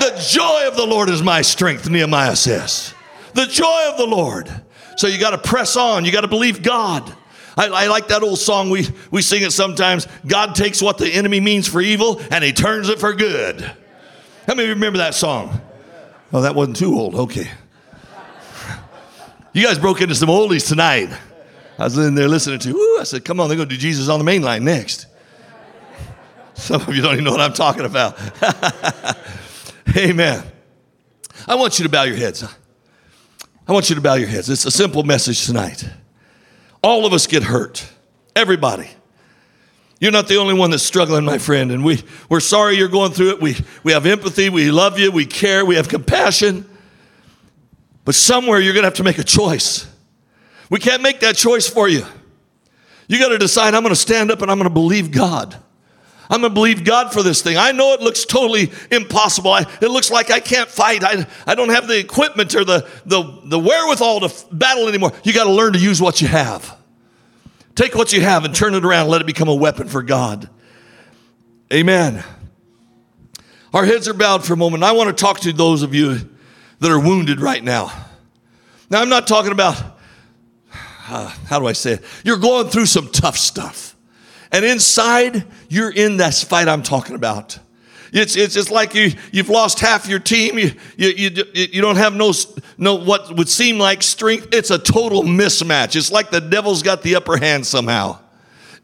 The 0.00 0.26
joy 0.28 0.68
of 0.68 0.76
the 0.76 0.84
Lord 0.86 1.08
is 1.08 1.22
my 1.22 1.40
strength, 1.40 1.88
Nehemiah 1.88 2.36
says. 2.36 2.92
The 3.32 3.46
joy 3.46 3.88
of 3.90 3.96
the 3.96 4.06
Lord. 4.06 4.50
So 4.96 5.06
you 5.06 5.18
got 5.18 5.30
to 5.30 5.38
press 5.38 5.76
on, 5.76 6.04
you 6.04 6.12
got 6.12 6.20
to 6.20 6.28
believe 6.28 6.62
God. 6.62 7.10
I, 7.56 7.68
I, 7.68 7.86
like 7.86 8.08
that 8.08 8.22
old 8.22 8.38
song. 8.38 8.68
We, 8.68 8.88
we 9.10 9.22
sing 9.22 9.42
it 9.42 9.52
sometimes. 9.52 10.08
God 10.26 10.54
takes 10.54 10.82
what 10.82 10.98
the 10.98 11.08
enemy 11.08 11.40
means 11.40 11.68
for 11.68 11.80
evil 11.80 12.20
and 12.30 12.42
he 12.42 12.52
turns 12.52 12.88
it 12.88 12.98
for 12.98 13.14
good. 13.14 13.60
How 14.46 14.54
many 14.54 14.70
remember 14.70 14.98
that 14.98 15.14
song? 15.14 15.60
Oh, 16.32 16.42
that 16.42 16.54
wasn't 16.54 16.76
too 16.76 16.94
old. 16.98 17.14
Okay. 17.14 17.48
You 19.54 19.62
guys 19.62 19.78
broke 19.78 20.00
into 20.00 20.16
some 20.16 20.28
oldies 20.28 20.66
tonight. 20.66 21.10
I 21.78 21.84
was 21.84 21.96
in 21.96 22.16
there 22.16 22.26
listening 22.26 22.58
to, 22.58 22.70
ooh, 22.70 22.98
I 23.00 23.04
said, 23.04 23.24
come 23.24 23.38
on, 23.38 23.48
they're 23.48 23.56
going 23.56 23.68
to 23.68 23.74
do 23.74 23.80
Jesus 23.80 24.08
on 24.08 24.18
the 24.18 24.24
main 24.24 24.42
line 24.42 24.64
next. 24.64 25.06
Some 26.54 26.82
of 26.82 26.94
you 26.94 27.00
don't 27.00 27.12
even 27.12 27.24
know 27.24 27.30
what 27.30 27.40
I'm 27.40 27.52
talking 27.52 27.84
about. 27.84 28.18
Amen. 29.96 30.42
I 31.46 31.54
want 31.54 31.78
you 31.78 31.84
to 31.84 31.88
bow 31.88 32.02
your 32.02 32.16
heads. 32.16 32.44
I 33.68 33.72
want 33.72 33.88
you 33.88 33.94
to 33.94 34.00
bow 34.00 34.14
your 34.14 34.28
heads. 34.28 34.50
It's 34.50 34.64
a 34.64 34.72
simple 34.72 35.04
message 35.04 35.46
tonight. 35.46 35.88
All 36.82 37.06
of 37.06 37.12
us 37.12 37.28
get 37.28 37.44
hurt. 37.44 37.88
Everybody. 38.34 38.90
You're 40.00 40.10
not 40.10 40.26
the 40.26 40.36
only 40.36 40.54
one 40.54 40.70
that's 40.70 40.82
struggling, 40.82 41.24
my 41.24 41.38
friend, 41.38 41.70
and 41.70 41.84
we, 41.84 42.02
we're 42.28 42.40
sorry 42.40 42.76
you're 42.76 42.88
going 42.88 43.12
through 43.12 43.30
it. 43.30 43.40
We, 43.40 43.56
we 43.84 43.92
have 43.92 44.04
empathy, 44.04 44.50
we 44.50 44.72
love 44.72 44.98
you, 44.98 45.12
we 45.12 45.26
care, 45.26 45.64
we 45.64 45.76
have 45.76 45.88
compassion. 45.88 46.68
But 48.04 48.14
somewhere 48.14 48.60
you're 48.60 48.74
to 48.74 48.82
have 48.82 48.94
to 48.94 49.04
make 49.04 49.18
a 49.18 49.24
choice. 49.24 49.86
We 50.70 50.78
can't 50.78 51.02
make 51.02 51.20
that 51.20 51.36
choice 51.36 51.68
for 51.68 51.88
you. 51.88 52.04
You 53.08 53.18
got 53.18 53.28
to 53.28 53.38
decide 53.38 53.74
I'm 53.74 53.84
to 53.84 53.96
stand 53.96 54.30
up 54.30 54.42
and 54.42 54.50
I'm 54.50 54.58
to 54.60 54.70
believe 54.70 55.10
God. 55.10 55.56
I'm 56.30 56.40
to 56.40 56.50
believe 56.50 56.84
God 56.84 57.12
for 57.12 57.22
this 57.22 57.42
thing. 57.42 57.56
I 57.56 57.72
know 57.72 57.92
it 57.92 58.00
looks 58.00 58.24
totally 58.24 58.72
impossible. 58.90 59.52
I, 59.52 59.66
it 59.80 59.88
looks 59.88 60.10
like 60.10 60.30
I 60.30 60.40
can't 60.40 60.68
fight. 60.68 61.04
I, 61.04 61.26
I 61.46 61.54
don't 61.54 61.68
have 61.68 61.86
the 61.86 61.98
equipment 61.98 62.54
or 62.54 62.64
the, 62.64 62.88
the, 63.04 63.40
the 63.44 63.58
wherewithal 63.58 64.20
to 64.20 64.26
f- 64.26 64.46
battle 64.50 64.88
anymore. 64.88 65.12
You 65.22 65.34
got 65.34 65.44
to 65.44 65.52
learn 65.52 65.74
to 65.74 65.78
use 65.78 66.00
what 66.00 66.22
you 66.22 66.28
have. 66.28 66.78
Take 67.74 67.94
what 67.94 68.12
you 68.12 68.22
have 68.22 68.44
and 68.44 68.54
turn 68.54 68.74
it 68.74 68.84
around. 68.84 69.08
Let 69.08 69.20
it 69.20 69.26
become 69.26 69.48
a 69.48 69.54
weapon 69.54 69.86
for 69.86 70.02
God. 70.02 70.48
Amen. 71.72 72.24
Our 73.74 73.84
heads 73.84 74.08
are 74.08 74.14
bowed 74.14 74.44
for 74.46 74.54
a 74.54 74.56
moment. 74.56 74.82
I 74.82 74.92
want 74.92 75.14
to 75.14 75.20
talk 75.20 75.40
to 75.40 75.52
those 75.52 75.82
of 75.82 75.94
you 75.94 76.30
that 76.80 76.90
are 76.90 76.98
wounded 77.00 77.40
right 77.40 77.62
now. 77.62 77.92
Now, 78.90 79.00
I'm 79.00 79.08
not 79.08 79.26
talking 79.26 79.52
about, 79.52 79.82
uh, 81.08 81.28
how 81.48 81.58
do 81.58 81.66
I 81.66 81.72
say 81.72 81.94
it? 81.94 82.04
You're 82.24 82.38
going 82.38 82.68
through 82.68 82.86
some 82.86 83.08
tough 83.10 83.36
stuff. 83.36 83.96
And 84.52 84.64
inside, 84.64 85.44
you're 85.68 85.90
in 85.90 86.16
this 86.16 86.44
fight 86.44 86.68
I'm 86.68 86.82
talking 86.82 87.16
about. 87.16 87.58
It's, 88.12 88.36
it's, 88.36 88.54
it's 88.54 88.70
like 88.70 88.94
you, 88.94 89.10
you've 89.32 89.48
lost 89.48 89.80
half 89.80 90.06
your 90.06 90.20
team. 90.20 90.56
You, 90.56 90.70
you, 90.96 91.08
you, 91.08 91.44
you 91.52 91.82
don't 91.82 91.96
have 91.96 92.14
no, 92.14 92.32
no, 92.78 92.94
what 92.94 93.36
would 93.36 93.48
seem 93.48 93.78
like 93.78 94.04
strength. 94.04 94.48
It's 94.52 94.70
a 94.70 94.78
total 94.78 95.24
mismatch. 95.24 95.96
It's 95.96 96.12
like 96.12 96.30
the 96.30 96.40
devil's 96.40 96.84
got 96.84 97.02
the 97.02 97.16
upper 97.16 97.36
hand 97.36 97.66
somehow. 97.66 98.20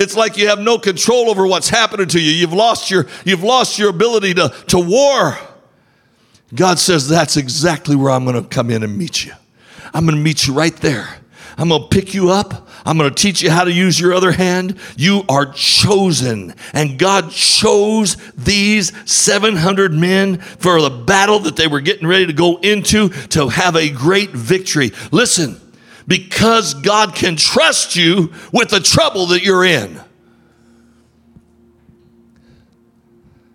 It's 0.00 0.16
like 0.16 0.36
you 0.36 0.48
have 0.48 0.58
no 0.58 0.78
control 0.78 1.30
over 1.30 1.46
what's 1.46 1.68
happening 1.68 2.08
to 2.08 2.20
you. 2.20 2.32
You've 2.32 2.54
lost 2.54 2.90
your, 2.90 3.06
you've 3.24 3.44
lost 3.44 3.78
your 3.78 3.90
ability 3.90 4.34
to, 4.34 4.48
to 4.68 4.80
war. 4.80 5.38
God 6.54 6.78
says, 6.78 7.08
That's 7.08 7.36
exactly 7.36 7.96
where 7.96 8.10
I'm 8.10 8.24
going 8.24 8.42
to 8.42 8.48
come 8.48 8.70
in 8.70 8.82
and 8.82 8.96
meet 8.96 9.24
you. 9.24 9.32
I'm 9.92 10.04
going 10.04 10.16
to 10.16 10.22
meet 10.22 10.46
you 10.46 10.54
right 10.54 10.76
there. 10.76 11.20
I'm 11.56 11.68
going 11.68 11.82
to 11.82 11.88
pick 11.88 12.14
you 12.14 12.30
up. 12.30 12.68
I'm 12.86 12.96
going 12.96 13.12
to 13.12 13.14
teach 13.14 13.42
you 13.42 13.50
how 13.50 13.64
to 13.64 13.72
use 13.72 14.00
your 14.00 14.14
other 14.14 14.32
hand. 14.32 14.78
You 14.96 15.24
are 15.28 15.52
chosen. 15.52 16.54
And 16.72 16.98
God 16.98 17.30
chose 17.30 18.16
these 18.32 18.92
700 19.10 19.92
men 19.92 20.38
for 20.38 20.80
the 20.80 20.90
battle 20.90 21.40
that 21.40 21.56
they 21.56 21.66
were 21.66 21.80
getting 21.82 22.06
ready 22.06 22.26
to 22.26 22.32
go 22.32 22.56
into 22.58 23.10
to 23.28 23.48
have 23.48 23.76
a 23.76 23.90
great 23.90 24.30
victory. 24.30 24.92
Listen, 25.12 25.60
because 26.06 26.74
God 26.74 27.14
can 27.14 27.36
trust 27.36 27.94
you 27.94 28.32
with 28.52 28.70
the 28.70 28.80
trouble 28.80 29.26
that 29.26 29.42
you're 29.42 29.64
in. 29.64 30.00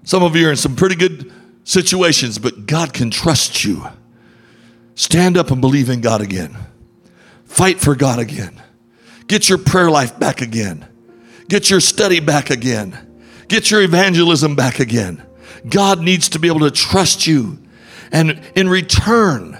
Some 0.03 0.21
of 0.21 0.35
you 0.35 0.47
are 0.47 0.51
in 0.51 0.57
some 0.57 0.75
pretty 0.75 0.95
good 0.95 1.33
situations, 1.65 2.39
but 2.39 2.65
God 2.65 2.93
can 2.93 3.11
trust 3.11 3.65
you. 3.65 3.85
Stand 4.93 5.37
up 5.37 5.51
and 5.51 5.59
believe 5.59 5.89
in 5.89 5.99
God 5.99 6.21
again. 6.21 6.55
Fight 7.43 7.81
for 7.81 7.95
God 7.95 8.19
again. 8.19 8.61
Get 9.27 9.49
your 9.49 9.57
prayer 9.57 9.91
life 9.91 10.17
back 10.17 10.39
again. 10.39 10.87
Get 11.49 11.69
your 11.69 11.81
study 11.81 12.21
back 12.21 12.49
again. 12.49 12.97
Get 13.49 13.69
your 13.71 13.81
evangelism 13.81 14.55
back 14.55 14.79
again. 14.79 15.21
God 15.67 15.99
needs 15.99 16.29
to 16.29 16.39
be 16.39 16.47
able 16.47 16.61
to 16.61 16.71
trust 16.71 17.27
you. 17.27 17.59
And 18.11 18.41
in 18.55 18.69
return, 18.69 19.57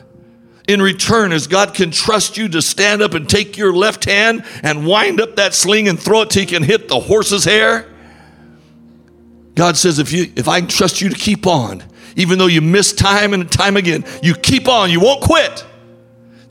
in 0.68 0.82
return, 0.82 1.32
as 1.32 1.48
God 1.48 1.74
can 1.74 1.92
trust 1.92 2.38
you 2.38 2.48
to 2.50 2.62
stand 2.62 3.02
up 3.02 3.14
and 3.14 3.28
take 3.28 3.58
your 3.58 3.74
left 3.74 4.06
hand 4.06 4.46
and 4.64 4.86
wind 4.86 5.20
up 5.20 5.36
that 5.36 5.54
sling 5.54 5.88
and 5.88 6.00
throw 6.00 6.22
it 6.22 6.30
till 6.30 6.44
you 6.44 6.48
can 6.48 6.64
hit 6.64 6.88
the 6.88 7.00
horse's 7.00 7.44
hair. 7.44 7.92
God 9.56 9.78
says, 9.78 10.00
if 10.00 10.12
you 10.12 10.32
if 10.36 10.48
I 10.48 10.60
can 10.60 10.70
trust 10.70 11.02
you 11.02 11.10
to 11.10 11.16
keep 11.16 11.48
on, 11.48 11.84
even 12.16 12.40
though 12.40 12.48
you 12.48 12.62
miss 12.62 12.94
time 12.94 13.34
and 13.34 13.52
time 13.52 13.78
again, 13.78 14.06
you 14.22 14.36
keep 14.36 14.68
on, 14.68 14.90
you 14.90 15.00
won't 15.00 15.22
quit, 15.22 15.66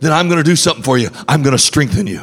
then 0.01 0.13
I'm 0.13 0.29
gonna 0.29 0.43
do 0.43 0.57
something 0.57 0.83
for 0.83 0.99
you. 0.99 1.09
I'm 1.29 1.43
gonna 1.43 1.59
strengthen 1.59 2.07
you. 2.07 2.23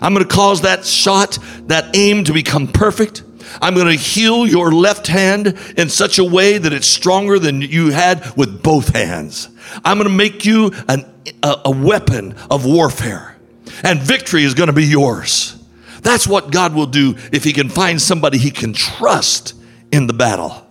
I'm 0.00 0.12
gonna 0.12 0.26
cause 0.26 0.62
that 0.62 0.84
shot, 0.84 1.38
that 1.66 1.96
aim 1.96 2.24
to 2.24 2.32
become 2.32 2.68
perfect. 2.68 3.22
I'm 3.60 3.74
going 3.74 3.86
to 3.86 3.94
heal 3.94 4.46
your 4.46 4.72
left 4.72 5.06
hand 5.06 5.56
in 5.76 5.88
such 5.88 6.18
a 6.18 6.24
way 6.24 6.58
that 6.58 6.72
it's 6.72 6.86
stronger 6.86 7.38
than 7.38 7.60
you 7.60 7.90
had 7.90 8.36
with 8.36 8.62
both 8.62 8.94
hands. 8.94 9.48
I'm 9.84 9.98
going 9.98 10.08
to 10.08 10.14
make 10.14 10.44
you 10.44 10.72
an, 10.88 11.10
a, 11.42 11.60
a 11.66 11.70
weapon 11.70 12.34
of 12.50 12.66
warfare, 12.66 13.36
and 13.82 14.00
victory 14.00 14.44
is 14.44 14.54
going 14.54 14.68
to 14.68 14.72
be 14.72 14.84
yours. 14.84 15.56
That's 16.02 16.26
what 16.26 16.50
God 16.50 16.74
will 16.74 16.86
do 16.86 17.16
if 17.32 17.44
He 17.44 17.52
can 17.52 17.68
find 17.68 18.00
somebody 18.00 18.38
He 18.38 18.50
can 18.50 18.72
trust 18.72 19.54
in 19.90 20.06
the 20.06 20.12
battle. 20.12 20.65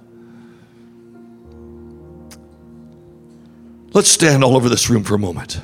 Let's 3.95 4.09
stand 4.09 4.43
all 4.43 4.57
over 4.57 4.67
this 4.67 4.89
room 4.89 5.05
for 5.05 5.15
a 5.15 5.17
moment. 5.17 5.61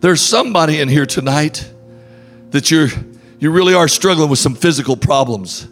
There's 0.00 0.22
somebody 0.22 0.80
in 0.80 0.88
here 0.88 1.04
tonight 1.04 1.70
that 2.52 2.70
you're 2.70 2.88
you 3.38 3.50
really 3.50 3.74
are 3.74 3.88
struggling 3.88 4.30
with 4.30 4.38
some 4.38 4.54
physical 4.54 4.96
problems. 4.96 5.68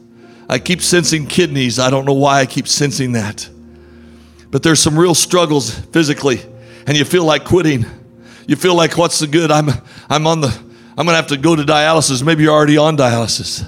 I 0.50 0.58
keep 0.58 0.82
sensing 0.82 1.26
kidneys. 1.26 1.78
I 1.78 1.88
don't 1.88 2.04
know 2.04 2.12
why 2.12 2.40
I 2.40 2.44
keep 2.44 2.68
sensing 2.68 3.12
that. 3.12 3.48
But 4.50 4.62
there's 4.62 4.80
some 4.80 4.98
real 4.98 5.14
struggles 5.14 5.70
physically 5.70 6.42
and 6.86 6.98
you 6.98 7.06
feel 7.06 7.24
like 7.24 7.46
quitting. 7.46 7.86
You 8.46 8.56
feel 8.56 8.74
like 8.74 8.98
what's 8.98 9.20
the 9.20 9.26
good? 9.26 9.50
I'm 9.50 9.70
I'm 10.10 10.26
on 10.26 10.42
the 10.42 10.71
I'm 10.97 11.07
going 11.07 11.14
to 11.14 11.16
have 11.16 11.28
to 11.28 11.38
go 11.38 11.57
to 11.57 11.62
dialysis. 11.62 12.22
Maybe 12.22 12.43
you're 12.43 12.53
already 12.53 12.76
on 12.76 12.97
dialysis. 12.97 13.66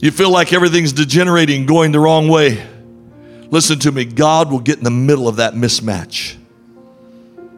You 0.00 0.10
feel 0.10 0.30
like 0.30 0.52
everything's 0.52 0.92
degenerating, 0.92 1.64
going 1.64 1.92
the 1.92 2.00
wrong 2.00 2.28
way. 2.28 2.66
Listen 3.50 3.78
to 3.80 3.92
me. 3.92 4.04
God 4.04 4.50
will 4.50 4.58
get 4.58 4.78
in 4.78 4.84
the 4.84 4.90
middle 4.90 5.28
of 5.28 5.36
that 5.36 5.54
mismatch. 5.54 6.36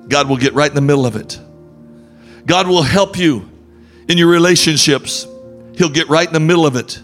God 0.08 0.28
will 0.28 0.36
get 0.36 0.52
right 0.52 0.68
in 0.68 0.74
the 0.74 0.82
middle 0.82 1.06
of 1.06 1.16
it. 1.16 1.40
God 2.44 2.68
will 2.68 2.82
help 2.82 3.18
you 3.18 3.48
in 4.08 4.18
your 4.18 4.28
relationships. 4.28 5.26
He'll 5.76 5.88
get 5.88 6.08
right 6.08 6.26
in 6.26 6.34
the 6.34 6.40
middle 6.40 6.66
of 6.66 6.76
it. 6.76 7.00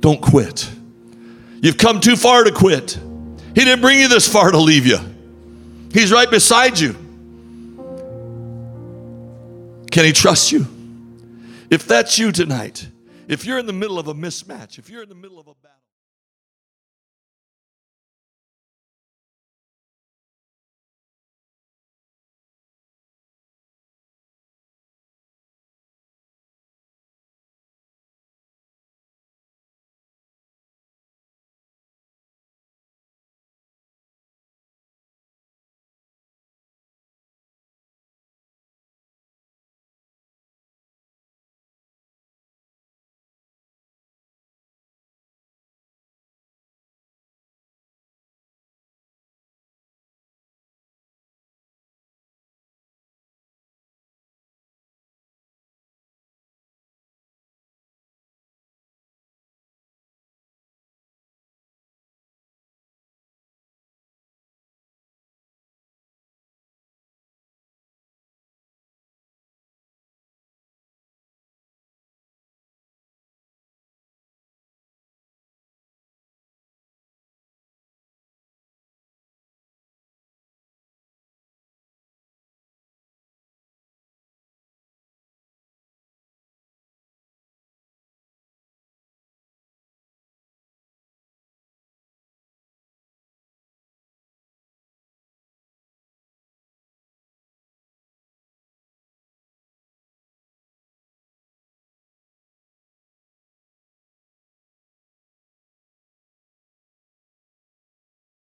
Don't 0.00 0.20
quit. 0.20 0.68
You've 1.60 1.78
come 1.78 2.00
too 2.00 2.16
far 2.16 2.44
to 2.44 2.50
quit. 2.50 2.98
He 3.54 3.64
didn't 3.64 3.82
bring 3.82 4.00
you 4.00 4.08
this 4.08 4.26
far 4.26 4.50
to 4.50 4.58
leave 4.58 4.86
you. 4.86 4.98
He's 5.92 6.10
right 6.10 6.28
beside 6.28 6.78
you. 6.78 6.94
Can 9.90 10.04
he 10.04 10.12
trust 10.12 10.50
you? 10.50 10.66
If 11.70 11.86
that's 11.86 12.18
you 12.18 12.32
tonight, 12.32 12.88
if 13.28 13.44
you're 13.44 13.58
in 13.58 13.66
the 13.66 13.72
middle 13.72 13.98
of 13.98 14.08
a 14.08 14.14
mismatch, 14.14 14.78
if 14.78 14.90
you're 14.90 15.02
in 15.02 15.08
the 15.08 15.14
middle 15.14 15.38
of 15.38 15.48
a 15.48 15.54
battle, 15.54 15.73